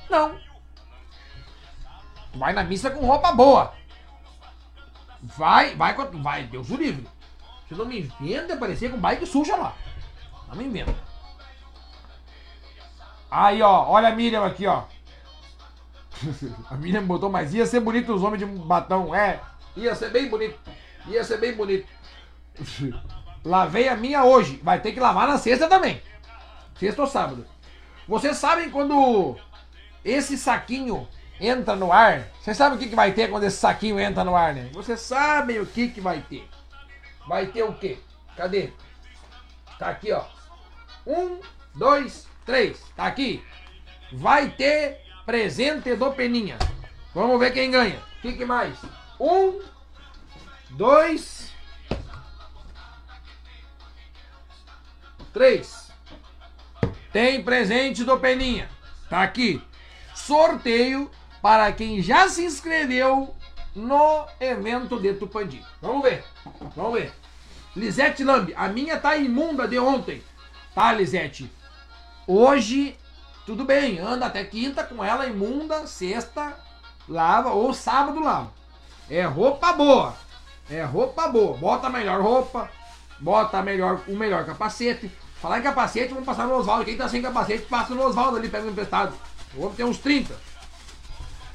[0.09, 0.39] Não.
[2.33, 3.75] Tu vai na missa com roupa boa.
[5.23, 7.07] Vai, vai, vai, Deus o livre.
[7.67, 9.75] Você não me inventa aparecer com bike suja lá.
[10.49, 10.95] Não me inventa.
[13.31, 14.85] Aí, ó, olha a Miriam aqui, ó.
[16.71, 19.15] a Miriam botou, mas ia ser bonito os homens de batom.
[19.15, 19.41] É,
[19.77, 20.59] ia ser bem bonito.
[21.07, 21.87] Ia ser bem bonito.
[23.45, 24.61] Lavei a minha hoje.
[24.63, 26.01] Vai ter que lavar na sexta também.
[26.79, 27.47] Sexta ou sábado.
[28.09, 29.37] Vocês sabem quando
[30.05, 31.09] esse saquinho
[31.41, 32.29] entra no ar?
[32.41, 34.71] Vocês sabem o que, que vai ter quando esse saquinho entra no ar, né?
[34.73, 36.49] Vocês sabem o que, que vai ter.
[37.27, 37.99] Vai ter o quê?
[38.37, 38.73] Cadê?
[39.79, 40.25] Tá aqui, ó.
[41.07, 41.41] Um,
[41.75, 42.81] dois, três.
[42.95, 43.43] Tá aqui.
[44.13, 46.59] Vai ter presente do Peninha.
[47.15, 47.99] Vamos ver quem ganha.
[48.19, 48.77] O que, que mais?
[49.19, 49.61] Um,
[50.77, 51.53] dois,
[55.33, 55.91] 3.
[57.13, 58.69] Tem presente do Peninha.
[59.11, 59.63] Tá aqui.
[60.15, 61.11] Sorteio
[61.43, 63.35] para quem já se inscreveu
[63.75, 65.65] no evento de Tupandi.
[65.83, 66.25] Vamos ver.
[66.77, 67.13] Vamos ver.
[67.75, 70.23] Lisete Lambi, a minha tá imunda de ontem.
[70.73, 71.51] Tá, Lisete?
[72.27, 72.97] Hoje,
[73.45, 76.57] tudo bem, anda até quinta com ela imunda, sexta,
[77.09, 78.53] lava, ou sábado lava.
[79.11, 80.24] É roupa boa.
[80.71, 81.57] É roupa boa.
[81.57, 82.71] Bota a melhor roupa,
[83.19, 85.11] bota melhor, o melhor capacete,
[85.45, 86.87] Falar em capacete, vamos passar no Oswaldo.
[86.87, 89.15] Quem tá sem capacete, passa no Oswaldo ali, pega um emprestado.
[89.55, 90.35] O homem tem uns 30.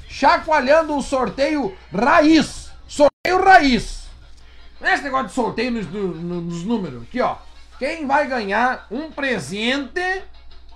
[0.08, 2.70] Chacoalhando o sorteio raiz.
[2.86, 4.08] Sorteio raiz.
[4.80, 7.02] Esse negócio de sorteio nos, nos números.
[7.02, 7.38] Aqui, ó.
[7.80, 10.22] Quem vai ganhar um presente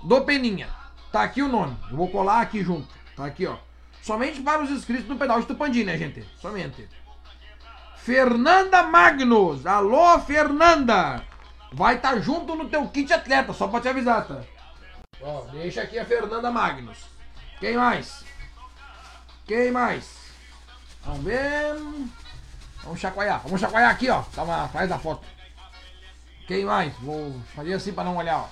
[0.02, 0.68] do Peninha?
[1.12, 1.76] Tá aqui o nome.
[1.92, 2.88] Eu vou colar aqui junto.
[3.14, 3.58] Tá aqui, ó.
[4.02, 6.26] Somente para os inscritos no pedal de Tupandi, né, gente?
[6.40, 6.88] Somente.
[8.04, 9.64] Fernanda Magnus.
[9.64, 11.24] Alô, Fernanda
[11.72, 14.42] vai estar tá junto no teu kit atleta, só pra te avisar, tá?
[15.22, 16.98] Ó, deixa aqui a Fernanda Magnus.
[17.58, 18.22] Quem mais?
[19.46, 20.18] Quem mais?
[21.02, 21.76] Vamos ver.
[22.82, 23.40] Vamos chacoalhar.
[23.42, 24.20] Vamos chacoalhar aqui, ó.
[24.34, 25.26] Tava atrás da foto.
[26.46, 26.94] Quem mais?
[26.98, 28.48] Vou fazer assim para não olhar, ó.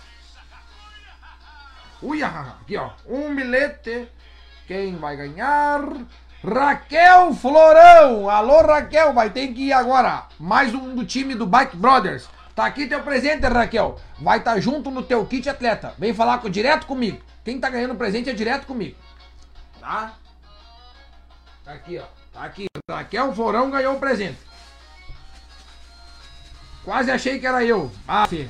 [2.00, 2.90] Ui, aqui, ó.
[3.06, 4.08] Um bilhete.
[4.66, 5.82] Quem vai ganhar?
[6.44, 8.28] Raquel Florão.
[8.28, 9.12] Alô, Raquel.
[9.12, 10.26] Vai ter que ir agora.
[10.38, 12.28] Mais um do time do Bike Brothers.
[12.54, 13.98] Tá aqui teu presente, Raquel.
[14.18, 15.94] Vai estar tá junto no teu kit atleta.
[15.96, 17.22] Vem falar com, direto comigo.
[17.44, 18.96] Quem tá ganhando presente é direto comigo.
[19.80, 20.14] Tá?
[21.64, 22.04] Tá aqui, ó.
[22.32, 22.66] Tá aqui.
[22.90, 24.38] Raquel Florão ganhou o presente.
[26.84, 27.90] Quase achei que era eu.
[28.06, 28.48] Ah, Fê.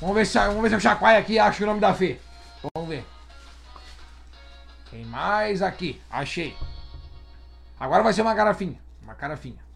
[0.00, 2.18] Vamos ver se, vamos ver se eu chacoalho aqui acho o nome da Fê.
[2.74, 3.04] Vamos ver.
[4.90, 6.00] Quem mais aqui?
[6.10, 6.56] Achei.
[7.78, 8.78] Agora vai ser uma garrafinha.
[9.02, 9.68] Uma carafinha.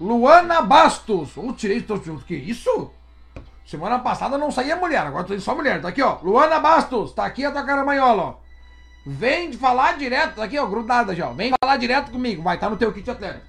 [0.00, 1.36] Luana Bastos.
[1.36, 1.84] Oh, tirei.
[2.26, 2.92] Que isso?
[3.66, 5.82] Semana passada não saía mulher, agora tô só mulher.
[5.82, 6.18] Tá aqui, ó.
[6.22, 7.12] Luana Bastos.
[7.12, 8.34] Tá aqui a tua caramanhola, ó.
[9.04, 10.36] Vem falar direto.
[10.36, 10.66] Tá aqui, ó.
[10.66, 11.32] Grudada já, ó.
[11.32, 12.42] Vem falar direto comigo.
[12.42, 13.42] Vai tá no teu kit atleta.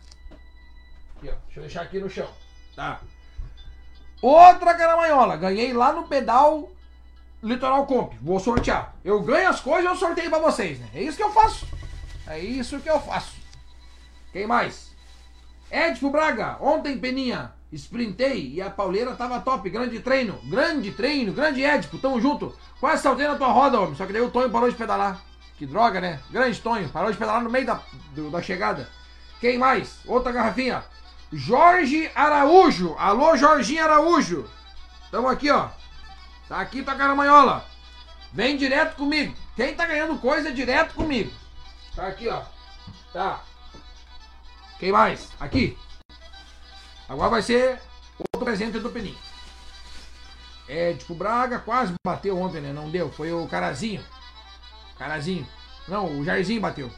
[1.18, 1.36] Aqui, ó.
[1.46, 2.28] Deixa eu deixar aqui no chão.
[2.76, 3.00] Tá.
[4.22, 5.38] Outra caramanhola.
[5.38, 6.70] Ganhei lá no pedal
[7.42, 8.14] Litoral Comp.
[8.22, 8.96] Vou sortear.
[9.06, 10.90] Eu ganho as coisas eu sorteio pra vocês, né?
[10.94, 11.66] É isso que eu faço.
[12.30, 13.34] É isso que eu faço.
[14.32, 14.92] Quem mais?
[15.72, 16.58] Edson Braga.
[16.62, 17.52] Ontem, Peninha.
[17.74, 19.68] Sprintei e a pauleira tava top.
[19.68, 20.40] Grande treino.
[20.44, 21.34] Grande treino.
[21.34, 21.98] Grande Edipo.
[21.98, 22.56] Tamo junto.
[22.80, 23.96] Quase saltei na tua roda, homem.
[23.96, 25.20] Só que daí o Tonho parou de pedalar.
[25.58, 26.20] Que droga, né?
[26.30, 26.88] Grande Tonho.
[26.90, 27.82] Parou de pedalar no meio da,
[28.14, 28.88] do, da chegada.
[29.42, 29.98] Quem mais?
[30.06, 30.84] Outra garrafinha.
[31.34, 32.96] Jorge Araújo.
[33.00, 34.48] Alô, Jorginho Araújo.
[35.10, 35.70] Tamo aqui, ó.
[36.48, 37.66] Tá aqui tua caramanhola.
[38.32, 39.34] Vem direto comigo.
[39.56, 41.32] Quem tá ganhando coisa é direto comigo.
[42.00, 42.42] Tá aqui, ó.
[43.12, 43.44] Tá.
[44.80, 45.30] Quem mais?
[45.38, 45.78] Aqui.
[47.10, 47.78] Agora vai ser
[48.18, 49.18] outro presente do Peninho.
[50.70, 52.72] É, tipo, Braga quase bateu ontem, né?
[52.72, 53.12] Não deu.
[53.12, 54.02] Foi o Carazinho.
[54.98, 55.46] Carazinho.
[55.90, 56.90] Não, o Jairzinho bateu.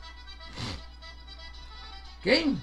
[2.21, 2.61] Quem?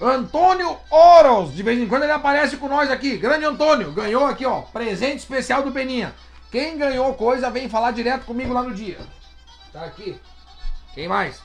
[0.00, 3.18] Antônio Oros, de vez em quando ele aparece com nós aqui.
[3.18, 6.14] Grande Antônio, ganhou aqui, ó, presente especial do Peninha.
[6.50, 8.98] Quem ganhou coisa, vem falar direto comigo lá no dia.
[9.70, 10.18] Tá aqui.
[10.94, 11.42] Quem mais?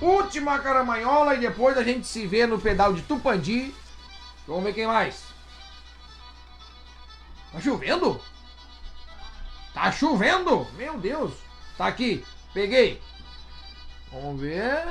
[0.00, 3.74] Última caramanhola e depois a gente se vê no pedal de Tupandi.
[4.46, 5.24] Vamos ver quem mais.
[7.52, 8.20] Tá chovendo?
[9.74, 10.66] Tá chovendo?
[10.74, 11.34] Meu Deus.
[11.76, 12.24] Tá aqui.
[12.54, 13.02] Peguei.
[14.10, 14.86] Vamos ver.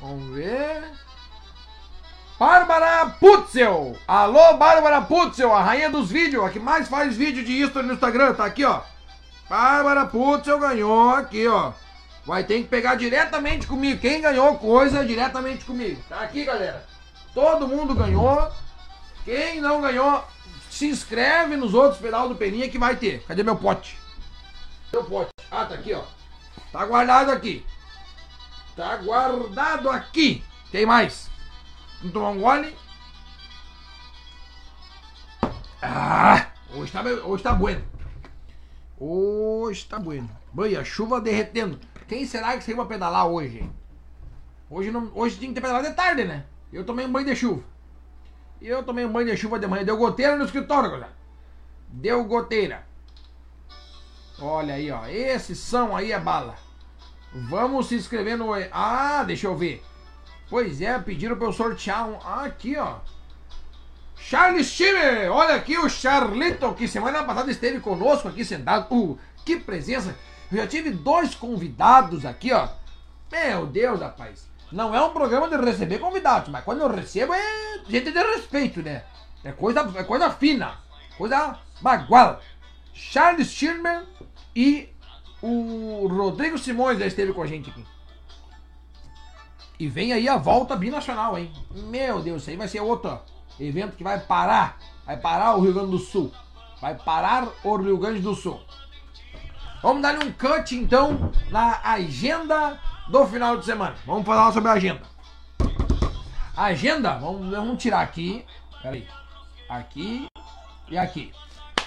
[0.00, 0.90] Vamos ver.
[2.38, 3.96] Bárbara Putzel.
[4.08, 7.94] Alô, Bárbara Putzel, a rainha dos vídeos, a que mais faz vídeo de history no
[7.94, 8.34] Instagram.
[8.34, 8.82] Tá aqui, ó.
[9.48, 11.72] Bárbara Putzel ganhou aqui, ó.
[12.26, 14.00] Vai ter que pegar diretamente comigo.
[14.00, 16.02] Quem ganhou coisa, diretamente comigo.
[16.08, 16.86] Tá aqui, galera.
[17.34, 18.50] Todo mundo ganhou.
[19.24, 20.24] Quem não ganhou,
[20.70, 23.22] se inscreve nos outros pedal do Peninha que vai ter.
[23.26, 23.98] Cadê meu pote?
[24.92, 25.30] Meu pote.
[25.50, 26.02] Ah, tá aqui, ó.
[26.72, 27.64] Tá guardado aqui.
[28.76, 30.42] Tá guardado aqui.
[30.72, 31.30] Tem mais?
[31.98, 32.76] Vamos tomar um gole.
[35.80, 37.84] Ah, hoje tá, hoje tá bueno.
[38.98, 40.30] Hoje tá bueno.
[40.52, 41.78] Boi, a chuva derretendo.
[42.06, 43.68] Quem será que saiu pra pedalar hoje?
[44.68, 46.44] Hoje, não, hoje tinha que ter pedalado de tarde, né?
[46.72, 47.62] Eu tomei um banho de chuva.
[48.60, 49.84] Eu tomei um banho de chuva de manhã.
[49.84, 51.12] Deu goteira no escritório, galera.
[51.88, 52.86] Deu goteira.
[54.38, 55.06] Olha aí, ó.
[55.06, 56.56] Esse são aí é bala.
[57.32, 58.50] Vamos se inscrever no.
[58.72, 59.82] Ah, deixa eu ver.
[60.48, 62.16] Pois é, pediram pra eu sortear um.
[62.20, 62.98] Aqui, ó.
[64.16, 65.30] Charles Schimmer!
[65.30, 68.86] Olha aqui o Charlito, que semana passada esteve conosco aqui sentado.
[68.94, 70.16] Uh, que presença!
[70.54, 72.68] Eu já tive dois convidados aqui, ó.
[73.32, 74.48] Meu Deus, rapaz.
[74.70, 78.80] Não é um programa de receber convidados, mas quando eu recebo é gente de respeito,
[78.80, 79.02] né?
[79.42, 80.78] É coisa, é coisa fina,
[81.18, 82.40] coisa bagual.
[82.92, 84.06] Charles Schirmer
[84.54, 84.88] e
[85.42, 87.84] o Rodrigo Simões já esteve com a gente aqui.
[89.78, 91.52] E vem aí a volta binacional, hein?
[91.72, 93.18] Meu Deus, isso aí vai ser outro
[93.58, 94.78] evento que vai parar.
[95.04, 96.32] Vai parar o Rio Grande do Sul.
[96.80, 98.60] Vai parar o Rio Grande do Sul.
[99.84, 103.94] Vamos dar um cut então na agenda do final de semana.
[104.06, 105.02] Vamos falar sobre a agenda.
[106.56, 108.46] agenda, vamos, vamos tirar aqui.
[108.80, 109.06] Peraí.
[109.68, 110.26] Aqui
[110.88, 111.32] e aqui.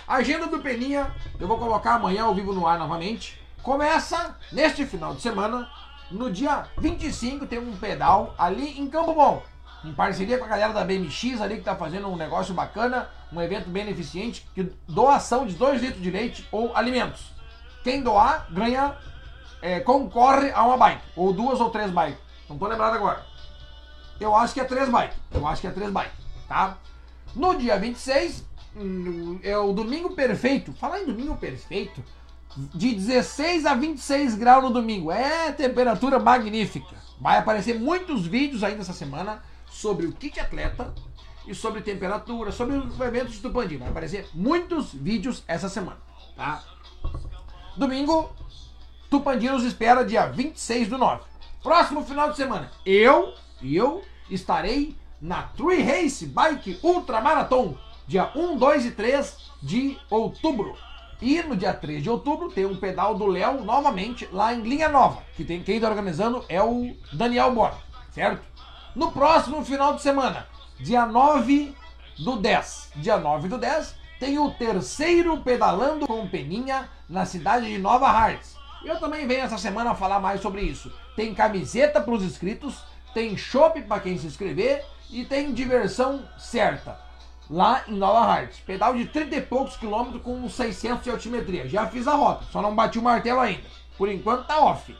[0.07, 3.41] agenda do Peninha, eu vou colocar amanhã ao vivo no ar novamente.
[3.64, 5.68] Começa neste final de semana
[6.11, 9.41] no dia 25 tem um pedal ali em Campo Bom,
[9.84, 13.41] em parceria com a galera da BMX ali que tá fazendo um negócio bacana, um
[13.41, 17.36] evento beneficente, que doação de 2 litros de leite ou alimentos.
[17.88, 18.97] Quem doar ganha,
[19.61, 22.19] é, concorre a uma bike, ou duas ou três bikes.
[22.49, 23.26] Não tô lembrado agora.
[24.19, 25.15] Eu acho que é três bikes.
[25.31, 26.11] Eu acho que é três bikes,
[26.49, 26.77] tá?
[27.34, 28.43] No dia 26,
[28.76, 30.73] hum, é o domingo perfeito.
[30.73, 32.03] Falar em domingo perfeito,
[32.76, 35.09] de 16 a 26 graus no domingo.
[35.09, 36.93] É temperatura magnífica.
[37.22, 40.93] Vai aparecer muitos vídeos ainda essa semana sobre o kit atleta
[41.47, 43.77] e sobre temperatura, sobre os eventos de Tupandi.
[43.77, 45.99] Vai aparecer muitos vídeos essa semana,
[46.35, 46.61] tá?
[47.77, 48.31] Domingo,
[49.07, 51.21] Tupandi nos espera dia 26 do 9.
[51.61, 57.77] Próximo final de semana, eu eu estarei na Tree Race Bike Ultra Marathon,
[58.07, 60.75] dia 1, 2 e 3 de outubro.
[61.21, 64.89] E no dia 3 de outubro tem um pedal do Léo novamente lá em Linha
[64.89, 67.77] Nova, que tem quem está organizando é o Daniel Borba,
[68.11, 68.41] certo?
[68.95, 70.47] No próximo final de semana,
[70.79, 71.75] dia 9
[72.17, 72.93] do 10.
[72.95, 78.56] Dia 9 do 10 tem o terceiro pedalando com Peninha na cidade de Nova Hartz.
[78.84, 80.91] Eu também venho essa semana falar mais sobre isso.
[81.15, 82.84] Tem camiseta para os inscritos,
[83.14, 86.99] tem chopp para quem se inscrever e tem diversão certa
[87.49, 88.60] lá em Nova Hartz.
[88.60, 91.68] Pedal de 30 e poucos quilômetros com 600 de altimetria.
[91.68, 93.64] Já fiz a rota, só não bati o martelo ainda.
[93.98, 94.95] Por enquanto tá off.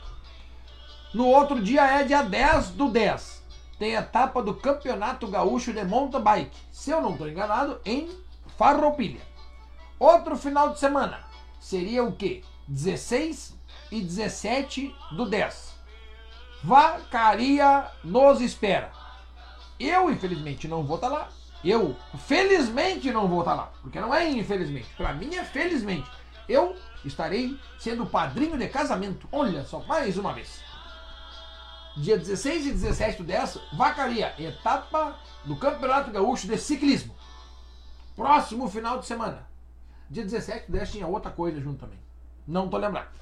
[1.14, 3.42] No outro dia é dia 10 do 10.
[3.78, 6.56] Tem etapa do Campeonato Gaúcho de Mountain Bike.
[6.70, 8.10] Se eu não estou enganado, em
[8.58, 9.20] Farroupilha.
[10.00, 11.20] Outro final de semana
[11.60, 12.44] seria o que?
[12.66, 13.56] 16
[13.92, 15.78] e 17 do 10.
[16.64, 18.90] Vacaria nos espera.
[19.78, 21.28] Eu, infelizmente, não vou estar tá lá.
[21.64, 23.72] Eu, felizmente, não vou estar tá lá.
[23.80, 24.88] Porque não é infelizmente.
[24.96, 26.10] Para mim é felizmente.
[26.48, 26.74] Eu
[27.04, 29.28] estarei sendo padrinho de casamento.
[29.30, 30.60] Olha só, mais uma vez.
[31.96, 37.17] Dia 16 e 17 do 10, Vacaria, etapa do Campeonato Gaúcho de Ciclismo.
[38.18, 39.48] Próximo final de semana.
[40.10, 42.00] Dia 17 do 10 tinha outra coisa junto também.
[42.48, 43.16] Não tô lembrado.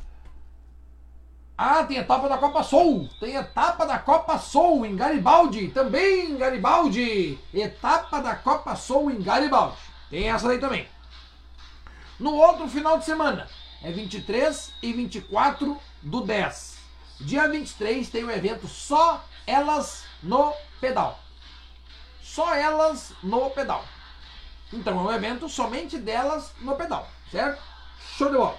[1.59, 3.07] Ah, tem etapa da Copa Soul.
[3.21, 5.69] Tem etapa da Copa Soul em Garibaldi.
[5.69, 7.39] Também em Garibaldi.
[7.53, 9.77] Etapa da Copa Soul em Garibaldi.
[10.09, 10.89] Tem essa daí também.
[12.19, 13.47] No outro final de semana,
[13.83, 16.79] é 23 e 24 do 10.
[17.21, 21.21] Dia 23 tem um evento só elas no pedal.
[22.23, 23.85] Só elas no pedal.
[24.77, 27.63] Então é um evento somente delas no pedal, certo?
[28.17, 28.59] Show de bola.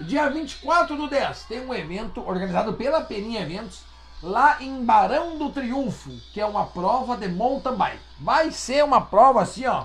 [0.00, 3.82] Dia 24 do 10 tem um evento organizado pela Peninha Eventos
[4.20, 8.02] lá em Barão do Triunfo, que é uma prova de mountain bike.
[8.18, 9.84] Vai ser uma prova assim, ó.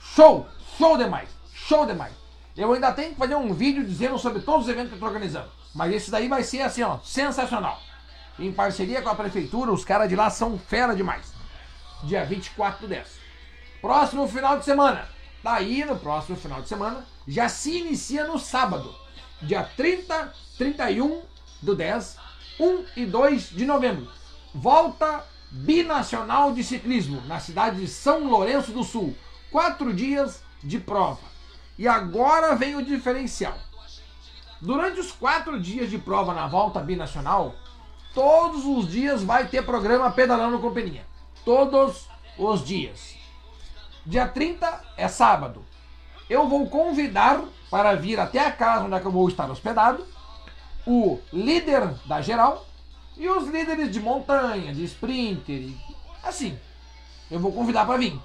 [0.00, 0.46] Show!
[0.78, 1.28] Show demais!
[1.52, 2.14] Show demais!
[2.56, 5.08] Eu ainda tenho que fazer um vídeo dizendo sobre todos os eventos que eu estou
[5.08, 5.50] organizando.
[5.74, 7.78] Mas esse daí vai ser assim, ó, sensacional.
[8.38, 11.32] Em parceria com a prefeitura, os caras de lá são fera demais.
[12.04, 13.19] Dia 24 do 10.
[13.80, 15.08] Próximo final de semana.
[15.42, 18.94] Daí, no próximo final de semana, já se inicia no sábado
[19.42, 21.22] dia 30, 31
[21.62, 22.16] do 10,
[22.58, 24.08] 1 e 2 de novembro.
[24.54, 29.16] Volta binacional de ciclismo na cidade de São Lourenço do Sul.
[29.50, 31.20] Quatro dias de prova.
[31.78, 33.56] E agora vem o diferencial.
[34.60, 37.54] Durante os quatro dias de prova na volta binacional,
[38.12, 41.06] todos os dias vai ter programa Pedalando Companhia.
[41.44, 43.09] Todos os dias.
[44.04, 45.64] Dia 30 é sábado.
[46.28, 50.06] Eu vou convidar para vir até a casa onde é eu vou estar hospedado,
[50.86, 52.66] o líder da geral
[53.16, 55.68] e os líderes de montanha, de sprinter,
[56.22, 56.58] assim.
[57.30, 58.18] Eu vou convidar para vir.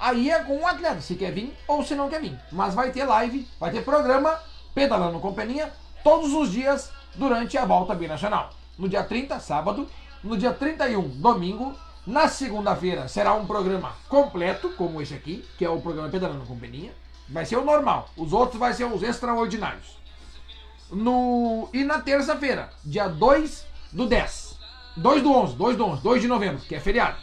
[0.00, 2.38] Aí é com o atleta, se quer vir ou se não quer vir.
[2.50, 4.38] Mas vai ter live, vai ter programa,
[4.74, 5.72] pedalando companhia,
[6.02, 8.50] todos os dias durante a volta binacional.
[8.78, 9.88] No dia 30, sábado,
[10.22, 11.76] no dia 31, domingo,
[12.06, 16.94] na segunda-feira será um programa completo, como esse aqui, que é o programa Pedalando Companhia.
[17.28, 18.08] Vai ser o normal.
[18.16, 19.98] Os outros vai ser os extraordinários.
[20.90, 21.68] No...
[21.72, 24.58] E na terça-feira, dia 2 do 10.
[24.96, 27.18] 2 do 11, 2 do 11, 2 de novembro, que é feriado.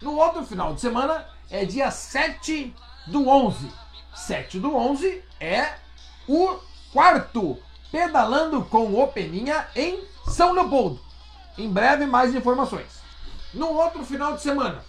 [0.00, 2.74] No outro final de semana é dia 7
[3.06, 3.70] do 11.
[4.14, 5.74] 7 do 11 é
[6.28, 6.58] o
[6.92, 7.58] quarto
[7.90, 11.00] Pedalando com o Peninha em São Leopoldo.
[11.56, 13.05] Em breve mais informações.
[13.56, 14.84] No outro final de semana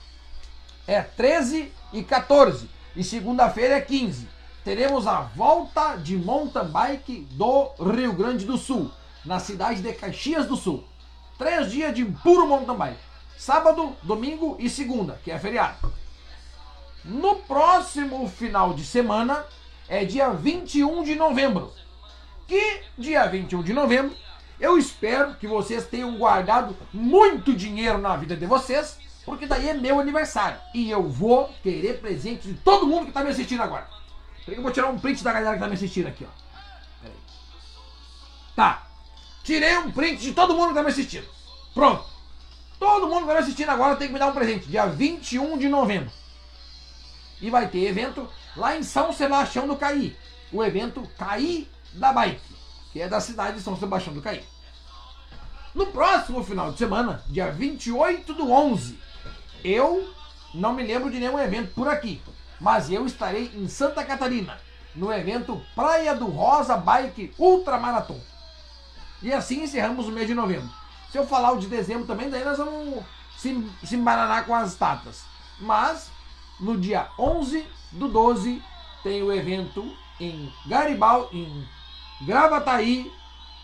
[0.86, 4.28] é 13 e 14 e segunda-feira é 15.
[4.62, 8.92] Teremos a volta de mountain bike do Rio Grande do Sul,
[9.24, 10.84] na cidade de Caxias do Sul.
[11.38, 13.00] Três dias de puro mountain bike.
[13.38, 15.94] Sábado, domingo e segunda, que é feriado.
[17.06, 19.46] No próximo final de semana
[19.88, 21.72] é dia 21 de novembro.
[22.46, 24.14] Que dia 21 de novembro
[24.60, 28.98] eu espero que vocês tenham guardado muito dinheiro na vida de vocês
[29.28, 30.58] porque daí é meu aniversário.
[30.74, 33.86] E eu vou querer presente de todo mundo que está me assistindo agora.
[34.48, 36.48] Eu vou tirar um print da galera que está me assistindo aqui, ó.
[38.56, 38.88] Tá.
[39.44, 41.28] Tirei um print de todo mundo que está me assistindo.
[41.74, 42.06] Pronto.
[42.80, 44.70] Todo mundo que está me assistindo agora tem que me dar um presente.
[44.70, 46.10] Dia 21 de novembro.
[47.42, 50.18] E vai ter evento lá em São Sebastião do Caí.
[50.54, 52.47] o evento Caí da Bike,
[52.98, 54.44] que é da cidade de São Sebastião do Caí.
[55.76, 58.98] No próximo final de semana, dia 28 do 11,
[59.64, 60.12] eu
[60.52, 62.20] não me lembro de nenhum evento por aqui,
[62.60, 64.60] mas eu estarei em Santa Catarina,
[64.96, 68.20] no evento Praia do Rosa Bike Ultramarathon.
[69.22, 70.72] E assim encerramos o mês de novembro.
[71.12, 73.04] Se eu falar o de dezembro também, daí nós vamos
[73.38, 75.22] se, se embaranar com as datas.
[75.60, 76.10] Mas,
[76.60, 78.60] no dia 11 do 12,
[79.04, 81.77] tem o evento em Garibaldi, em
[82.22, 83.12] Gravataí,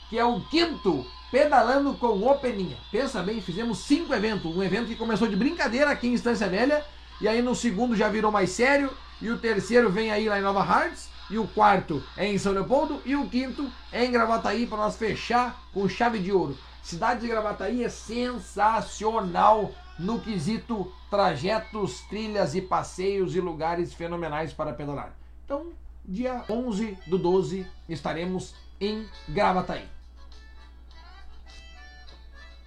[0.10, 2.78] que é o quinto Pedalando com o Peninha.
[2.92, 4.56] Pensa bem, fizemos cinco eventos.
[4.56, 6.86] Um evento que começou de brincadeira aqui em Estância Velha,
[7.20, 10.44] e aí no segundo já virou mais sério, e o terceiro vem aí lá em
[10.44, 14.68] Nova Hartz, e o quarto é em São Leopoldo, e o quinto é em Gravataí,
[14.68, 16.56] para nós fechar com chave de ouro.
[16.84, 24.74] Cidade de Gravataí é sensacional no quesito trajetos, trilhas e passeios e lugares fenomenais para
[24.74, 25.16] pedalar.
[25.46, 25.72] Então,
[26.06, 29.88] dia 11 do 12 estaremos em Gravataí.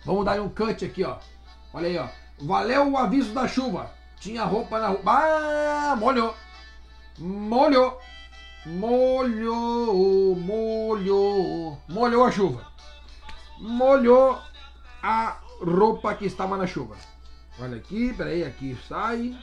[0.04, 1.18] Vamos dar um cut aqui, ó.
[1.72, 2.08] Olha aí, ó.
[2.40, 3.90] Valeu o aviso da chuva.
[4.20, 5.02] Tinha roupa na rua.
[5.04, 6.34] Ah, molhou.
[7.18, 8.00] Molhou.
[8.66, 11.78] Molhou, molhou.
[11.88, 12.66] Molhou a chuva.
[13.58, 14.40] Molhou
[15.02, 16.96] a roupa que estava na chuva.
[17.58, 19.36] Olha aqui, peraí, aqui sai.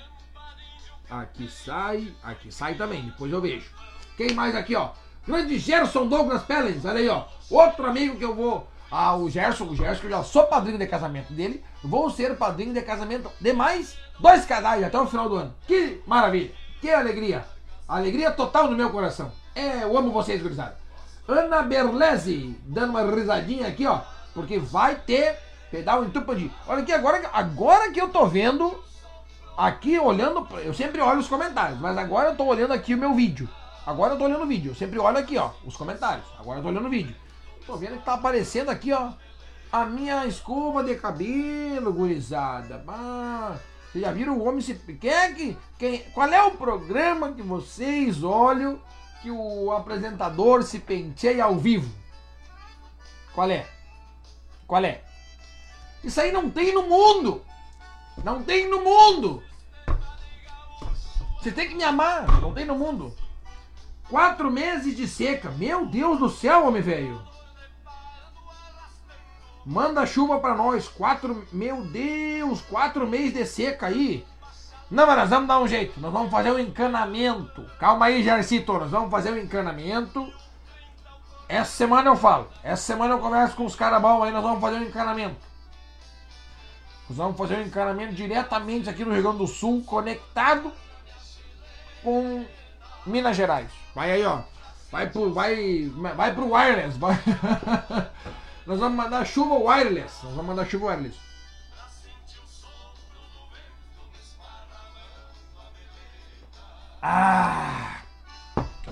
[1.21, 2.11] Aqui sai.
[2.23, 3.69] Aqui sai também, depois eu vejo.
[4.17, 4.89] Quem mais aqui, ó?
[5.27, 7.25] Grande Gerson Douglas Pellens, olha aí, ó.
[7.51, 8.67] Outro amigo que eu vou.
[8.89, 11.63] Ah, o Gerson, o Gerson, que eu já sou padrinho de casamento dele.
[11.83, 15.55] Vou ser padrinho de casamento de mais dois casais até o final do ano.
[15.67, 17.45] Que maravilha, que alegria.
[17.87, 19.31] Alegria total no meu coração.
[19.53, 20.77] É, eu amo vocês, gurizada.
[21.27, 24.01] Ana Berlese, dando uma risadinha aqui, ó.
[24.33, 25.37] Porque vai ter
[25.69, 26.51] Pedal em Tupandi.
[26.67, 28.83] Olha aqui, agora, agora que eu tô vendo,
[29.57, 33.13] aqui olhando, eu sempre olho os comentários, mas agora eu tô olhando aqui o meu
[33.13, 33.49] vídeo.
[33.85, 36.25] Agora eu tô olhando o vídeo, eu sempre olho aqui, ó, os comentários.
[36.39, 37.15] Agora eu tô olhando o vídeo.
[37.65, 39.11] Tô vendo que tá aparecendo aqui, ó,
[39.71, 42.83] a minha escova de cabelo, gurizada.
[42.87, 43.55] Ah,
[43.91, 44.73] vocês já viram o homem se...
[44.75, 45.57] Quem é que...
[45.77, 45.99] Quem...
[46.13, 48.79] Qual é o programa que vocês olham
[49.21, 51.91] que o apresentador se penteia ao vivo?
[53.33, 53.67] Qual é?
[54.67, 55.01] Qual é?
[56.03, 57.43] Isso aí não tem no mundo.
[58.21, 59.43] Não tem no mundo.
[61.39, 62.41] Você tem que me amar.
[62.41, 63.15] Não tem no mundo.
[64.09, 65.49] Quatro meses de seca.
[65.51, 67.21] Meu Deus do céu, homem velho.
[69.65, 70.87] Manda chuva para nós.
[70.87, 71.45] Quatro.
[71.51, 74.25] Meu Deus, quatro meses de seca aí.
[74.91, 75.99] Não, mas nós vamos dar um jeito.
[75.99, 77.65] Nós vamos fazer um encanamento.
[77.79, 78.73] Calma aí, Jarcito.
[78.73, 80.31] Nós vamos fazer um encanamento.
[81.47, 82.47] Essa semana eu falo.
[82.63, 84.31] Essa semana eu converso com os caras bons aí.
[84.31, 85.35] Nós vamos fazer um encanamento.
[87.09, 90.71] Nós vamos fazer um encanamento diretamente aqui no Rio Grande do Sul, conectado
[92.01, 92.45] com
[93.05, 93.69] Minas Gerais.
[93.93, 94.41] Vai aí, ó.
[94.91, 96.97] Vai pro, vai, vai pro wireless.
[96.97, 97.15] Vai.
[98.65, 100.23] Nós vamos mandar chuva wireless.
[100.23, 101.17] Nós vamos mandar chuva wireless.
[107.01, 107.97] Ah!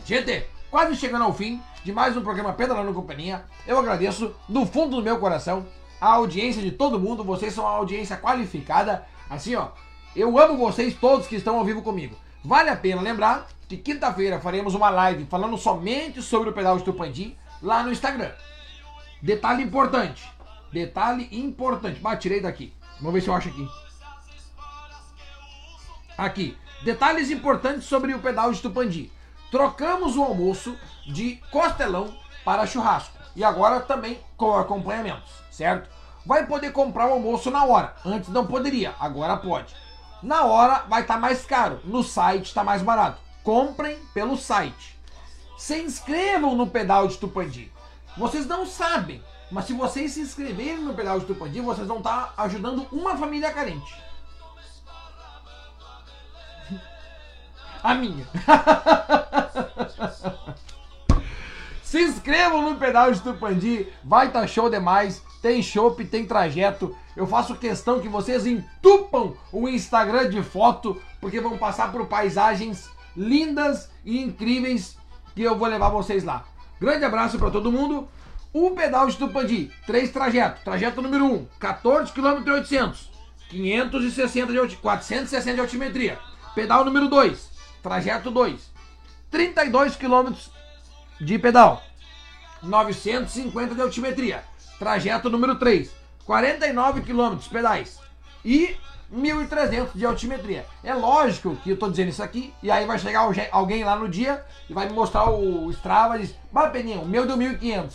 [0.06, 3.46] Gente, quase chegando ao fim de mais um programa Pedalando Companhia.
[3.66, 5.66] Eu agradeço do fundo do meu coração
[6.02, 7.24] a audiência de todo mundo.
[7.24, 9.06] Vocês são uma audiência qualificada.
[9.30, 9.70] Assim, ó,
[10.16, 12.16] eu amo vocês todos que estão ao vivo comigo.
[12.44, 16.84] Vale a pena lembrar que quinta-feira faremos uma live falando somente sobre o pedal de
[16.84, 18.32] Tupandi lá no Instagram.
[19.22, 20.28] Detalhe importante.
[20.74, 22.00] Detalhe importante.
[22.00, 22.74] Bah, tirei daqui.
[22.98, 23.70] Vamos ver se eu acho aqui.
[26.18, 26.58] Aqui.
[26.84, 29.12] Detalhes importantes sobre o pedal de Tupandi.
[29.52, 30.76] Trocamos o almoço
[31.06, 32.14] de costelão
[32.44, 33.18] para churrasco.
[33.36, 35.90] E agora também com acompanhamentos, certo?
[36.26, 37.94] Vai poder comprar o almoço na hora.
[38.04, 39.76] Antes não poderia, agora pode.
[40.24, 41.80] Na hora vai estar tá mais caro.
[41.84, 43.22] No site está mais barato.
[43.44, 45.00] Comprem pelo site.
[45.58, 47.72] Se inscrevam no pedal de Tupandi.
[48.18, 52.34] Vocês não sabem, mas se vocês se inscreverem no pedal de Tupandi, vocês vão estar
[52.36, 53.96] tá ajudando uma família carente.
[57.84, 58.28] A minha.
[61.92, 65.22] Se inscrevam no pedal de Tupandi, vai estar tá show demais.
[65.42, 66.96] Tem chopp, tem trajeto.
[67.18, 72.90] Eu faço questão que vocês entupam o Instagram de foto, porque vão passar por paisagens
[73.14, 74.96] lindas e incríveis
[75.36, 76.46] que eu vou levar vocês lá.
[76.80, 78.08] Grande abraço para todo mundo.
[78.54, 80.64] O pedal de Tupandi, três trajetos.
[80.64, 83.12] Trajeto número 1, 14 km 800,
[83.50, 86.18] 560 de 460 de altimetria.
[86.56, 87.50] Pedal número 2,
[87.84, 88.62] trajeto 2,
[89.30, 90.32] 32 km
[91.22, 91.84] de pedal.
[92.64, 94.44] 950 de altimetria.
[94.80, 95.92] Trajeto número 3.
[96.26, 98.00] 49 km pedais.
[98.44, 98.76] E
[99.14, 100.66] 1.300 de altimetria.
[100.84, 104.10] É lógico que eu tô dizendo isso aqui, e aí vai chegar alguém lá no
[104.10, 107.92] dia e vai me mostrar o Strava e diz, mas Peninha, o meu deu 1.500.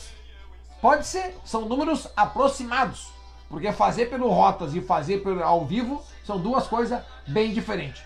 [0.81, 3.09] Pode ser, são números aproximados,
[3.49, 8.03] porque fazer pelo Rotas e fazer pelo ao vivo são duas coisas bem diferentes.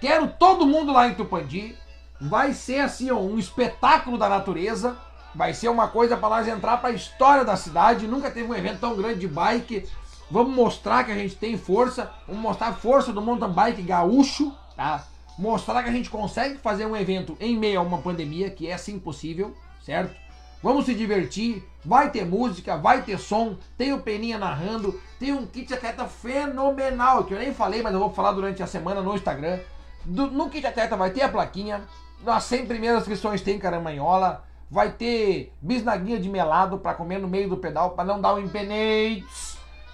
[0.00, 1.76] Quero todo mundo lá em Tupandi,
[2.20, 4.96] vai ser assim ó, um espetáculo da natureza,
[5.34, 8.54] vai ser uma coisa para nós entrar para a história da cidade, nunca teve um
[8.54, 9.86] evento tão grande de bike,
[10.28, 14.52] Vamos mostrar que a gente tem força, vamos mostrar a força do mountain bike gaúcho,
[14.74, 15.06] tá?
[15.38, 18.76] Mostrar que a gente consegue fazer um evento em meio a uma pandemia, que é
[18.76, 20.16] sim possível, certo?
[20.60, 25.46] Vamos se divertir, vai ter música, vai ter som, tem o Peninha narrando, tem um
[25.46, 29.14] kit atleta fenomenal, que eu nem falei, mas eu vou falar durante a semana no
[29.14, 29.60] Instagram.
[30.04, 31.84] Do, no kit atleta vai ter a plaquinha,
[32.24, 37.48] nas 100 primeiras inscrições tem caramanhola, vai ter bisnaguinha de melado para comer no meio
[37.48, 39.24] do pedal, para não dar um empenete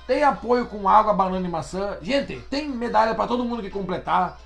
[0.06, 1.96] tem apoio com água, banana e maçã.
[2.02, 4.38] Gente, tem medalha para todo mundo que completar.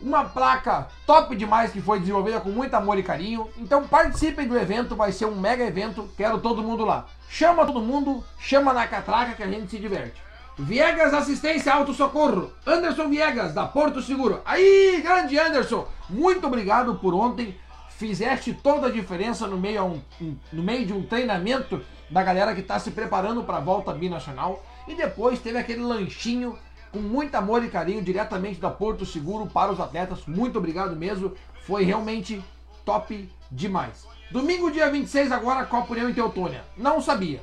[0.00, 3.48] Uma placa top demais que foi desenvolvida com muito amor e carinho.
[3.56, 6.08] Então participem do evento, vai ser um mega evento.
[6.16, 7.06] Quero todo mundo lá.
[7.28, 10.22] Chama todo mundo, chama na catraca que a gente se diverte.
[10.58, 12.50] Viegas Assistência Auto Socorro.
[12.66, 14.42] Anderson Viegas, da Porto Seguro.
[14.44, 17.56] Aí, grande Anderson, muito obrigado por ontem.
[17.90, 21.80] Fizeste toda a diferença no meio, um, no meio de um treinamento
[22.10, 24.64] da galera que está se preparando para a volta binacional.
[24.88, 26.58] E depois teve aquele lanchinho
[26.90, 30.26] com muito amor e carinho diretamente da Porto Seguro para os atletas.
[30.26, 31.34] Muito obrigado mesmo.
[31.66, 32.42] Foi realmente
[32.84, 34.08] top demais.
[34.32, 36.64] Domingo, dia 26, agora Copa União em Teutônia.
[36.76, 37.40] Não sabia.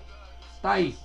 [0.61, 0.97] Tá aí.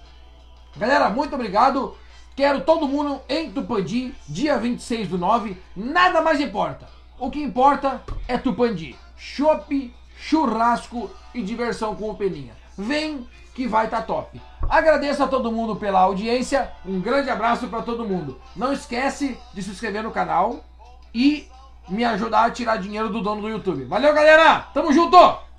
[0.77, 1.97] Galera, muito obrigado.
[2.37, 5.57] Quero todo mundo em Tupandi, dia 26 do 9.
[5.77, 6.89] Nada mais importa.
[7.19, 8.97] O que importa é Tupandi.
[9.17, 12.55] Chopp, churrasco e diversão com o Peninha.
[12.79, 14.41] Vem que vai estar tá top.
[14.69, 16.71] Agradeço a todo mundo pela audiência.
[16.87, 18.41] Um grande abraço para todo mundo.
[18.55, 20.65] Não esquece de se inscrever no canal
[21.13, 21.49] e
[21.89, 23.85] me ajudar a tirar dinheiro do dono do YouTube.
[23.85, 24.61] Valeu, galera!
[24.73, 25.50] Tamo junto!